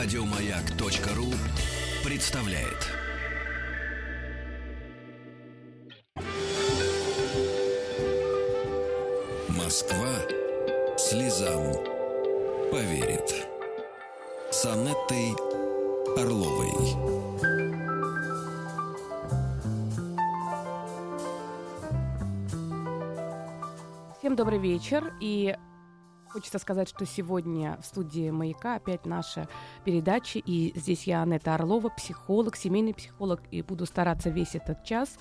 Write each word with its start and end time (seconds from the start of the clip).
Радиомаяк.ру 0.00 1.26
представляет. 2.08 2.86
Москва 9.48 10.06
слезам 10.96 11.74
поверит. 12.70 13.48
С 14.52 14.64
Орловой. 16.16 16.70
Всем 24.20 24.36
добрый 24.36 24.60
вечер. 24.60 25.12
И 25.20 25.56
Хочется 26.30 26.58
сказать, 26.58 26.88
что 26.90 27.06
сегодня 27.06 27.78
в 27.80 27.86
студии 27.86 28.30
«Маяка» 28.30 28.74
опять 28.74 29.06
наша 29.06 29.48
передача, 29.84 30.38
и 30.38 30.78
здесь 30.78 31.04
я, 31.04 31.22
Анетта 31.22 31.54
Орлова, 31.54 31.88
психолог, 31.88 32.54
семейный 32.54 32.92
психолог, 32.92 33.40
и 33.50 33.62
буду 33.62 33.86
стараться 33.86 34.28
весь 34.28 34.54
этот 34.54 34.84
час 34.84 35.16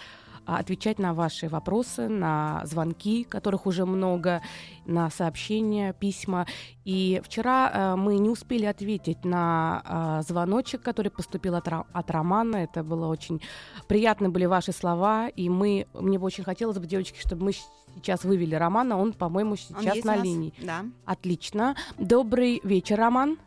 отвечать 0.56 1.00
на 1.00 1.14
ваши 1.14 1.50
вопросы, 1.50 2.08
на 2.08 2.62
звонки, 2.66 3.24
которых 3.24 3.66
уже 3.66 3.86
много, 3.86 4.42
на 4.86 5.10
сообщения, 5.10 5.94
письма. 5.94 6.46
И 6.86 7.22
вчера 7.24 7.70
э, 7.70 7.96
мы 7.96 8.18
не 8.18 8.30
успели 8.30 8.66
ответить 8.66 9.26
на 9.26 10.20
э, 10.20 10.22
звоночек, 10.24 10.82
который 10.82 11.12
поступил 11.12 11.56
от, 11.56 11.68
от 11.68 12.12
Романа. 12.12 12.58
Это 12.58 12.84
было 12.84 13.08
очень 13.08 13.42
приятны 13.88 14.30
были 14.30 14.46
ваши 14.46 14.72
слова, 14.72 15.28
и 15.28 15.50
мы, 15.50 15.88
мне 15.94 16.18
бы 16.18 16.26
очень 16.26 16.44
хотелось 16.44 16.78
бы, 16.78 16.86
девочки, 16.86 17.20
чтобы 17.20 17.46
мы 17.46 17.52
сейчас 17.96 18.24
вывели 18.24 18.56
Романа. 18.56 18.98
Он, 18.98 19.14
по-моему, 19.14 19.56
сейчас 19.56 20.04
на 20.04 20.16
линии. 20.16 20.54
Да. 20.62 20.86
Отлично. 21.06 21.76
Добрый 21.98 22.62
вечер, 22.64 22.98
Роман. 22.98 23.38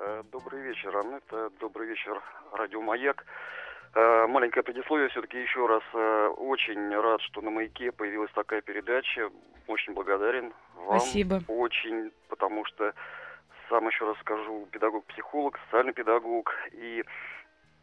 Э, 0.00 0.22
добрый 0.30 0.62
вечер, 0.62 0.96
Анетта. 0.96 1.50
Добрый 1.60 1.88
вечер, 1.88 2.22
Радио 2.52 2.80
Маяк. 2.80 3.24
Э, 3.94 4.26
маленькое 4.26 4.62
предисловие 4.62 5.08
все-таки 5.08 5.40
еще 5.40 5.66
раз. 5.66 5.82
Э, 5.92 6.28
очень 6.36 6.94
рад, 6.94 7.20
что 7.22 7.40
на 7.40 7.50
«Маяке» 7.50 7.92
появилась 7.92 8.30
такая 8.32 8.60
передача. 8.60 9.30
Очень 9.66 9.94
благодарен 9.94 10.52
вам. 10.74 11.00
Спасибо. 11.00 11.40
Очень, 11.48 12.10
потому 12.28 12.64
что 12.64 12.92
сам 13.68 13.88
еще 13.88 14.06
раз 14.06 14.18
скажу, 14.20 14.66
педагог-психолог, 14.72 15.58
социальный 15.66 15.92
педагог. 15.92 16.52
И 16.72 17.04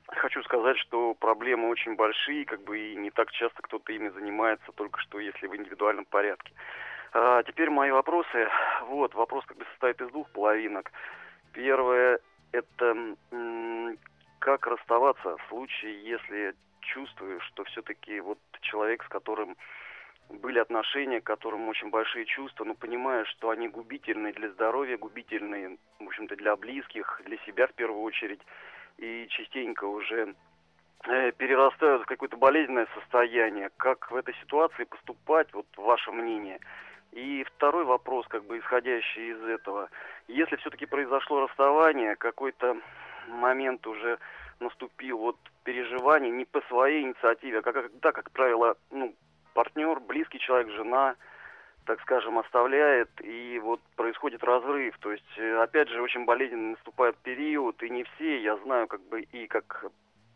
Хочу 0.07 0.43
сказать, 0.43 0.77
что 0.77 1.13
проблемы 1.13 1.69
очень 1.69 1.95
большие, 1.95 2.43
как 2.45 2.61
бы 2.63 2.77
и 2.77 2.95
не 2.95 3.11
так 3.11 3.31
часто 3.31 3.61
кто-то 3.61 3.93
ими 3.93 4.09
занимается, 4.09 4.71
только 4.73 4.99
что 4.99 5.19
если 5.19 5.47
в 5.47 5.55
индивидуальном 5.55 6.05
порядке. 6.05 6.51
А, 7.13 7.43
теперь 7.43 7.69
мои 7.69 7.91
вопросы. 7.91 8.49
Вот, 8.87 9.15
вопрос 9.15 9.45
как 9.45 9.57
бы 9.57 9.65
состоит 9.71 10.01
из 10.01 10.09
двух 10.09 10.29
половинок. 10.31 10.91
Первое– 11.53 12.19
это 12.51 13.15
как 14.41 14.67
расставаться 14.67 15.37
в 15.37 15.47
случае, 15.47 16.03
если 16.03 16.53
чувствуешь, 16.81 17.43
что 17.45 17.63
все-таки 17.65 18.19
вот 18.19 18.39
человек, 18.61 19.03
с 19.03 19.07
которым 19.07 19.55
были 20.29 20.59
отношения, 20.59 21.21
к 21.21 21.25
которым 21.25 21.69
очень 21.69 21.89
большие 21.89 22.25
чувства, 22.25 22.65
но 22.65 22.73
понимаешь, 22.73 23.27
что 23.29 23.49
они 23.49 23.69
губительны 23.69 24.33
для 24.33 24.49
здоровья, 24.49 24.97
губительны, 24.97 25.77
в 25.99 26.07
общем-то, 26.07 26.35
для 26.35 26.55
близких, 26.55 27.21
для 27.25 27.37
себя 27.45 27.67
в 27.67 27.73
первую 27.73 28.01
очередь– 28.01 28.41
и 29.01 29.27
частенько 29.29 29.85
уже 29.85 30.35
э, 31.05 31.31
перерастают 31.33 32.03
в 32.03 32.05
какое-то 32.05 32.37
болезненное 32.37 32.87
состояние. 32.93 33.69
Как 33.77 34.11
в 34.11 34.15
этой 34.15 34.35
ситуации 34.35 34.83
поступать, 34.85 35.51
вот 35.53 35.65
ваше 35.75 36.11
мнение? 36.11 36.59
И 37.11 37.43
второй 37.43 37.83
вопрос, 37.83 38.25
как 38.27 38.45
бы 38.45 38.59
исходящий 38.59 39.31
из 39.31 39.43
этого. 39.43 39.89
Если 40.27 40.55
все-таки 40.57 40.85
произошло 40.85 41.41
расставание, 41.41 42.15
какой-то 42.15 42.77
момент 43.27 43.85
уже 43.87 44.19
наступил 44.59 45.17
вот 45.17 45.37
переживание 45.63 46.31
не 46.31 46.45
по 46.45 46.61
своей 46.61 47.03
инициативе, 47.03 47.59
а 47.59 47.61
как, 47.61 47.99
да, 47.99 48.11
как 48.11 48.31
правило, 48.31 48.75
ну, 48.91 49.15
партнер, 49.53 49.99
близкий 49.99 50.39
человек, 50.39 50.69
жена– 50.69 51.15
так 51.85 51.99
скажем, 52.01 52.37
оставляет, 52.37 53.09
и 53.21 53.59
вот 53.59 53.81
происходит 53.95 54.43
разрыв. 54.43 54.97
То 54.99 55.11
есть, 55.11 55.37
э, 55.37 55.61
опять 55.61 55.89
же, 55.89 56.01
очень 56.01 56.25
болезненно 56.25 56.71
наступает 56.71 57.17
период, 57.17 57.81
и 57.83 57.89
не 57.89 58.03
все, 58.03 58.41
я 58.41 58.55
знаю, 58.57 58.87
как 58.87 59.01
бы, 59.09 59.21
и 59.21 59.47
как 59.47 59.85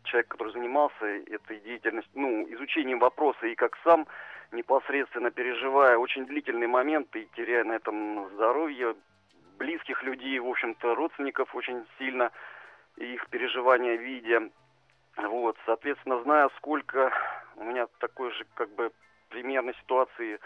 человек, 0.04 0.28
который 0.28 0.52
занимался 0.52 1.04
этой 1.04 1.60
деятельностью, 1.60 2.12
ну, 2.14 2.46
изучением 2.54 2.98
вопроса, 2.98 3.46
и 3.46 3.54
как 3.54 3.76
сам 3.84 4.06
непосредственно 4.52 5.30
переживая 5.30 5.98
очень 5.98 6.26
длительный 6.26 6.66
момент 6.66 7.14
и 7.16 7.28
теряя 7.36 7.64
на 7.64 7.72
этом 7.72 8.28
здоровье 8.34 8.94
близких 9.58 10.02
людей, 10.02 10.38
в 10.38 10.48
общем-то, 10.48 10.94
родственников 10.94 11.54
очень 11.54 11.84
сильно, 11.98 12.30
их 12.96 13.28
переживания 13.28 13.94
видя. 13.96 14.50
Вот, 15.16 15.56
соответственно, 15.64 16.22
зная, 16.22 16.50
сколько 16.56 17.12
у 17.56 17.64
меня 17.64 17.86
такой 18.00 18.30
же, 18.32 18.44
как 18.54 18.70
бы, 18.74 18.92
примерной 19.30 19.74
ситуации 19.74 20.38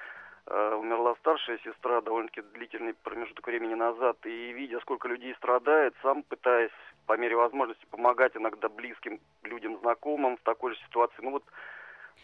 Э, 0.53 0.75
умерла 0.75 1.15
старшая 1.21 1.59
сестра 1.59 2.01
довольно-таки 2.01 2.43
длительный 2.43 2.95
промежуток 2.95 3.47
времени 3.47 3.75
назад, 3.75 4.17
и 4.25 4.53
видя, 4.53 4.81
сколько 4.81 5.07
людей 5.07 5.33
страдает, 5.37 5.95
сам 6.03 6.25
пытаясь 6.25 6.73
по 7.07 7.17
мере 7.17 7.37
возможности 7.37 7.87
помогать 7.87 8.37
иногда 8.37 8.69
близким 8.69 9.21
людям, 9.45 9.79
знакомым 9.79 10.37
в 10.37 10.41
такой 10.41 10.75
же 10.75 10.81
ситуации. 10.81 11.23
Ну 11.23 11.31
вот 11.31 11.45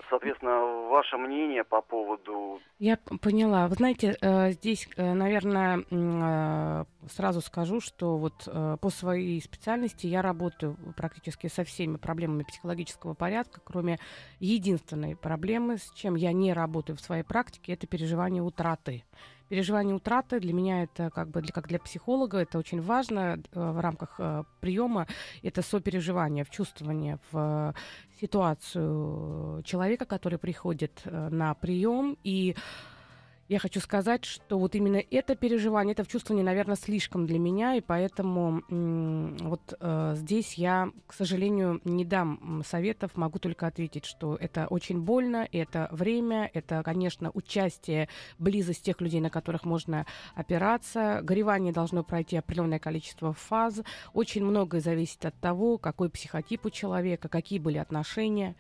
Соответственно, 0.09 0.89
ваше 0.89 1.17
мнение 1.17 1.65
по 1.65 1.83
поводу... 1.83 2.61
Я 2.79 2.97
поняла. 2.97 3.67
Вы 3.67 3.75
знаете, 3.75 4.17
э, 4.21 4.53
здесь, 4.53 4.89
э, 4.97 5.15
наверное, 5.15 5.85
э, 5.91 6.85
сразу 7.09 7.41
скажу, 7.41 7.81
что 7.81 8.17
вот 8.17 8.49
по 8.81 8.91
своей 8.91 9.41
специальности 9.41 10.07
я 10.07 10.23
работаю 10.23 10.77
практически 10.97 11.49
со 11.49 11.65
всеми 11.65 11.97
проблемами 11.97 12.45
психологического 12.45 13.15
порядка, 13.15 13.61
кроме 13.65 13.99
единственной 14.39 15.17
проблемы, 15.17 15.79
с 15.79 15.91
чем 15.93 16.15
я 16.15 16.33
не 16.33 16.53
работаю 16.53 16.97
в 16.97 17.01
своей 17.01 17.23
практике, 17.23 17.73
это 17.73 17.87
переживание 17.87 18.43
утраты 18.43 19.05
переживание 19.49 19.95
утраты. 19.95 20.41
Для 20.41 20.53
меня 20.53 20.83
это 20.83 21.11
как 21.11 21.29
бы 21.29 21.41
для, 21.43 21.53
как 21.53 21.69
для 21.69 21.79
психолога 21.79 22.39
это 22.39 22.59
очень 22.59 22.81
важно 22.81 23.39
э, 23.53 23.71
в 23.71 23.81
рамках 23.81 24.17
э, 24.19 24.45
приема 24.61 25.07
это 25.43 25.63
сопереживание, 25.63 26.45
в 26.45 26.51
чувствование 26.51 27.19
в 27.31 27.75
ситуацию 28.21 29.63
человека, 29.65 30.07
который 30.07 30.39
приходит 30.39 31.03
э, 31.05 31.29
на 31.31 31.55
прием 31.55 32.17
и 32.25 32.57
я 33.49 33.59
хочу 33.59 33.81
сказать, 33.81 34.25
что 34.25 34.59
вот 34.59 34.75
именно 34.75 35.03
это 35.11 35.37
переживание, 35.37 35.93
это 35.93 36.05
чувствование, 36.07 36.45
наверное, 36.45 36.77
слишком 36.77 37.27
для 37.27 37.39
меня, 37.39 37.77
и 37.77 37.81
поэтому 37.81 38.63
вот 38.69 39.75
э, 39.79 40.15
здесь 40.17 40.55
я, 40.55 40.91
к 41.07 41.13
сожалению, 41.13 41.81
не 41.85 42.05
дам 42.05 42.63
советов, 42.67 43.13
могу 43.17 43.39
только 43.39 43.67
ответить, 43.67 44.05
что 44.05 44.37
это 44.37 44.67
очень 44.69 45.01
больно, 45.01 45.49
это 45.53 45.89
время, 45.93 46.51
это, 46.55 46.83
конечно, 46.83 47.31
участие, 47.35 48.09
близость 48.39 48.83
тех 48.83 49.01
людей, 49.01 49.21
на 49.21 49.31
которых 49.31 49.65
можно 49.65 50.07
опираться. 50.35 51.21
Горевание 51.23 51.73
должно 51.73 52.03
пройти 52.03 52.37
определенное 52.37 52.79
количество 52.79 53.33
фаз. 53.33 53.83
Очень 54.13 54.45
многое 54.45 54.81
зависит 54.81 55.25
от 55.25 55.35
того, 55.41 55.79
какой 55.79 56.11
психотип 56.11 56.67
у 56.67 56.71
человека, 56.71 57.29
какие 57.29 57.59
были 57.59 57.79
отношения. 57.79 58.57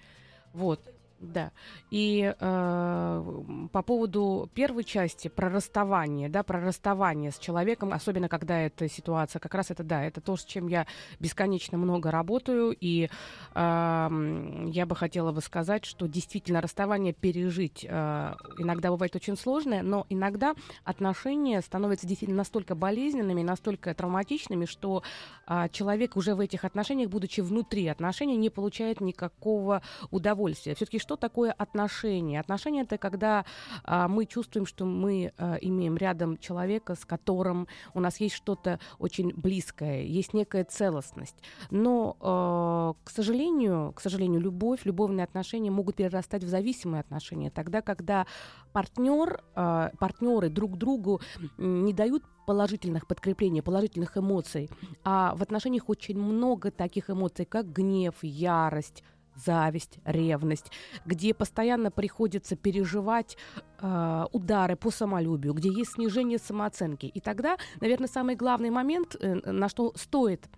Вот. 0.53 0.81
Да. 1.19 1.50
И 1.91 2.34
э, 2.38 3.44
по 3.72 3.82
поводу 3.82 4.50
первой 4.53 4.84
части 4.84 5.28
про 5.28 5.49
расставание, 5.49 6.28
да, 6.28 6.43
про 6.43 6.60
расставание 6.60 7.31
с 7.31 7.38
человеком, 7.38 7.93
особенно 7.94 8.28
когда 8.28 8.60
эта 8.60 8.87
ситуация, 8.88 9.41
как 9.41 9.54
раз 9.54 9.71
это 9.71 9.82
да, 9.82 10.04
это 10.04 10.21
то, 10.21 10.37
с 10.37 10.44
чем 10.44 10.66
я 10.69 10.87
бесконечно 11.19 11.78
много 11.78 12.10
работаю, 12.10 12.77
и 12.78 13.09
э, 13.54 14.69
я 14.72 14.87
бы 14.87 14.94
хотела 14.94 15.32
бы 15.32 15.41
сказать, 15.41 15.87
что 15.87 16.06
действительно 16.06 16.60
расставание 16.60 17.15
пережить 17.15 17.87
э, 17.88 18.34
иногда 18.59 18.91
бывает 18.91 19.16
очень 19.16 19.38
сложное, 19.38 19.83
но 19.83 20.04
иногда 20.10 20.54
отношения 20.84 21.62
становятся 21.62 22.06
действительно 22.06 22.38
настолько 22.38 22.74
болезненными, 22.74 23.42
настолько 23.42 23.95
травматичными, 23.95 24.66
что 24.66 25.03
э, 25.47 25.69
человек 25.72 26.16
уже 26.16 26.34
в 26.34 26.41
этих 26.41 26.66
отношениях, 26.66 27.09
будучи 27.09 27.41
внутри 27.41 27.86
отношений, 27.86 28.36
не 28.36 28.51
получает 28.51 29.01
никакого 29.01 29.80
удовольствия. 30.10 30.74
Все-таки 30.74 31.06
что 31.07 31.17
такое 31.17 31.53
отношение? 31.53 32.41
Отношения 32.41 32.83
это 32.83 32.99
когда 32.99 33.45
а, 33.85 34.09
мы 34.09 34.27
чувствуем, 34.27 34.67
что 34.67 34.85
мы 34.85 35.33
а, 35.39 35.55
имеем 35.61 35.97
рядом 35.97 36.37
человека, 36.37 36.97
с 36.97 37.05
которым 37.05 37.69
у 37.95 38.01
нас 38.01 38.19
есть 38.19 38.35
что-то 38.35 38.81
очень 38.99 39.33
близкое, 39.33 40.03
есть 40.03 40.35
некая 40.35 40.65
целостность. 40.65 41.37
Но, 41.71 42.17
а, 42.21 42.95
к 43.05 43.11
сожалению, 43.11 43.93
к 43.95 44.01
сожалению, 44.01 44.41
любовь, 44.41 44.81
любовные 44.85 45.23
отношения 45.23 45.71
могут 45.71 45.95
перерастать 45.95 46.43
в 46.43 46.49
зависимые 46.49 47.03
отношения. 47.03 47.51
Тогда, 47.51 47.83
когда 47.83 48.27
партнер, 48.73 49.41
а, 49.55 49.93
партнеры 50.01 50.49
друг 50.49 50.77
другу 50.77 51.21
не 51.57 51.93
дают 51.93 52.25
положительных 52.47 53.07
подкреплений, 53.07 53.63
положительных 53.63 54.17
эмоций, 54.17 54.71
а 55.05 55.35
в 55.37 55.43
отношениях 55.43 55.89
очень 55.89 56.19
много 56.19 56.71
таких 56.71 57.11
эмоций, 57.11 57.45
как 57.45 57.73
гнев, 57.73 58.15
ярость, 58.23 59.03
зависть, 59.36 59.98
ревность, 60.04 60.71
где 61.04 61.34
постоянно 61.34 61.91
приходится 61.91 62.56
переживать 62.56 63.36
э, 63.80 64.24
удары 64.33 64.77
по 64.77 64.91
самолюбию, 64.91 65.54
где 65.54 65.71
есть 65.71 65.92
снижение 65.92 66.38
самооценки. 66.38 67.06
И 67.06 67.21
тогда, 67.21 67.56
наверное, 67.80 68.09
самый 68.09 68.36
главный 68.36 68.71
момент, 68.71 69.16
э, 69.21 69.34
на 69.34 69.68
что 69.68 69.92
стоит 69.97 70.48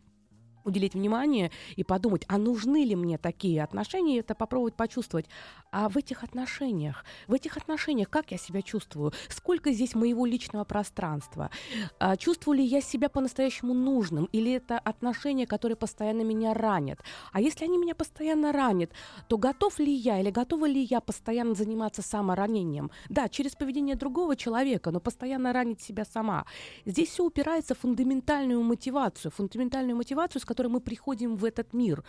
уделить 0.68 0.94
внимание 0.94 1.50
и 1.76 1.84
подумать, 1.84 2.24
а 2.28 2.38
нужны 2.38 2.84
ли 2.84 2.94
мне 2.94 3.18
такие 3.18 3.62
отношения, 3.62 4.18
это 4.18 4.34
попробовать 4.34 4.74
почувствовать. 4.74 5.26
А 5.70 5.88
в 5.88 5.96
этих 5.96 6.22
отношениях, 6.22 7.04
в 7.26 7.34
этих 7.34 7.56
отношениях, 7.56 8.08
как 8.08 8.30
я 8.30 8.38
себя 8.38 8.62
чувствую, 8.62 9.12
сколько 9.28 9.72
здесь 9.72 9.94
моего 9.94 10.26
личного 10.26 10.64
пространства, 10.64 11.50
а, 11.98 12.16
чувствую 12.16 12.58
ли 12.58 12.64
я 12.64 12.80
себя 12.80 13.08
по-настоящему 13.08 13.74
нужным, 13.74 14.28
или 14.32 14.52
это 14.52 14.78
отношения, 14.78 15.46
которые 15.46 15.76
постоянно 15.76 16.22
меня 16.22 16.54
ранят. 16.54 17.00
А 17.32 17.40
если 17.40 17.64
они 17.64 17.78
меня 17.78 17.94
постоянно 17.94 18.52
ранят, 18.52 18.90
то 19.28 19.38
готов 19.38 19.78
ли 19.78 19.92
я 19.92 20.20
или 20.20 20.30
готова 20.30 20.66
ли 20.66 20.82
я 20.82 21.00
постоянно 21.00 21.54
заниматься 21.54 22.02
саморанением? 22.02 22.90
Да, 23.08 23.28
через 23.28 23.56
поведение 23.56 23.96
другого 23.96 24.36
человека, 24.36 24.90
но 24.90 25.00
постоянно 25.00 25.52
ранить 25.52 25.80
себя 25.80 26.04
сама. 26.04 26.44
Здесь 26.84 27.10
все 27.10 27.24
упирается 27.24 27.74
в 27.74 27.78
фундаментальную 27.78 28.62
мотивацию, 28.62 29.32
фундаментальную 29.32 29.96
мотивацию, 29.96 30.42
с 30.42 30.44
которой 30.44 30.57
мы 30.66 30.80
приходим 30.80 31.36
в 31.36 31.44
этот 31.44 31.72
мир. 31.72 32.02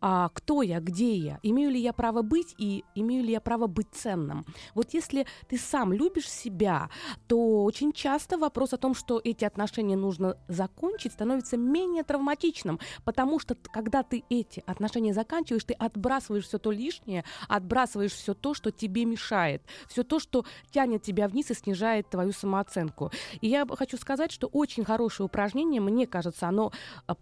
А, 0.00 0.30
кто 0.32 0.62
я, 0.62 0.80
где 0.80 1.14
я, 1.14 1.38
имею 1.42 1.70
ли 1.70 1.78
я 1.78 1.92
право 1.92 2.22
быть 2.22 2.54
и 2.56 2.84
имею 2.94 3.22
ли 3.22 3.32
я 3.32 3.40
право 3.40 3.66
быть 3.66 3.88
ценным. 3.92 4.46
Вот 4.74 4.94
если 4.94 5.26
ты 5.48 5.58
сам 5.58 5.92
любишь 5.92 6.30
себя, 6.30 6.88
то 7.26 7.64
очень 7.64 7.92
часто 7.92 8.38
вопрос 8.38 8.72
о 8.72 8.78
том, 8.78 8.94
что 8.94 9.20
эти 9.22 9.44
отношения 9.44 9.96
нужно 9.96 10.38
закончить, 10.48 11.12
становится 11.12 11.58
менее 11.58 12.02
травматичным, 12.02 12.80
потому 13.04 13.38
что 13.38 13.54
когда 13.54 14.02
ты 14.02 14.24
эти 14.30 14.62
отношения 14.66 15.12
заканчиваешь, 15.12 15.64
ты 15.64 15.74
отбрасываешь 15.74 16.46
все 16.46 16.58
то 16.58 16.70
лишнее, 16.70 17.24
отбрасываешь 17.48 18.12
все 18.12 18.32
то, 18.32 18.54
что 18.54 18.70
тебе 18.70 19.04
мешает, 19.04 19.62
все 19.86 20.02
то, 20.02 20.18
что 20.18 20.46
тянет 20.70 21.02
тебя 21.02 21.28
вниз 21.28 21.50
и 21.50 21.54
снижает 21.54 22.08
твою 22.08 22.32
самооценку. 22.32 23.10
И 23.42 23.48
я 23.48 23.66
хочу 23.66 23.98
сказать, 23.98 24.32
что 24.32 24.46
очень 24.46 24.84
хорошее 24.84 25.26
упражнение, 25.26 25.80
мне 25.82 26.06
кажется, 26.06 26.48
оно 26.48 26.72
а, 27.06 27.14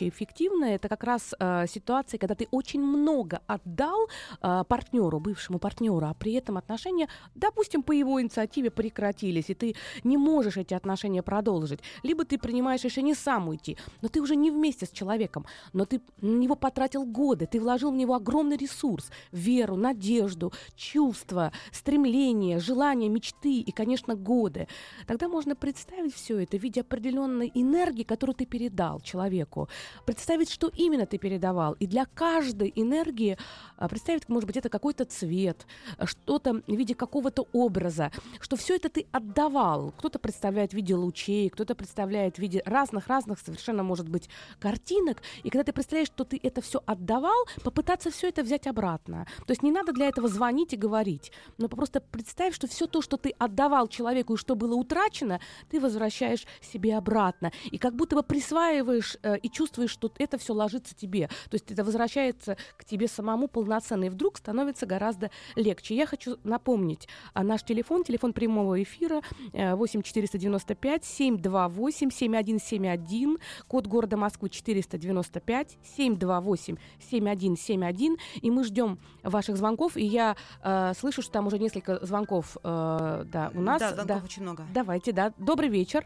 потрясающе 0.00 0.08
эффективное. 0.08 0.74
Это 0.76 0.88
как 0.88 1.04
раз 1.04 1.34
э, 1.38 1.66
ситуация, 1.68 2.18
когда 2.18 2.34
ты 2.34 2.48
очень 2.50 2.82
много 2.82 3.40
отдал 3.46 4.08
э, 4.42 4.64
партнеру, 4.68 5.20
бывшему 5.20 5.58
партнеру, 5.58 6.06
а 6.06 6.14
при 6.14 6.32
этом 6.32 6.56
отношения, 6.56 7.08
допустим, 7.34 7.82
по 7.82 7.92
его 7.92 8.20
инициативе 8.20 8.70
прекратились, 8.70 9.50
и 9.50 9.54
ты 9.54 9.74
не 10.04 10.16
можешь 10.16 10.56
эти 10.56 10.74
отношения 10.74 11.22
продолжить. 11.22 11.80
Либо 12.02 12.24
ты 12.24 12.38
принимаешь 12.38 12.84
решение 12.84 13.14
сам 13.14 13.48
уйти, 13.48 13.76
но 14.02 14.08
ты 14.08 14.20
уже 14.20 14.36
не 14.36 14.50
вместе 14.50 14.86
с 14.86 14.90
человеком, 14.90 15.44
но 15.72 15.84
ты 15.84 16.00
на 16.20 16.36
него 16.36 16.56
потратил 16.56 17.04
годы, 17.04 17.46
ты 17.46 17.60
вложил 17.60 17.90
в 17.90 17.96
него 17.96 18.14
огромный 18.14 18.56
ресурс, 18.56 19.10
веру, 19.32 19.76
надежду, 19.76 20.52
чувства, 20.76 21.52
стремления, 21.72 22.58
желания, 22.60 23.08
мечты 23.08 23.60
и, 23.60 23.72
конечно, 23.72 24.14
годы. 24.14 24.66
Тогда 25.06 25.28
можно 25.28 25.54
представить 25.56 26.14
все 26.14 26.38
это 26.38 26.58
в 26.58 26.62
виде 26.62 26.80
определенной 26.80 27.50
энергии, 27.54 28.04
которую 28.04 28.34
ты 28.34 28.46
передал 28.46 29.00
человеку, 29.00 29.68
представить, 30.04 30.50
что 30.50 30.70
именно 30.74 31.06
ты 31.06 31.18
передавал, 31.18 31.74
и 31.74 31.86
для 31.86 32.06
каждой 32.06 32.72
энергии 32.74 33.36
а, 33.76 33.88
представить, 33.88 34.28
может 34.28 34.46
быть, 34.46 34.56
это 34.56 34.68
какой-то 34.68 35.04
цвет, 35.04 35.66
что-то 36.04 36.62
в 36.66 36.74
виде 36.74 36.94
какого-то 36.94 37.46
образа, 37.52 38.10
что 38.40 38.56
все 38.56 38.76
это 38.76 38.88
ты 38.88 39.06
отдавал. 39.12 39.92
Кто-то 39.98 40.18
представляет 40.18 40.72
в 40.72 40.74
виде 40.74 40.94
лучей, 40.94 41.48
кто-то 41.48 41.74
представляет 41.74 42.36
в 42.36 42.38
виде 42.38 42.62
разных-разных 42.64 43.38
совершенно, 43.40 43.82
может 43.82 44.08
быть, 44.08 44.28
картинок. 44.58 45.22
И 45.42 45.50
когда 45.50 45.64
ты 45.64 45.72
представляешь, 45.72 46.08
что 46.08 46.24
ты 46.24 46.38
это 46.42 46.60
все 46.60 46.82
отдавал, 46.86 47.46
попытаться 47.62 48.10
все 48.10 48.28
это 48.28 48.42
взять 48.42 48.66
обратно. 48.66 49.26
То 49.46 49.52
есть 49.52 49.62
не 49.62 49.72
надо 49.72 49.92
для 49.92 50.08
этого 50.08 50.28
звонить 50.28 50.72
и 50.72 50.76
говорить, 50.76 51.32
но 51.58 51.68
просто 51.68 52.00
представь, 52.00 52.54
что 52.54 52.66
все 52.66 52.86
то, 52.86 53.02
что 53.02 53.16
ты 53.16 53.30
отдавал 53.38 53.88
человеку 53.88 54.34
и 54.34 54.36
что 54.36 54.54
было 54.54 54.74
утрачено, 54.74 55.40
ты 55.70 55.80
возвращаешь 55.80 56.46
себе 56.60 56.96
обратно. 56.96 57.52
И 57.70 57.78
как 57.78 57.94
будто 57.94 58.16
бы 58.16 58.22
присваиваешь 58.22 59.16
э, 59.22 59.38
и 59.38 59.48
чувствуешь, 59.48 59.69
что 59.88 60.12
это 60.18 60.38
все 60.38 60.54
ложится 60.54 60.94
тебе. 60.94 61.28
То 61.50 61.54
есть 61.54 61.70
это 61.70 61.84
возвращается 61.84 62.56
к 62.76 62.84
тебе 62.84 63.08
самому 63.08 63.48
полноценно. 63.48 64.04
И 64.04 64.08
вдруг 64.08 64.38
становится 64.38 64.86
гораздо 64.86 65.30
легче. 65.56 65.94
Я 65.94 66.06
хочу 66.06 66.38
напомнить 66.44 67.08
а, 67.34 67.42
наш 67.42 67.62
телефон, 67.62 68.04
телефон 68.04 68.32
прямого 68.32 68.82
эфира 68.82 69.22
8 69.52 70.02
495 70.02 71.04
728 71.04 72.10
7171, 72.10 73.38
код 73.68 73.86
города 73.86 74.16
Москвы 74.16 74.50
495 74.50 75.78
728 75.82 76.76
7171. 77.10 78.16
И 78.40 78.50
мы 78.50 78.64
ждем 78.64 78.98
ваших 79.22 79.56
звонков. 79.56 79.96
И 79.96 80.04
я 80.04 80.36
э, 80.62 80.92
слышу, 80.98 81.22
что 81.22 81.32
там 81.32 81.46
уже 81.46 81.58
несколько 81.58 82.04
звонков 82.04 82.56
э, 82.62 83.24
да, 83.26 83.50
у 83.54 83.60
нас. 83.60 83.80
Да, 83.80 83.94
звонков 83.94 84.06
да. 84.18 84.24
очень 84.24 84.42
много. 84.42 84.66
Давайте, 84.72 85.12
да. 85.12 85.32
Добрый 85.38 85.68
вечер. 85.68 86.04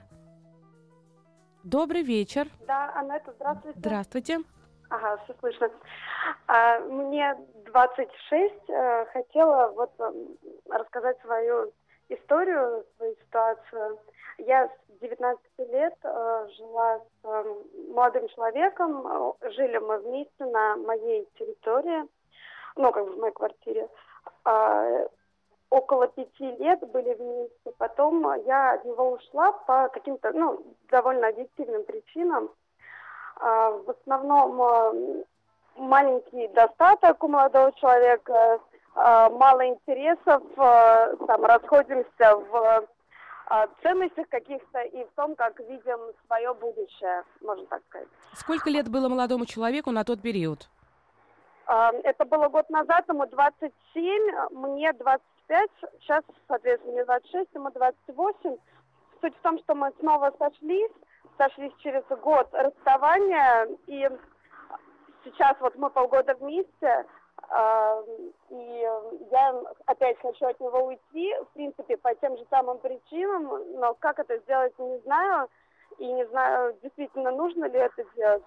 Добрый 1.65 2.03
вечер. 2.03 2.47
Да, 2.67 2.93
Анетта, 2.95 3.33
здравствуйте. 3.37 3.79
Здравствуйте. 3.79 4.39
Ага, 4.91 5.17
все 5.25 5.35
слышно. 5.41 5.71
А, 6.47 6.79
мне 6.81 7.35
26. 7.65 8.55
А, 8.69 9.07
хотела 9.07 9.73
вот 9.73 9.91
а, 9.99 10.13
рассказать 10.69 11.19
свою 11.23 11.73
историю, 12.11 12.85
свою 12.99 13.17
ситуацию. 13.17 13.99
Я 14.37 14.69
с 14.69 15.01
19 15.01 15.41
лет 15.71 15.95
а, 16.03 16.47
жила 16.49 16.99
с 16.99 17.25
а, 17.25 17.45
молодым 17.95 18.29
человеком. 18.29 19.35
Жили 19.41 19.79
мы 19.79 20.01
вместе 20.01 20.45
на 20.45 20.77
моей 20.77 21.27
территории, 21.39 22.07
ну, 22.77 22.93
как 22.93 23.07
бы 23.07 23.13
в 23.13 23.19
моей 23.19 23.33
квартире. 23.33 23.89
Около 25.75 26.07
пяти 26.07 26.53
лет 26.61 26.79
были 26.93 27.15
вместе. 27.15 27.73
Потом 27.79 28.23
я 28.47 28.75
от 28.75 28.85
него 28.85 29.11
ушла 29.11 29.51
по 29.51 29.89
каким-то, 29.89 30.31
ну, 30.33 30.63
довольно 30.89 31.27
объективным 31.27 31.83
причинам. 31.83 32.49
А, 33.41 33.71
в 33.71 33.91
основном 33.91 34.63
а, 34.63 34.93
маленький 35.77 36.47
достаток 36.55 37.25
у 37.25 37.29
молодого 37.29 37.73
человека, 37.73 38.61
а, 38.95 39.29
мало 39.31 39.67
интересов, 39.67 40.45
там 40.55 41.45
расходимся 41.45 42.37
в 42.37 42.87
ценностях 43.83 44.29
каких-то 44.29 44.81
и 44.83 45.05
в 45.05 45.11
том, 45.17 45.35
как 45.35 45.59
видим 45.59 45.99
свое 46.27 46.55
будущее, 46.55 47.25
можно 47.41 47.67
так 47.67 47.83
сказать. 47.89 48.09
Сколько 48.35 48.71
лет 48.71 48.89
было 48.89 49.09
молодому 49.09 49.45
человеку 49.45 49.91
на 49.91 50.05
тот 50.05 50.23
период? 50.23 50.69
Это 51.67 52.25
было 52.27 52.49
год 52.49 52.69
назад, 52.69 53.09
ему 53.09 53.27
27, 53.27 54.51
мне 54.51 54.93
25, 54.93 55.71
сейчас, 56.01 56.23
соответственно, 56.47 56.93
мне 56.93 57.05
26, 57.05 57.49
ему 57.55 57.71
28. 57.71 58.57
Суть 59.21 59.37
в 59.37 59.41
том, 59.41 59.59
что 59.61 59.75
мы 59.75 59.91
снова 60.01 60.35
сошлись, 60.39 60.93
сошлись 61.39 61.73
через 61.79 62.05
год 62.21 62.49
расставания, 62.53 63.69
и 63.87 64.09
сейчас 65.25 65.57
вот 65.61 65.75
мы 65.77 65.89
полгода 65.89 66.35
вместе, 66.35 67.07
э, 67.51 68.05
и 68.51 68.89
я 69.31 69.63
опять 69.87 70.19
хочу 70.21 70.47
от 70.47 70.61
него 70.61 70.85
уйти, 70.85 71.35
в 71.35 71.55
принципе, 71.55 71.97
по 71.97 72.15
тем 72.17 72.37
же 72.37 72.45
самым 72.51 72.79
причинам, 72.79 73.51
но 73.81 73.95
как 73.95 74.19
это 74.19 74.37
сделать, 74.41 74.79
не 74.79 74.99
знаю, 74.99 75.49
и 75.99 76.07
не 76.13 76.27
знаю, 76.27 76.77
действительно, 76.83 77.31
нужно 77.31 77.65
ли 77.67 77.79
это 77.79 78.05
делать 78.17 78.43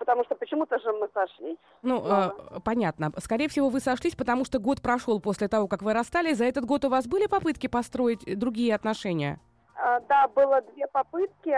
потому 0.00 0.24
что 0.24 0.34
почему-то 0.34 0.78
же 0.78 0.92
мы 0.92 1.08
сошлись. 1.14 1.58
Ну, 1.82 2.02
э, 2.04 2.30
понятно. 2.64 3.12
Скорее 3.18 3.48
всего, 3.48 3.68
вы 3.68 3.80
сошлись, 3.80 4.16
потому 4.16 4.44
что 4.46 4.58
год 4.58 4.80
прошел 4.80 5.20
после 5.20 5.46
того, 5.46 5.68
как 5.68 5.82
вы 5.82 5.92
расстались. 5.92 6.38
За 6.38 6.46
этот 6.46 6.64
год 6.64 6.84
у 6.86 6.88
вас 6.88 7.06
были 7.06 7.26
попытки 7.26 7.66
построить 7.68 8.24
другие 8.38 8.74
отношения? 8.74 9.38
А, 9.76 10.00
да, 10.00 10.26
было 10.28 10.62
две 10.62 10.86
попытки. 10.88 11.54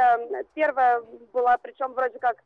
Первая 0.55 1.03
была, 1.33 1.57
причем 1.59 1.93
вроде 1.93 2.19
как 2.19 2.37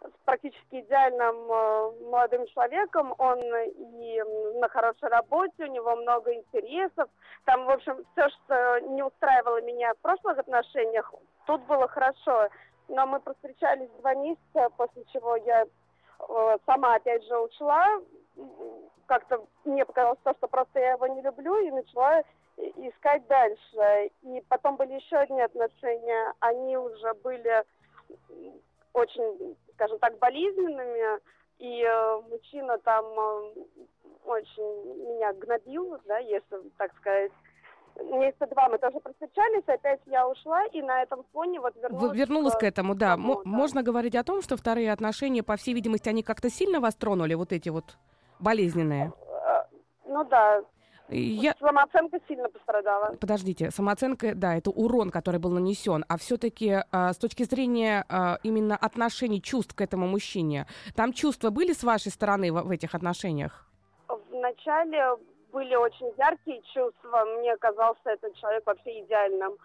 с 0.00 0.24
практически 0.24 0.80
идеальным 0.80 1.36
э, 1.52 2.10
молодым 2.10 2.46
человеком. 2.46 3.14
Он 3.18 3.38
и 3.38 4.22
на 4.58 4.68
хорошей 4.68 5.10
работе, 5.10 5.64
у 5.64 5.66
него 5.66 5.94
много 5.96 6.32
интересов. 6.32 7.08
Там, 7.44 7.66
в 7.66 7.70
общем, 7.70 8.04
все, 8.12 8.28
что 8.30 8.80
не 8.88 9.02
устраивало 9.02 9.60
меня 9.60 9.92
в 9.94 9.98
прошлых 9.98 10.38
отношениях, 10.38 11.12
тут 11.46 11.60
было 11.66 11.86
хорошо. 11.88 12.48
Но 12.92 13.06
мы 13.06 13.20
встречались 13.20 13.88
два 14.00 14.14
месяца, 14.14 14.68
после 14.76 15.02
чего 15.14 15.36
я 15.36 15.64
э, 15.64 16.58
сама 16.66 16.96
опять 16.96 17.24
же 17.24 17.38
ушла. 17.38 18.02
Как-то 19.06 19.46
мне 19.64 19.86
показалось 19.86 20.18
то, 20.22 20.34
что 20.34 20.46
просто 20.46 20.78
я 20.78 20.92
его 20.92 21.06
не 21.06 21.22
люблю, 21.22 21.56
и 21.56 21.70
начала 21.70 22.22
искать 22.58 23.26
дальше. 23.28 24.10
И 24.20 24.44
потом 24.46 24.76
были 24.76 24.92
еще 24.92 25.16
одни 25.16 25.40
отношения, 25.40 26.34
они 26.40 26.76
уже 26.76 27.14
были 27.14 27.64
очень, 28.92 29.56
скажем 29.72 29.98
так, 29.98 30.18
болезненными, 30.18 31.18
и 31.60 31.82
э, 31.82 32.20
мужчина 32.28 32.76
там 32.76 33.06
э, 33.06 33.54
очень 34.26 35.14
меня 35.14 35.32
гнобил, 35.32 35.98
да, 36.04 36.18
если 36.18 36.58
так 36.76 36.94
сказать. 36.98 37.32
Месяца 37.96 38.46
два 38.46 38.68
мы 38.68 38.78
тоже 38.78 38.98
встречались, 38.98 39.64
опять 39.66 40.00
я 40.06 40.28
ушла, 40.28 40.64
и 40.66 40.82
на 40.82 41.02
этом 41.02 41.24
фоне 41.32 41.60
вот 41.60 41.74
вернулась... 41.76 42.16
Вернулась 42.16 42.54
к 42.54 42.62
этому, 42.62 42.94
да. 42.94 43.12
Тому, 43.12 43.36
да. 43.36 43.40
Можно 43.44 43.82
говорить 43.82 44.14
о 44.14 44.24
том, 44.24 44.42
что 44.42 44.56
вторые 44.56 44.92
отношения, 44.92 45.42
по 45.42 45.56
всей 45.56 45.74
видимости, 45.74 46.08
они 46.08 46.22
как-то 46.22 46.50
сильно 46.50 46.80
вас 46.80 46.94
тронули, 46.94 47.34
вот 47.34 47.52
эти 47.52 47.68
вот 47.68 47.96
болезненные? 48.38 49.12
Э, 49.46 49.64
ну 50.06 50.24
да, 50.24 50.62
Я... 51.08 51.54
Самооценка 51.60 52.18
сильно 52.26 52.48
пострадала. 52.48 53.16
Подождите, 53.20 53.70
самооценка, 53.70 54.34
да, 54.34 54.56
это 54.56 54.70
урон, 54.70 55.10
который 55.10 55.38
был 55.40 55.50
нанесен, 55.50 56.04
а 56.08 56.16
все-таки 56.16 56.82
а, 56.90 57.12
с 57.12 57.18
точки 57.18 57.42
зрения 57.42 58.04
а, 58.08 58.38
именно 58.42 58.76
отношений, 58.76 59.42
чувств 59.42 59.74
к 59.74 59.80
этому 59.80 60.06
мужчине, 60.06 60.66
там 60.96 61.12
чувства 61.12 61.50
были 61.50 61.72
с 61.72 61.84
вашей 61.84 62.10
стороны 62.10 62.52
в, 62.52 62.62
в 62.62 62.70
этих 62.70 62.94
отношениях? 62.94 63.68
Вначале 64.30 65.16
были 65.52 65.74
очень 65.74 66.12
яркие 66.16 66.62
чувства, 66.74 67.24
мне 67.38 67.56
казался 67.58 68.10
этот 68.10 68.34
человек 68.36 68.66
вообще 68.66 69.00
идеальным 69.00 69.56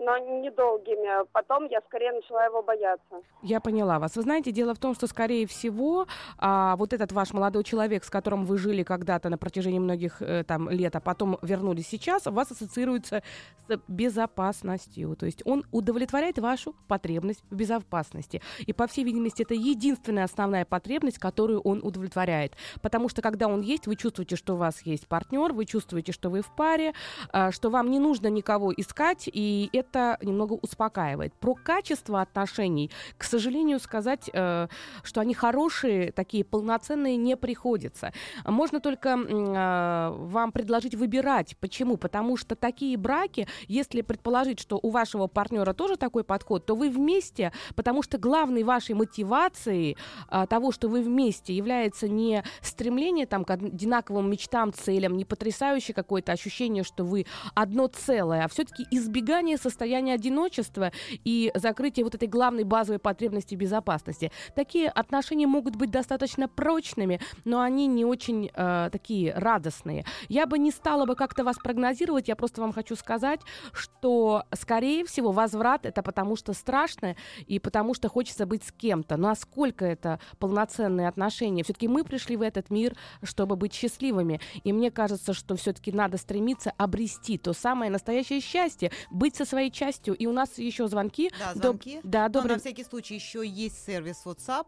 но 0.00 0.18
недолгими. 0.18 1.26
Потом 1.32 1.66
я 1.66 1.80
скорее 1.82 2.12
начала 2.12 2.44
его 2.44 2.62
бояться. 2.62 3.16
Я 3.42 3.60
поняла 3.60 3.98
вас. 3.98 4.16
Вы 4.16 4.22
знаете, 4.22 4.50
дело 4.50 4.74
в 4.74 4.78
том, 4.78 4.94
что, 4.94 5.06
скорее 5.06 5.46
всего, 5.46 6.06
а, 6.38 6.76
вот 6.76 6.92
этот 6.92 7.12
ваш 7.12 7.32
молодой 7.32 7.64
человек, 7.64 8.04
с 8.04 8.10
которым 8.10 8.44
вы 8.44 8.58
жили 8.58 8.82
когда-то 8.82 9.28
на 9.28 9.38
протяжении 9.38 9.78
многих 9.78 10.22
э, 10.22 10.44
там 10.44 10.70
лет, 10.70 10.96
а 10.96 11.00
потом 11.00 11.38
вернулись 11.42 11.86
сейчас, 11.86 12.26
вас 12.26 12.50
ассоциируется 12.50 13.22
с 13.68 13.78
безопасностью. 13.88 15.14
То 15.16 15.26
есть 15.26 15.42
он 15.44 15.64
удовлетворяет 15.70 16.38
вашу 16.38 16.74
потребность 16.88 17.44
в 17.50 17.54
безопасности. 17.54 18.40
И, 18.60 18.72
по 18.72 18.86
всей 18.86 19.04
видимости, 19.04 19.42
это 19.42 19.54
единственная 19.54 20.24
основная 20.24 20.64
потребность, 20.64 21.18
которую 21.18 21.60
он 21.60 21.80
удовлетворяет. 21.82 22.54
Потому 22.80 23.08
что, 23.08 23.20
когда 23.22 23.48
он 23.48 23.60
есть, 23.60 23.86
вы 23.86 23.96
чувствуете, 23.96 24.36
что 24.36 24.54
у 24.54 24.56
вас 24.56 24.80
есть 24.82 25.06
партнер, 25.06 25.52
вы 25.52 25.66
чувствуете, 25.66 26.12
что 26.12 26.30
вы 26.30 26.40
в 26.40 26.50
паре, 26.56 26.94
а, 27.32 27.52
что 27.52 27.68
вам 27.70 27.90
не 27.90 27.98
нужно 27.98 28.28
никого 28.28 28.72
искать, 28.72 29.28
и 29.32 29.68
это 29.72 29.89
это 29.90 30.18
немного 30.22 30.54
успокаивает. 30.54 31.34
Про 31.34 31.54
качество 31.54 32.20
отношений, 32.20 32.90
к 33.18 33.24
сожалению, 33.24 33.80
сказать, 33.80 34.30
э, 34.32 34.68
что 35.02 35.20
они 35.20 35.34
хорошие, 35.34 36.12
такие 36.12 36.44
полноценные, 36.44 37.16
не 37.16 37.36
приходится. 37.36 38.12
Можно 38.44 38.80
только 38.80 39.10
э, 39.10 40.10
вам 40.16 40.52
предложить 40.52 40.94
выбирать. 40.94 41.56
Почему? 41.60 41.96
Потому 41.96 42.36
что 42.36 42.54
такие 42.54 42.96
браки, 42.96 43.48
если 43.66 44.02
предположить, 44.02 44.60
что 44.60 44.78
у 44.80 44.90
вашего 44.90 45.26
партнера 45.26 45.72
тоже 45.72 45.96
такой 45.96 46.24
подход, 46.24 46.64
то 46.66 46.74
вы 46.74 46.90
вместе, 46.90 47.52
потому 47.74 48.02
что 48.02 48.18
главной 48.18 48.62
вашей 48.62 48.94
мотивацией 48.94 49.96
э, 50.30 50.46
того, 50.48 50.72
что 50.72 50.88
вы 50.88 51.02
вместе, 51.02 51.52
является 51.52 52.08
не 52.08 52.44
стремление 52.62 53.26
там, 53.26 53.44
к 53.44 53.50
одинаковым 53.50 54.30
мечтам, 54.30 54.72
целям, 54.72 55.16
не 55.16 55.24
потрясающее 55.24 55.94
какое-то 55.94 56.32
ощущение, 56.32 56.84
что 56.84 57.04
вы 57.04 57.26
одно 57.54 57.88
целое, 57.88 58.44
а 58.44 58.48
все-таки 58.48 58.86
избегание 58.90 59.56
состояния 59.56 59.79
состояние 59.80 60.14
одиночества 60.14 60.92
и 61.24 61.50
закрытие 61.54 62.04
вот 62.04 62.14
этой 62.14 62.28
главной 62.28 62.64
базовой 62.64 62.98
потребности 62.98 63.54
безопасности. 63.54 64.30
Такие 64.54 64.90
отношения 64.90 65.46
могут 65.46 65.76
быть 65.76 65.90
достаточно 65.90 66.48
прочными, 66.48 67.18
но 67.46 67.60
они 67.60 67.86
не 67.86 68.04
очень 68.04 68.50
э, 68.52 68.90
такие 68.92 69.32
радостные. 69.32 70.04
Я 70.28 70.44
бы 70.44 70.58
не 70.58 70.70
стала 70.70 71.06
бы 71.06 71.14
как-то 71.14 71.44
вас 71.44 71.56
прогнозировать, 71.56 72.28
я 72.28 72.36
просто 72.36 72.60
вам 72.60 72.74
хочу 72.74 72.94
сказать, 72.94 73.40
что, 73.72 74.44
скорее 74.52 75.06
всего, 75.06 75.32
возврат 75.32 75.86
это 75.86 76.02
потому 76.02 76.36
что 76.36 76.52
страшно 76.52 77.16
и 77.46 77.58
потому 77.58 77.94
что 77.94 78.10
хочется 78.10 78.44
быть 78.44 78.64
с 78.64 78.72
кем-то. 78.72 79.16
Насколько 79.16 79.86
это 79.86 80.20
полноценные 80.38 81.08
отношения? 81.08 81.64
Все-таки 81.64 81.88
мы 81.88 82.04
пришли 82.04 82.36
в 82.36 82.42
этот 82.42 82.68
мир, 82.68 82.94
чтобы 83.22 83.56
быть 83.56 83.72
счастливыми. 83.72 84.40
И 84.62 84.74
мне 84.74 84.90
кажется, 84.90 85.32
что 85.32 85.56
все-таки 85.56 85.90
надо 85.90 86.18
стремиться 86.18 86.70
обрести 86.76 87.38
то 87.38 87.54
самое 87.54 87.90
настоящее 87.90 88.40
счастье, 88.40 88.90
быть 89.10 89.36
со 89.36 89.44
своей 89.44 89.69
частью. 89.70 90.14
И 90.14 90.26
у 90.26 90.32
нас 90.32 90.58
еще 90.58 90.88
звонки. 90.88 91.30
Да, 91.38 91.54
звонки. 91.54 91.96
Доб... 91.96 92.04
Да, 92.04 92.28
добрый... 92.28 92.48
Но 92.48 92.54
на 92.54 92.60
всякий 92.60 92.84
случай 92.84 93.14
еще 93.14 93.46
есть 93.46 93.84
сервис 93.84 94.22
WhatsApp 94.24 94.66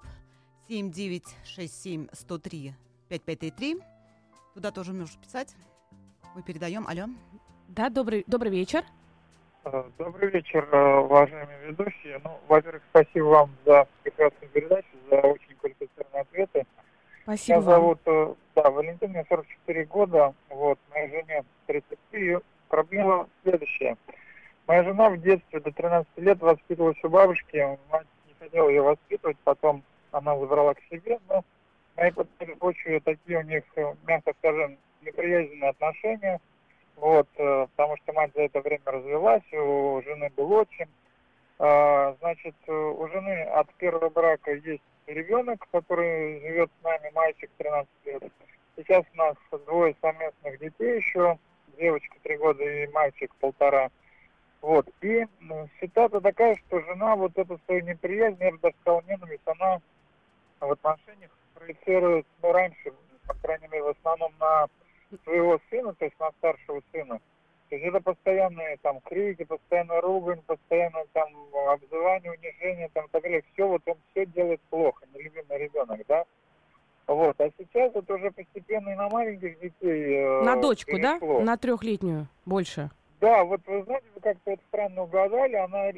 7967 0.68 2.08
103 2.12 2.74
5533. 3.08 3.76
Туда 4.54 4.70
тоже 4.70 4.92
можешь 4.92 5.16
писать. 5.16 5.54
Мы 6.34 6.42
передаем. 6.42 6.86
Алло. 6.86 7.06
Да, 7.68 7.88
добрый, 7.88 8.24
добрый 8.26 8.50
вечер. 8.50 8.84
Э, 9.64 9.84
добрый 9.96 10.30
вечер, 10.30 10.68
э, 10.72 10.98
уважаемые 10.98 11.68
ведущие. 11.68 12.20
Ну, 12.24 12.38
во-первых, 12.48 12.82
спасибо 12.90 13.24
вам 13.24 13.50
за 13.64 13.86
прекрасную 14.02 14.50
передачу, 14.50 14.88
за 15.08 15.16
очень 15.20 15.54
квалифицированные 15.60 16.22
ответы. 16.22 16.66
Спасибо 17.22 17.60
Меня 17.60 17.70
зовут, 17.70 18.00
э, 18.06 18.34
да, 18.56 18.70
Валентин, 18.70 19.10
мне 19.10 19.24
44 19.28 19.84
года, 19.84 20.34
вот, 20.48 20.78
моей 20.90 21.10
жене 21.10 21.44
33. 21.66 22.38
Проблема 22.68 23.28
следующая. 23.42 23.96
Моя 24.66 24.84
жена 24.84 25.10
в 25.10 25.20
детстве 25.20 25.60
до 25.60 25.72
13 25.72 26.08
лет 26.18 26.40
воспитывалась 26.40 27.02
у 27.02 27.08
бабушки. 27.08 27.78
Мать 27.90 28.06
не 28.26 28.34
хотела 28.38 28.68
ее 28.68 28.82
воспитывать, 28.82 29.36
потом 29.44 29.82
она 30.12 30.38
забрала 30.38 30.74
к 30.74 30.80
себе. 30.90 31.18
Но 31.28 31.44
на 31.96 32.02
этой 32.02 32.56
почве 32.56 33.00
такие 33.00 33.38
у 33.38 33.42
них, 33.42 33.64
э, 33.76 33.94
мягко 34.06 34.32
скажем, 34.38 34.78
неприязненные 35.02 35.70
отношения. 35.70 36.40
Вот, 36.96 37.28
э, 37.36 37.66
потому 37.74 37.96
что 37.96 38.12
мать 38.12 38.30
за 38.34 38.42
это 38.42 38.60
время 38.60 38.84
развелась, 38.84 39.52
у 39.52 40.00
жены 40.04 40.30
был 40.36 40.52
отчим. 40.52 40.88
А, 41.58 42.14
значит, 42.20 42.54
э, 42.66 42.72
у 42.72 43.08
жены 43.08 43.42
от 43.42 43.72
первого 43.74 44.10
брака 44.10 44.52
есть 44.52 44.82
ребенок, 45.06 45.66
который 45.70 46.40
живет 46.40 46.70
с 46.80 46.84
нами, 46.84 47.10
мальчик 47.14 47.50
13 47.58 47.88
лет. 48.04 48.22
Сейчас 48.76 49.04
у 49.14 49.16
нас 49.16 49.34
двое 49.66 49.94
совместных 50.00 50.58
детей 50.58 50.96
еще, 50.96 51.38
девочка 51.78 52.16
три 52.22 52.36
года 52.36 52.64
и 52.64 52.86
мальчик 52.88 53.34
полтора. 53.40 53.90
Вот. 54.62 54.88
И 55.00 55.26
ну, 55.40 55.68
ситуация 55.80 56.20
такая, 56.20 56.54
что 56.54 56.80
жена 56.80 57.16
вот 57.16 57.36
эту 57.36 57.60
свою 57.66 57.84
неприязнь, 57.84 58.38
я 58.40 58.52
бы 58.52 58.58
даже 58.58 58.76
сказал 58.80 59.02
ненависть, 59.08 59.42
она 59.44 59.80
в 60.60 60.70
отношениях 60.70 61.30
проецирует, 61.54 62.26
ну, 62.42 62.52
раньше, 62.52 62.92
по 63.26 63.34
крайней 63.34 63.66
мере, 63.68 63.82
в 63.82 63.88
основном 63.88 64.32
на 64.38 64.68
своего 65.24 65.60
сына, 65.68 65.92
то 65.94 66.04
есть 66.04 66.18
на 66.20 66.30
старшего 66.38 66.80
сына. 66.92 67.20
То 67.68 67.76
есть 67.76 67.88
это 67.88 68.00
постоянные 68.00 68.76
там 68.82 69.00
крики, 69.00 69.44
постоянная 69.44 70.00
ругань, 70.00 70.40
постоянное 70.46 71.06
там 71.12 71.28
обзывание, 71.68 72.32
унижение, 72.32 72.88
там 72.92 73.06
так 73.10 73.22
далее. 73.22 73.42
Все, 73.52 73.66
вот 73.66 73.82
он 73.86 73.96
все 74.10 74.26
делает 74.26 74.60
плохо, 74.70 75.04
нелюбимый 75.12 75.58
ребенок, 75.58 76.00
да. 76.06 76.24
Вот, 77.08 77.40
а 77.40 77.50
сейчас 77.58 77.92
это 77.94 78.14
уже 78.14 78.30
постепенно 78.30 78.90
и 78.90 78.94
на 78.94 79.08
маленьких 79.08 79.58
детей. 79.58 80.18
Э, 80.18 80.42
на 80.42 80.56
дочку, 80.56 80.92
перешло. 80.92 81.38
да? 81.38 81.44
На 81.44 81.56
трехлетнюю 81.56 82.28
больше. 82.44 82.90
Да, 83.22 83.44
вот 83.44 83.60
вы 83.66 83.84
знаете, 83.84 84.06
вы 84.16 84.20
как-то 84.20 84.50
вот 84.50 84.60
странно 84.66 85.04
угадали, 85.04 85.54
она, 85.54 85.92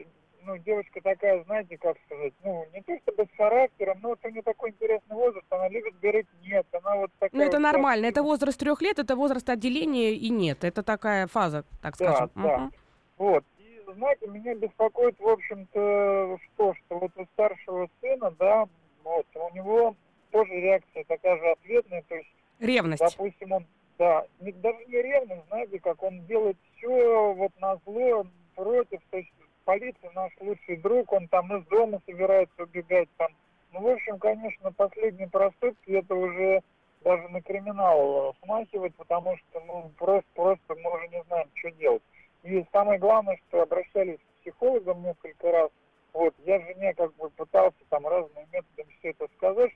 ну, 0.45 0.59
девочка 0.59 1.01
такая, 1.01 1.43
знаете, 1.45 1.79
как 1.79 1.97
сказать, 2.05 2.35
ну, 2.45 2.67
не 2.75 2.83
то 2.83 2.99
чтобы 2.99 3.25
с 3.25 3.37
характером, 3.39 3.99
но 4.03 4.11
вот 4.11 4.19
у 4.23 4.29
нее 4.29 4.43
такой 4.43 4.71
интересный 4.71 5.17
возраст, 5.17 5.47
она 5.49 5.71
любит 5.71 5.99
говорить 6.01 6.27
нет, 6.43 6.67
она 6.73 6.97
вот 6.97 7.11
такая... 7.19 7.41
Ну, 7.41 7.43
это 7.43 7.57
вот 7.57 7.63
нормально, 7.63 8.05
это 8.05 8.23
возраст 8.23 8.61
трех 8.61 8.83
лет, 8.83 8.99
это 8.99 9.17
возраст 9.17 9.49
отделения 9.49 10.13
и 10.13 10.29
нет, 10.29 10.65
это 10.65 10.83
такая 10.83 11.27
фаза, 11.27 11.65
так 11.81 11.97
да, 11.97 12.13
скажем. 12.13 12.31
Да, 12.35 12.57
угу. 12.57 12.71
вот, 13.17 13.45
и, 13.57 13.81
знаете, 13.95 14.27
меня 14.27 14.55
беспокоит, 14.55 15.19
в 15.19 15.27
общем-то, 15.27 16.39
что, 16.45 16.75
что 16.75 16.99
вот 16.99 17.11
у 17.17 17.25
старшего 17.33 17.89
сына, 18.03 18.35
да, 18.39 18.67
вот, 19.03 19.27
у 19.35 19.55
него 19.55 19.97
тоже 20.31 20.53
реакция 20.53 21.05
такая 21.05 21.39
же 21.39 21.53
ответная, 21.53 22.05
то 22.07 22.17
есть... 22.17 22.29
Ревность. 22.61 23.03
Допустим, 23.03 23.53
он 23.53 23.67
да, 23.99 24.25
даже 24.41 24.85
не 24.87 25.03
ревность, 25.03 25.47
знаете, 25.49 25.79
как 25.81 26.03
он 26.03 26.25
делает 26.27 26.57
все 26.77 27.33
вот 27.35 27.53
на 27.61 27.77
зло 27.85 28.27
против, 28.55 29.01
то 29.11 29.19
есть 29.19 29.31
полиция 29.65 30.11
наш 30.13 30.33
лучший 30.41 30.77
друг, 30.77 31.13
он 31.13 31.29
там 31.29 31.55
из 31.57 31.67
дома 31.67 32.01
собирается 32.07 32.63
убегать 32.63 33.09
там. 33.17 33.29
Ну, 33.73 33.81
в 33.81 33.89
общем, 33.89 34.19
конечно, 34.19 34.73
последние 34.73 35.29
проступки 35.29 35.91
это 35.91 36.15
уже 36.15 36.63
даже 37.03 37.29
на 37.29 37.43
криминал 37.43 38.35
смахивать, 38.43 38.95
потому 38.97 39.37
что, 39.37 39.61
ну, 39.67 39.91
просто, 39.99 40.29
просто 40.35 40.75
мы 40.77 40.95
уже 40.95 41.09
не 41.09 41.23
знаем, 41.25 41.49
что 41.55 41.71
делать. 41.73 42.03
И 42.43 42.65
самое 42.73 42.99
главное, 42.99 43.39
что 43.49 43.63
обращались 43.63 44.19
к 44.19 44.41
психологам 44.43 45.03
несколько 45.03 45.51
раз, 45.51 45.71
вот, 46.13 46.35
я 46.45 46.61
жене 46.61 46.95
как 46.95 47.15
бы 47.17 47.31
пытался 47.31 47.79
там 47.89 48.07
разными 48.07 48.47
методами 48.53 48.95
все 48.99 49.11
это 49.11 49.27
сказать, 49.37 49.73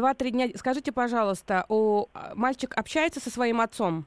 2-3 0.00 0.30
дня. 0.30 0.48
Скажите, 0.54 0.92
пожалуйста, 0.92 1.64
у 1.68 2.06
а, 2.12 2.32
мальчик 2.34 2.76
общается 2.76 3.20
со 3.20 3.30
своим 3.30 3.60
отцом? 3.60 4.06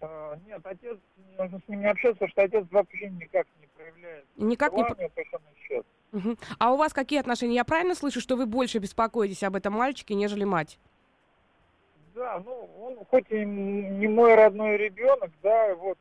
А, 0.00 0.38
нет, 0.46 0.60
отец, 0.64 0.98
нужно 1.38 1.60
с 1.64 1.68
ним 1.68 1.80
не 1.80 1.86
общаться, 1.86 2.26
потому 2.26 2.30
что 2.30 2.42
отец 2.42 2.66
вообще 2.70 3.08
никак 3.10 3.46
не 3.60 3.66
проявляет. 3.66 4.24
Никак 4.36 4.72
не... 4.72 4.84
Совершенно 4.84 5.44
угу. 6.12 6.36
А 6.58 6.72
у 6.72 6.76
вас 6.76 6.92
какие 6.92 7.20
отношения? 7.20 7.54
Я 7.54 7.64
правильно 7.64 7.94
слышу, 7.94 8.20
что 8.20 8.36
вы 8.36 8.46
больше 8.46 8.78
беспокоитесь 8.78 9.42
об 9.42 9.56
этом 9.56 9.74
мальчике, 9.74 10.14
нежели 10.14 10.44
мать? 10.44 10.78
Да, 12.14 12.42
ну, 12.44 12.68
он 12.80 13.04
хоть 13.06 13.30
и 13.30 13.44
не 13.44 14.08
мой 14.08 14.34
родной 14.34 14.76
ребенок, 14.76 15.30
да, 15.42 15.74
вот, 15.76 15.96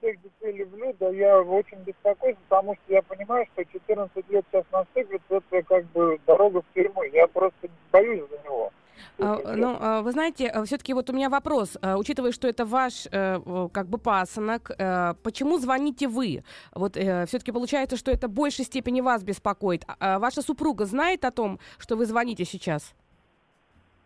всех 0.00 0.16
детей 0.22 0.52
люблю, 0.58 0.94
да 0.98 1.08
я 1.10 1.40
очень 1.40 1.78
беспокоюсь, 1.78 2.36
потому 2.48 2.74
что 2.74 2.94
я 2.94 3.02
понимаю, 3.02 3.46
что 3.52 3.64
14 3.64 4.30
лет 4.30 4.44
сейчас 4.50 4.64
наступит, 4.72 5.22
это 5.28 5.62
как 5.62 5.84
бы 5.92 6.18
дорога 6.26 6.62
в 6.62 6.74
тюрьму. 6.74 7.02
Я 7.04 7.26
просто 7.26 7.68
боюсь 7.92 8.22
за 8.30 8.38
него. 8.44 8.72
А, 9.18 9.54
ну, 9.56 9.76
а, 9.78 10.02
вы 10.02 10.12
знаете, 10.12 10.52
все-таки 10.64 10.94
вот 10.94 11.10
у 11.10 11.12
меня 11.12 11.28
вопрос. 11.28 11.76
А, 11.82 11.96
учитывая, 11.96 12.32
что 12.32 12.48
это 12.48 12.64
ваш 12.64 13.06
э, 13.10 13.68
как 13.72 13.88
бы 13.88 13.98
пасынок, 13.98 14.70
э, 14.76 15.14
почему 15.22 15.58
звоните 15.58 16.08
вы? 16.08 16.42
Вот 16.74 16.96
э, 16.96 17.26
все-таки 17.26 17.52
получается, 17.52 17.96
что 17.96 18.10
это 18.10 18.28
в 18.28 18.32
большей 18.32 18.64
степени 18.64 19.00
вас 19.00 19.22
беспокоит. 19.22 19.84
Ваша 20.00 20.42
супруга 20.42 20.84
знает 20.86 21.24
о 21.24 21.30
том, 21.30 21.58
что 21.78 21.96
вы 21.96 22.06
звоните 22.06 22.44
сейчас? 22.44 22.94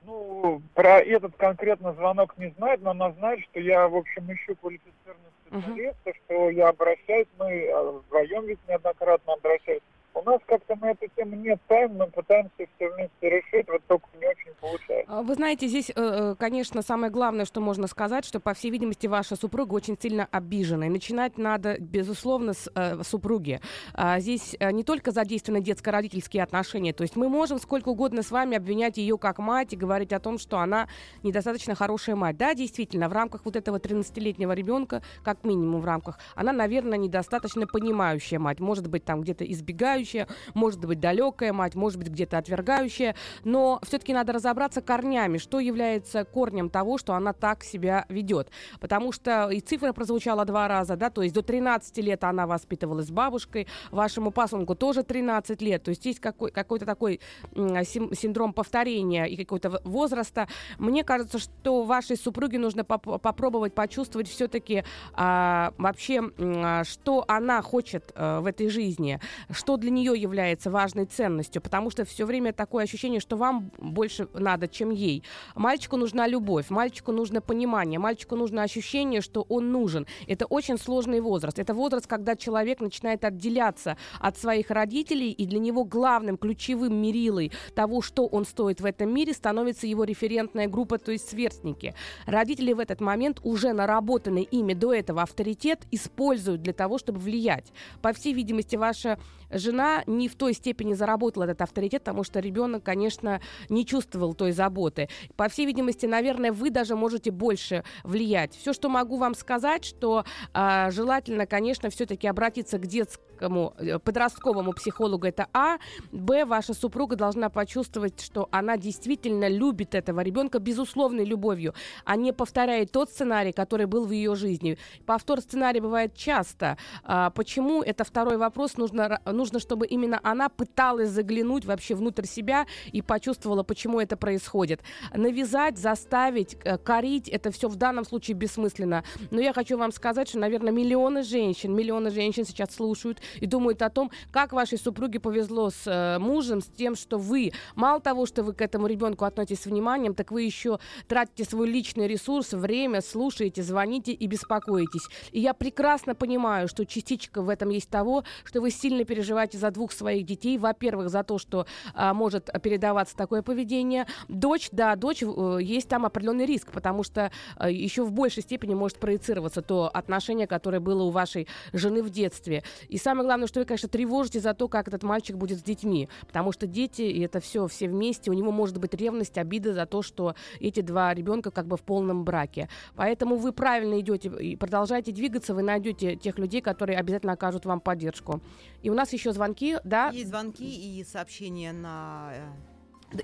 Ну, 0.06 0.60
про 0.74 1.00
этот 1.00 1.34
конкретно 1.36 1.92
звонок 1.94 2.36
не 2.36 2.50
знает, 2.58 2.82
но 2.82 2.90
она 2.90 3.12
знает, 3.12 3.40
что 3.40 3.60
я, 3.60 3.88
в 3.88 3.96
общем, 3.96 4.30
ищу 4.32 4.54
квалифицированного 4.56 5.32
специалиста, 5.46 6.10
uh-huh. 6.10 6.16
что 6.24 6.50
я 6.50 6.68
обращаюсь, 6.68 7.28
мы 7.38 8.02
вдвоем 8.06 8.46
ведь 8.46 8.58
неоднократно 8.68 9.32
обращались 9.32 9.82
у 10.14 10.22
нас 10.22 10.40
как-то 10.46 10.76
на 10.76 10.92
эту 10.92 11.06
тему 11.16 11.34
нет 11.36 11.60
тайм, 11.66 11.96
мы 11.96 12.06
пытаемся 12.06 12.52
все 12.76 12.88
вместе 12.90 13.12
решить, 13.22 13.68
вот 13.68 13.82
только 13.86 14.06
не 14.20 14.26
очень 14.26 14.52
получается. 14.60 15.12
А 15.12 15.22
вы 15.22 15.34
знаете, 15.34 15.66
здесь, 15.66 15.90
э, 15.90 15.92
э, 15.96 16.34
конечно, 16.38 16.82
самое 16.82 17.10
главное, 17.10 17.44
что 17.44 17.60
можно 17.60 17.86
сказать, 17.88 18.24
что, 18.24 18.38
по 18.38 18.54
всей 18.54 18.70
видимости, 18.70 19.06
ваша 19.08 19.36
супруга 19.36 19.74
очень 19.74 19.98
сильно 20.00 20.28
обижена. 20.30 20.86
И 20.86 20.88
начинать 20.88 21.36
надо, 21.36 21.76
безусловно, 21.80 22.54
с 22.54 22.70
э, 22.74 23.02
супруги. 23.02 23.60
А 23.92 24.20
здесь 24.20 24.56
не 24.60 24.84
только 24.84 25.10
задействованы 25.10 25.62
детско-родительские 25.62 26.42
отношения, 26.42 26.92
то 26.92 27.02
есть 27.02 27.16
мы 27.16 27.28
можем 27.28 27.58
сколько 27.58 27.88
угодно 27.88 28.22
с 28.22 28.30
вами 28.30 28.56
обвинять 28.56 28.98
ее 28.98 29.18
как 29.18 29.38
мать 29.38 29.72
и 29.72 29.76
говорить 29.76 30.12
о 30.12 30.20
том, 30.20 30.38
что 30.38 30.58
она 30.58 30.88
недостаточно 31.22 31.74
хорошая 31.74 32.14
мать. 32.16 32.36
Да, 32.36 32.54
действительно, 32.54 33.08
в 33.08 33.12
рамках 33.12 33.44
вот 33.44 33.56
этого 33.56 33.78
13-летнего 33.78 34.52
ребенка, 34.52 35.02
как 35.24 35.42
минимум 35.44 35.80
в 35.80 35.84
рамках, 35.84 36.18
она, 36.36 36.52
наверное, 36.52 36.98
недостаточно 36.98 37.66
понимающая 37.66 38.38
мать. 38.38 38.60
Может 38.60 38.88
быть, 38.88 39.04
там 39.04 39.22
где-то 39.22 39.44
избегающая 39.44 40.03
отвергающая, 40.04 40.28
может 40.54 40.84
быть, 40.84 41.00
далекая 41.00 41.52
мать, 41.52 41.74
может 41.74 41.98
быть, 41.98 42.08
где-то 42.08 42.38
отвергающая, 42.38 43.14
но 43.44 43.80
все-таки 43.82 44.12
надо 44.12 44.32
разобраться 44.32 44.80
корнями, 44.80 45.38
что 45.38 45.60
является 45.60 46.24
корнем 46.24 46.70
того, 46.70 46.98
что 46.98 47.14
она 47.14 47.32
так 47.32 47.64
себя 47.64 48.04
ведет. 48.08 48.50
Потому 48.80 49.12
что 49.12 49.50
и 49.50 49.60
цифра 49.60 49.92
прозвучала 49.92 50.44
два 50.44 50.68
раза, 50.68 50.96
да, 50.96 51.10
то 51.10 51.22
есть 51.22 51.34
до 51.34 51.42
13 51.42 51.98
лет 51.98 52.24
она 52.24 52.46
воспитывалась 52.46 53.10
бабушкой, 53.10 53.66
вашему 53.90 54.30
пасынку 54.30 54.74
тоже 54.74 55.02
13 55.02 55.62
лет, 55.62 55.82
то 55.82 55.90
есть 55.90 56.04
есть 56.06 56.20
какой- 56.20 56.50
какой-то 56.50 56.86
такой 56.86 57.20
синдром 57.54 58.52
повторения 58.52 59.24
и 59.26 59.36
какого-то 59.36 59.80
возраста. 59.84 60.48
Мне 60.78 61.04
кажется, 61.04 61.38
что 61.38 61.84
вашей 61.84 62.16
супруге 62.16 62.58
нужно 62.58 62.84
поп- 62.84 63.20
попробовать 63.20 63.74
почувствовать 63.74 64.28
все-таки 64.28 64.84
а, 65.14 65.72
вообще, 65.78 66.22
а, 66.38 66.84
что 66.84 67.24
она 67.28 67.62
хочет 67.62 68.12
а, 68.14 68.40
в 68.40 68.46
этой 68.46 68.68
жизни, 68.68 69.20
что 69.50 69.76
для 69.76 69.90
нее 69.94 70.12
является 70.20 70.70
важной 70.70 71.06
ценностью, 71.06 71.62
потому 71.62 71.90
что 71.90 72.04
все 72.04 72.26
время 72.26 72.52
такое 72.52 72.84
ощущение, 72.84 73.20
что 73.20 73.36
вам 73.36 73.70
больше 73.78 74.28
надо, 74.34 74.68
чем 74.68 74.90
ей. 74.90 75.22
Мальчику 75.54 75.96
нужна 75.96 76.26
любовь, 76.26 76.70
мальчику 76.70 77.12
нужно 77.12 77.40
понимание, 77.40 77.98
мальчику 77.98 78.36
нужно 78.36 78.62
ощущение, 78.62 79.20
что 79.20 79.46
он 79.48 79.72
нужен. 79.72 80.06
Это 80.26 80.46
очень 80.46 80.78
сложный 80.78 81.20
возраст. 81.20 81.58
Это 81.58 81.74
возраст, 81.74 82.06
когда 82.06 82.36
человек 82.36 82.80
начинает 82.80 83.24
отделяться 83.24 83.96
от 84.20 84.36
своих 84.36 84.70
родителей, 84.70 85.30
и 85.30 85.46
для 85.46 85.58
него 85.58 85.84
главным, 85.84 86.36
ключевым 86.36 87.00
мерилой 87.00 87.52
того, 87.74 88.02
что 88.02 88.26
он 88.26 88.44
стоит 88.44 88.80
в 88.80 88.84
этом 88.84 89.14
мире, 89.14 89.32
становится 89.32 89.86
его 89.86 90.04
референтная 90.04 90.66
группа, 90.68 90.98
то 90.98 91.12
есть 91.12 91.30
сверстники. 91.30 91.94
Родители 92.26 92.72
в 92.72 92.80
этот 92.80 93.00
момент 93.00 93.40
уже 93.42 93.72
наработанный 93.72 94.42
ими 94.42 94.74
до 94.74 94.92
этого 94.92 95.22
авторитет 95.22 95.86
используют 95.90 96.62
для 96.62 96.72
того, 96.72 96.98
чтобы 96.98 97.20
влиять. 97.20 97.72
По 98.02 98.12
всей 98.12 98.32
видимости, 98.34 98.76
ваша 98.76 99.18
жена 99.54 100.02
не 100.06 100.28
в 100.28 100.34
той 100.34 100.54
степени 100.54 100.94
заработала 100.94 101.44
этот 101.44 101.62
авторитет, 101.62 102.02
потому 102.02 102.24
что 102.24 102.40
ребенок, 102.40 102.82
конечно, 102.82 103.40
не 103.68 103.86
чувствовал 103.86 104.34
той 104.34 104.52
заботы. 104.52 105.08
По 105.36 105.48
всей 105.48 105.66
видимости, 105.66 106.06
наверное, 106.06 106.52
вы 106.52 106.70
даже 106.70 106.96
можете 106.96 107.30
больше 107.30 107.84
влиять. 108.02 108.54
Все, 108.54 108.72
что 108.72 108.88
могу 108.88 109.16
вам 109.16 109.34
сказать, 109.34 109.84
что 109.84 110.24
э, 110.52 110.90
желательно, 110.90 111.46
конечно, 111.46 111.90
все-таки 111.90 112.26
обратиться 112.26 112.78
к 112.78 112.86
детскому 112.86 113.74
э, 113.78 113.98
подростковому 113.98 114.72
психологу 114.72 115.26
это 115.26 115.48
А, 115.52 115.78
Б, 116.12 116.44
ваша 116.44 116.74
супруга 116.74 117.16
должна 117.16 117.48
почувствовать, 117.48 118.20
что 118.20 118.48
она 118.50 118.76
действительно 118.76 119.48
любит 119.48 119.94
этого 119.94 120.20
ребенка 120.20 120.58
безусловной 120.58 121.24
любовью, 121.24 121.74
а 122.04 122.16
не 122.16 122.32
повторяет 122.32 122.92
тот 122.92 123.10
сценарий, 123.10 123.52
который 123.52 123.86
был 123.86 124.04
в 124.06 124.10
ее 124.10 124.34
жизни. 124.34 124.78
Повтор 125.06 125.40
сценария 125.40 125.80
бывает 125.80 126.14
часто. 126.14 126.76
А, 127.02 127.30
почему? 127.30 127.82
Это 127.82 128.04
второй 128.04 128.36
вопрос. 128.36 128.76
Нужно, 128.76 129.20
нужно, 129.24 129.43
чтобы 129.52 129.86
именно 129.86 130.20
она 130.22 130.48
пыталась 130.48 131.10
заглянуть 131.10 131.64
вообще 131.64 131.94
внутрь 131.94 132.26
себя 132.26 132.66
и 132.92 133.02
почувствовала, 133.02 133.62
почему 133.62 134.00
это 134.00 134.16
происходит. 134.16 134.80
Навязать, 135.12 135.78
заставить, 135.78 136.56
э, 136.64 136.78
корить, 136.78 137.28
это 137.28 137.50
все 137.50 137.68
в 137.68 137.76
данном 137.76 138.04
случае 138.04 138.36
бессмысленно. 138.36 139.04
Но 139.30 139.40
я 139.40 139.52
хочу 139.52 139.76
вам 139.76 139.92
сказать, 139.92 140.28
что, 140.28 140.38
наверное, 140.38 140.72
миллионы 140.72 141.22
женщин, 141.22 141.74
миллионы 141.74 142.10
женщин 142.10 142.44
сейчас 142.44 142.74
слушают 142.74 143.20
и 143.40 143.46
думают 143.46 143.82
о 143.82 143.90
том, 143.90 144.10
как 144.30 144.52
вашей 144.52 144.78
супруге 144.78 145.20
повезло 145.20 145.70
с 145.70 145.86
э, 145.86 146.18
мужем, 146.18 146.60
с 146.60 146.66
тем, 146.66 146.96
что 146.96 147.18
вы, 147.18 147.52
мало 147.74 148.00
того, 148.00 148.26
что 148.26 148.42
вы 148.42 148.52
к 148.54 148.60
этому 148.60 148.86
ребенку 148.86 149.24
относитесь 149.24 149.62
с 149.62 149.66
вниманием, 149.66 150.14
так 150.14 150.30
вы 150.30 150.42
еще 150.42 150.78
тратите 151.08 151.44
свой 151.44 151.68
личный 151.68 152.06
ресурс, 152.06 152.52
время, 152.52 153.00
слушаете, 153.00 153.62
звоните 153.62 154.12
и 154.12 154.26
беспокоитесь. 154.26 155.08
И 155.32 155.40
я 155.40 155.54
прекрасно 155.54 156.14
понимаю, 156.14 156.68
что 156.68 156.84
частичка 156.86 157.42
в 157.42 157.48
этом 157.48 157.70
есть 157.70 157.88
того, 157.88 158.24
что 158.44 158.60
вы 158.60 158.70
сильно 158.70 159.04
переживаете 159.04 159.33
за 159.58 159.70
двух 159.70 159.92
своих 159.92 160.24
детей. 160.26 160.58
Во-первых, 160.58 161.10
за 161.10 161.22
то, 161.22 161.38
что 161.38 161.66
а, 161.94 162.14
может 162.14 162.50
передаваться 162.62 163.16
такое 163.16 163.42
поведение. 163.42 164.06
Дочь, 164.28 164.68
да, 164.72 164.96
дочь, 164.96 165.22
э, 165.22 165.58
есть 165.60 165.88
там 165.88 166.06
определенный 166.06 166.46
риск, 166.46 166.72
потому 166.72 167.02
что 167.02 167.30
э, 167.58 167.72
еще 167.72 168.04
в 168.04 168.12
большей 168.12 168.42
степени 168.42 168.74
может 168.74 168.98
проецироваться 168.98 169.62
то 169.62 169.90
отношение, 169.92 170.46
которое 170.46 170.80
было 170.80 171.02
у 171.02 171.10
вашей 171.10 171.46
жены 171.72 172.02
в 172.02 172.10
детстве. 172.10 172.62
И 172.88 172.98
самое 172.98 173.26
главное, 173.26 173.46
что 173.46 173.60
вы, 173.60 173.66
конечно, 173.66 173.88
тревожите 173.88 174.40
за 174.40 174.54
то, 174.54 174.68
как 174.68 174.88
этот 174.88 175.02
мальчик 175.02 175.36
будет 175.36 175.58
с 175.58 175.62
детьми, 175.62 176.08
потому 176.26 176.52
что 176.52 176.66
дети, 176.66 177.02
и 177.02 177.20
это 177.20 177.40
все, 177.40 177.66
все 177.66 177.88
вместе, 177.88 178.30
у 178.30 178.34
него 178.34 178.50
может 178.52 178.78
быть 178.78 178.94
ревность, 178.94 179.38
обида 179.38 179.74
за 179.74 179.86
то, 179.86 180.02
что 180.02 180.34
эти 180.60 180.80
два 180.80 181.12
ребенка 181.14 181.50
как 181.50 181.66
бы 181.66 181.76
в 181.76 181.82
полном 181.82 182.24
браке. 182.24 182.68
Поэтому 182.96 183.36
вы 183.36 183.52
правильно 183.52 184.00
идете 184.00 184.28
и 184.28 184.56
продолжаете 184.56 185.12
двигаться, 185.12 185.54
вы 185.54 185.62
найдете 185.62 186.16
тех 186.16 186.38
людей, 186.38 186.60
которые 186.60 186.98
обязательно 186.98 187.32
окажут 187.32 187.66
вам 187.66 187.80
поддержку. 187.80 188.40
И 188.84 188.90
у 188.90 188.94
нас 188.94 189.14
еще 189.14 189.32
звонки, 189.32 189.78
да? 189.82 190.10
Есть 190.10 190.28
звонки 190.28 190.98
и 190.98 191.02
сообщения 191.04 191.72
на 191.72 192.32
э, 192.34 192.73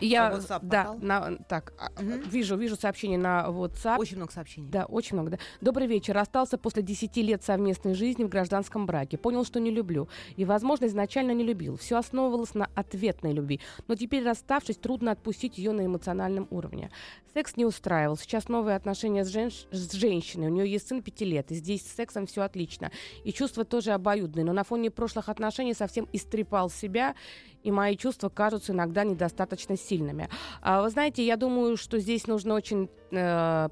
я, 0.00 0.32
WhatsApp 0.32 0.60
да, 0.62 0.94
на, 1.00 1.36
так, 1.48 1.72
угу. 1.98 2.28
вижу, 2.30 2.56
вижу 2.56 2.76
сообщение 2.76 3.18
на 3.18 3.46
WhatsApp. 3.48 3.98
Очень 3.98 4.16
много 4.16 4.32
сообщений. 4.32 4.68
Да, 4.68 4.84
очень 4.84 5.16
много. 5.16 5.30
Да. 5.30 5.38
Добрый 5.60 5.86
вечер. 5.86 6.16
Остался 6.18 6.58
после 6.58 6.82
10 6.82 7.16
лет 7.18 7.42
совместной 7.42 7.94
жизни 7.94 8.24
в 8.24 8.28
гражданском 8.28 8.86
браке. 8.86 9.18
Понял, 9.18 9.44
что 9.44 9.60
не 9.60 9.70
люблю. 9.70 10.08
И, 10.36 10.44
возможно, 10.44 10.86
изначально 10.86 11.32
не 11.32 11.44
любил. 11.44 11.76
Все 11.76 11.96
основывалось 11.96 12.54
на 12.54 12.68
ответной 12.74 13.32
любви. 13.32 13.60
Но 13.88 13.94
теперь, 13.94 14.24
расставшись, 14.24 14.76
трудно 14.76 15.12
отпустить 15.12 15.58
ее 15.58 15.72
на 15.72 15.86
эмоциональном 15.86 16.46
уровне. 16.50 16.90
Секс 17.34 17.56
не 17.56 17.64
устраивал. 17.64 18.16
Сейчас 18.16 18.48
новые 18.48 18.76
отношения 18.76 19.24
с, 19.24 19.28
женщ... 19.28 19.66
с 19.70 19.92
женщиной. 19.92 20.48
У 20.48 20.50
нее 20.50 20.70
есть 20.70 20.88
сын 20.88 21.02
5 21.02 21.20
лет. 21.22 21.50
И 21.52 21.54
здесь 21.54 21.82
с 21.82 21.94
сексом 21.94 22.26
все 22.26 22.42
отлично. 22.42 22.90
И 23.24 23.32
чувства 23.32 23.64
тоже 23.64 23.92
обоюдные. 23.92 24.44
Но 24.44 24.52
на 24.52 24.64
фоне 24.64 24.90
прошлых 24.90 25.28
отношений 25.28 25.74
совсем 25.74 26.08
истрепал 26.12 26.70
себя 26.70 27.14
и 27.62 27.70
мои 27.70 27.96
чувства 27.96 28.28
кажутся 28.28 28.72
иногда 28.72 29.04
недостаточно 29.04 29.76
сильными. 29.76 30.28
А, 30.62 30.82
вы 30.82 30.90
знаете, 30.90 31.24
я 31.24 31.36
думаю, 31.36 31.76
что 31.76 31.98
здесь 31.98 32.26
нужно 32.26 32.54
очень 32.54 32.88
э, 33.10 33.68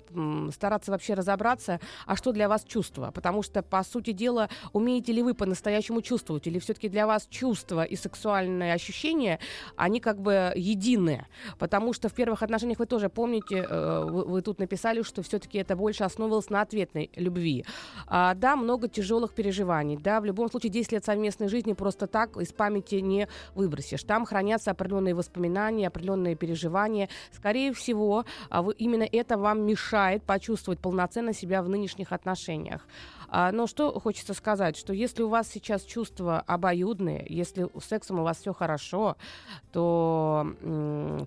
стараться 0.53 0.91
вообще 0.91 1.15
разобраться, 1.15 1.81
а 2.07 2.17
что 2.17 2.33
для 2.33 2.49
вас 2.49 2.65
чувство, 2.65 3.11
потому 3.15 3.43
что, 3.43 3.63
по 3.63 3.83
сути 3.83 4.13
дела, 4.13 4.49
умеете 4.73 5.13
ли 5.13 5.23
вы 5.23 5.35
по-настоящему 5.35 6.03
чувствовать, 6.03 6.47
или 6.47 6.59
все-таки 6.59 6.89
для 6.89 7.07
вас 7.07 7.27
чувства 7.31 7.85
и 7.85 7.97
сексуальные 7.97 8.75
ощущения, 8.75 9.39
они 9.77 10.01
как 10.01 10.21
бы 10.21 10.53
едины, 10.55 11.27
потому 11.59 11.93
что 11.93 12.09
в 12.09 12.15
первых 12.15 12.43
отношениях 12.43 12.79
вы 12.79 12.87
тоже 12.87 13.09
помните, 13.09 13.67
э, 13.69 14.05
вы, 14.05 14.25
вы 14.25 14.43
тут 14.43 14.59
написали, 14.59 15.03
что 15.03 15.23
все-таки 15.23 15.59
это 15.59 15.77
больше 15.77 16.05
основывалось 16.05 16.51
на 16.51 16.61
ответной 16.61 17.11
любви. 17.17 17.65
А, 18.07 18.35
да, 18.35 18.57
много 18.57 18.89
тяжелых 18.89 19.35
переживаний, 19.35 19.97
да, 19.97 20.21
в 20.21 20.25
любом 20.25 20.51
случае 20.51 20.71
10 20.71 20.93
лет 20.93 21.05
совместной 21.05 21.49
жизни 21.49 21.73
просто 21.73 22.07
так 22.07 22.37
из 22.37 22.53
памяти 22.53 22.97
не 22.97 23.29
выбрать 23.55 23.78
выбросишь. 23.79 24.03
Там 24.03 24.25
хранятся 24.25 24.71
определенные 24.71 25.15
воспоминания, 25.15 25.87
определенные 25.87 26.35
переживания. 26.35 27.09
Скорее 27.33 27.73
всего, 27.73 28.25
а, 28.51 28.65
именно 28.79 29.07
это 29.11 29.39
вам 29.39 29.65
мешает 29.67 30.23
почувствовать 30.23 30.81
полноценно 30.81 31.33
себя 31.33 31.63
в 31.63 31.69
нынешних 31.69 32.13
отношениях. 32.13 32.87
А, 33.29 33.53
но 33.53 33.67
что 33.67 33.99
хочется 34.01 34.35
сказать, 34.35 34.77
что 34.77 34.93
если 34.93 35.23
у 35.23 35.29
вас 35.29 35.49
сейчас 35.49 35.83
чувства 35.83 36.43
обоюдные, 36.47 37.25
если 37.29 37.69
сексом 37.81 38.21
у 38.21 38.23
вас 38.23 38.39
все 38.39 38.53
хорошо, 38.53 39.17
то 39.73 40.47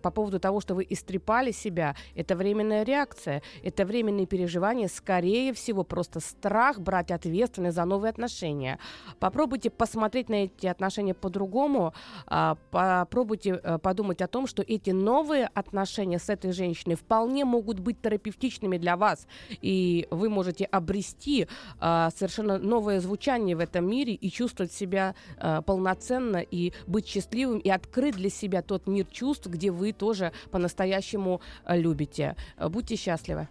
по 0.01 0.11
поводу 0.11 0.39
того, 0.39 0.61
что 0.61 0.75
вы 0.75 0.85
истрепали 0.89 1.51
себя, 1.51 1.95
это 2.15 2.35
временная 2.35 2.83
реакция, 2.83 3.41
это 3.63 3.85
временные 3.85 4.25
переживания, 4.25 4.87
скорее 4.87 5.53
всего, 5.53 5.83
просто 5.83 6.19
страх 6.19 6.79
брать 6.79 7.11
ответственность 7.11 7.75
за 7.75 7.85
новые 7.85 8.09
отношения. 8.09 8.79
Попробуйте 9.19 9.69
посмотреть 9.69 10.29
на 10.29 10.45
эти 10.45 10.67
отношения 10.67 11.13
по-другому, 11.13 11.93
а, 12.27 12.57
попробуйте 12.71 13.53
а, 13.53 13.77
подумать 13.77 14.21
о 14.21 14.27
том, 14.27 14.47
что 14.47 14.63
эти 14.63 14.89
новые 14.89 15.49
отношения 15.53 16.19
с 16.19 16.29
этой 16.29 16.51
женщиной 16.51 16.95
вполне 16.95 17.45
могут 17.45 17.79
быть 17.79 18.01
терапевтичными 18.01 18.77
для 18.77 18.97
вас, 18.97 19.27
и 19.61 20.07
вы 20.09 20.29
можете 20.29 20.65
обрести 20.65 21.47
а, 21.79 21.90
совершенно 22.15 22.57
новое 22.57 22.99
звучание 22.99 23.55
в 23.55 23.59
этом 23.59 23.89
мире 23.89 24.13
и 24.13 24.29
чувствовать 24.29 24.71
себя 24.71 25.15
а, 25.37 25.61
полноценно 25.61 26.37
и 26.37 26.73
быть 26.87 27.07
счастливым 27.07 27.59
и 27.59 27.69
открыть 27.69 28.15
для 28.15 28.29
себя 28.29 28.61
тот 28.61 28.87
мир 28.87 29.05
чувств, 29.05 29.47
где 29.47 29.71
вы 29.71 29.91
тоже 29.93 30.31
по-настоящему 30.51 31.41
а, 31.63 31.77
любите. 31.77 32.35
Будьте 32.57 32.95
счастливы. 32.95 33.47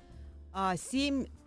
7 0.76 1.24
Э, 1.24 1.39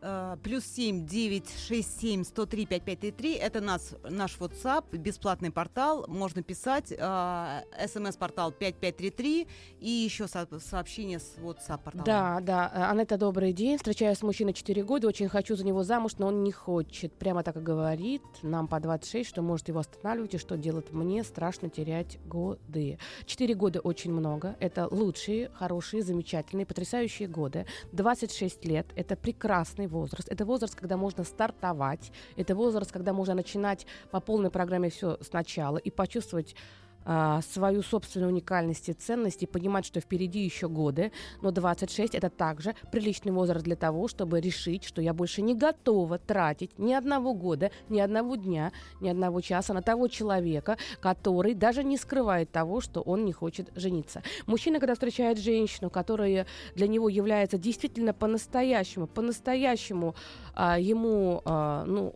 плюс 0.43 0.65
7 0.65 1.05
9 1.05 1.49
6 1.67 1.99
7 2.01 2.23
103 2.23 2.65
5533 2.65 3.33
это 3.35 3.61
нас, 3.61 3.95
наш 4.09 4.37
WhatsApp, 4.37 4.95
бесплатный 4.97 5.51
портал, 5.51 6.05
можно 6.07 6.43
писать, 6.43 6.91
э, 6.91 7.61
смс-портал 7.87 8.51
5533 8.51 9.47
и 9.79 9.89
еще 9.89 10.27
со 10.27 10.47
сообщение 10.59 11.19
с 11.19 11.35
WhatsApp 11.37 11.83
портала. 11.83 12.05
Да, 12.05 12.39
да, 12.41 12.71
э, 12.73 12.91
Анетта, 12.91 13.17
добрый 13.17 13.53
день, 13.53 13.77
встречаюсь 13.77 14.17
с 14.17 14.23
мужчиной 14.23 14.53
4 14.53 14.83
года, 14.83 15.07
очень 15.07 15.29
хочу 15.29 15.55
за 15.55 15.65
него 15.65 15.83
замуж, 15.83 16.13
но 16.17 16.27
он 16.27 16.43
не 16.43 16.51
хочет, 16.51 17.13
прямо 17.13 17.43
так 17.43 17.57
и 17.57 17.59
говорит, 17.59 18.21
нам 18.41 18.67
по 18.67 18.79
26, 18.79 19.29
что 19.29 19.41
может 19.41 19.67
его 19.67 19.79
останавливать 19.79 20.35
и 20.35 20.37
что 20.37 20.57
делать? 20.57 20.91
Мне, 20.91 21.23
страшно 21.23 21.69
терять 21.69 22.19
годы. 22.25 22.97
4 23.25 23.53
года 23.55 23.79
очень 23.79 24.11
много, 24.11 24.55
это 24.59 24.87
лучшие, 24.89 25.49
хорошие, 25.49 26.03
замечательные, 26.03 26.65
потрясающие 26.65 27.27
годы, 27.27 27.65
26 27.91 28.65
лет, 28.65 28.87
это 28.95 29.15
прекрасный 29.15 29.87
возраст. 29.93 30.27
Это 30.29 30.43
возраст, 30.45 30.75
когда 30.75 30.97
можно 30.97 31.23
стартовать. 31.23 32.11
Это 32.35 32.55
возраст, 32.55 32.91
когда 32.91 33.13
можно 33.13 33.35
начинать 33.35 33.87
по 34.11 34.19
полной 34.19 34.49
программе 34.49 34.89
все 34.89 35.17
сначала 35.21 35.77
и 35.77 35.89
почувствовать 35.89 36.55
а, 37.05 37.41
свою 37.41 37.83
собственную 37.83 38.31
уникальность 38.31 38.89
и 38.89 38.93
ценность 38.93 39.43
и 39.43 39.45
понимать, 39.45 39.85
что 39.85 39.99
впереди 39.99 40.39
еще 40.39 40.69
годы, 40.69 41.11
но 41.41 41.51
26 41.51 42.15
это 42.15 42.29
также 42.29 42.75
приличный 42.91 43.31
возраст 43.31 43.63
для 43.65 43.75
того, 43.75 44.07
чтобы 44.07 44.39
решить, 44.39 44.83
что 44.83 45.01
я 45.01 45.13
больше 45.13 45.41
не 45.41 45.55
готова 45.55 46.17
тратить 46.17 46.77
ни 46.79 46.93
одного 46.93 47.33
года, 47.33 47.71
ни 47.89 47.99
одного 47.99 48.35
дня, 48.35 48.71
ни 49.01 49.09
одного 49.09 49.41
часа 49.41 49.73
на 49.73 49.81
того 49.81 50.07
человека, 50.07 50.77
который 50.99 51.53
даже 51.53 51.83
не 51.83 51.97
скрывает 51.97 52.51
того, 52.51 52.81
что 52.81 53.01
он 53.01 53.25
не 53.25 53.33
хочет 53.33 53.69
жениться. 53.75 54.23
Мужчина, 54.45 54.79
когда 54.79 54.93
встречает 54.93 55.39
женщину, 55.39 55.89
которая 55.89 56.45
для 56.75 56.87
него 56.87 57.09
является 57.09 57.57
действительно 57.57 58.13
по-настоящему, 58.13 59.07
по-настоящему 59.07 60.15
а, 60.55 60.79
ему 60.79 61.41
а, 61.45 61.83
ну, 61.85 62.13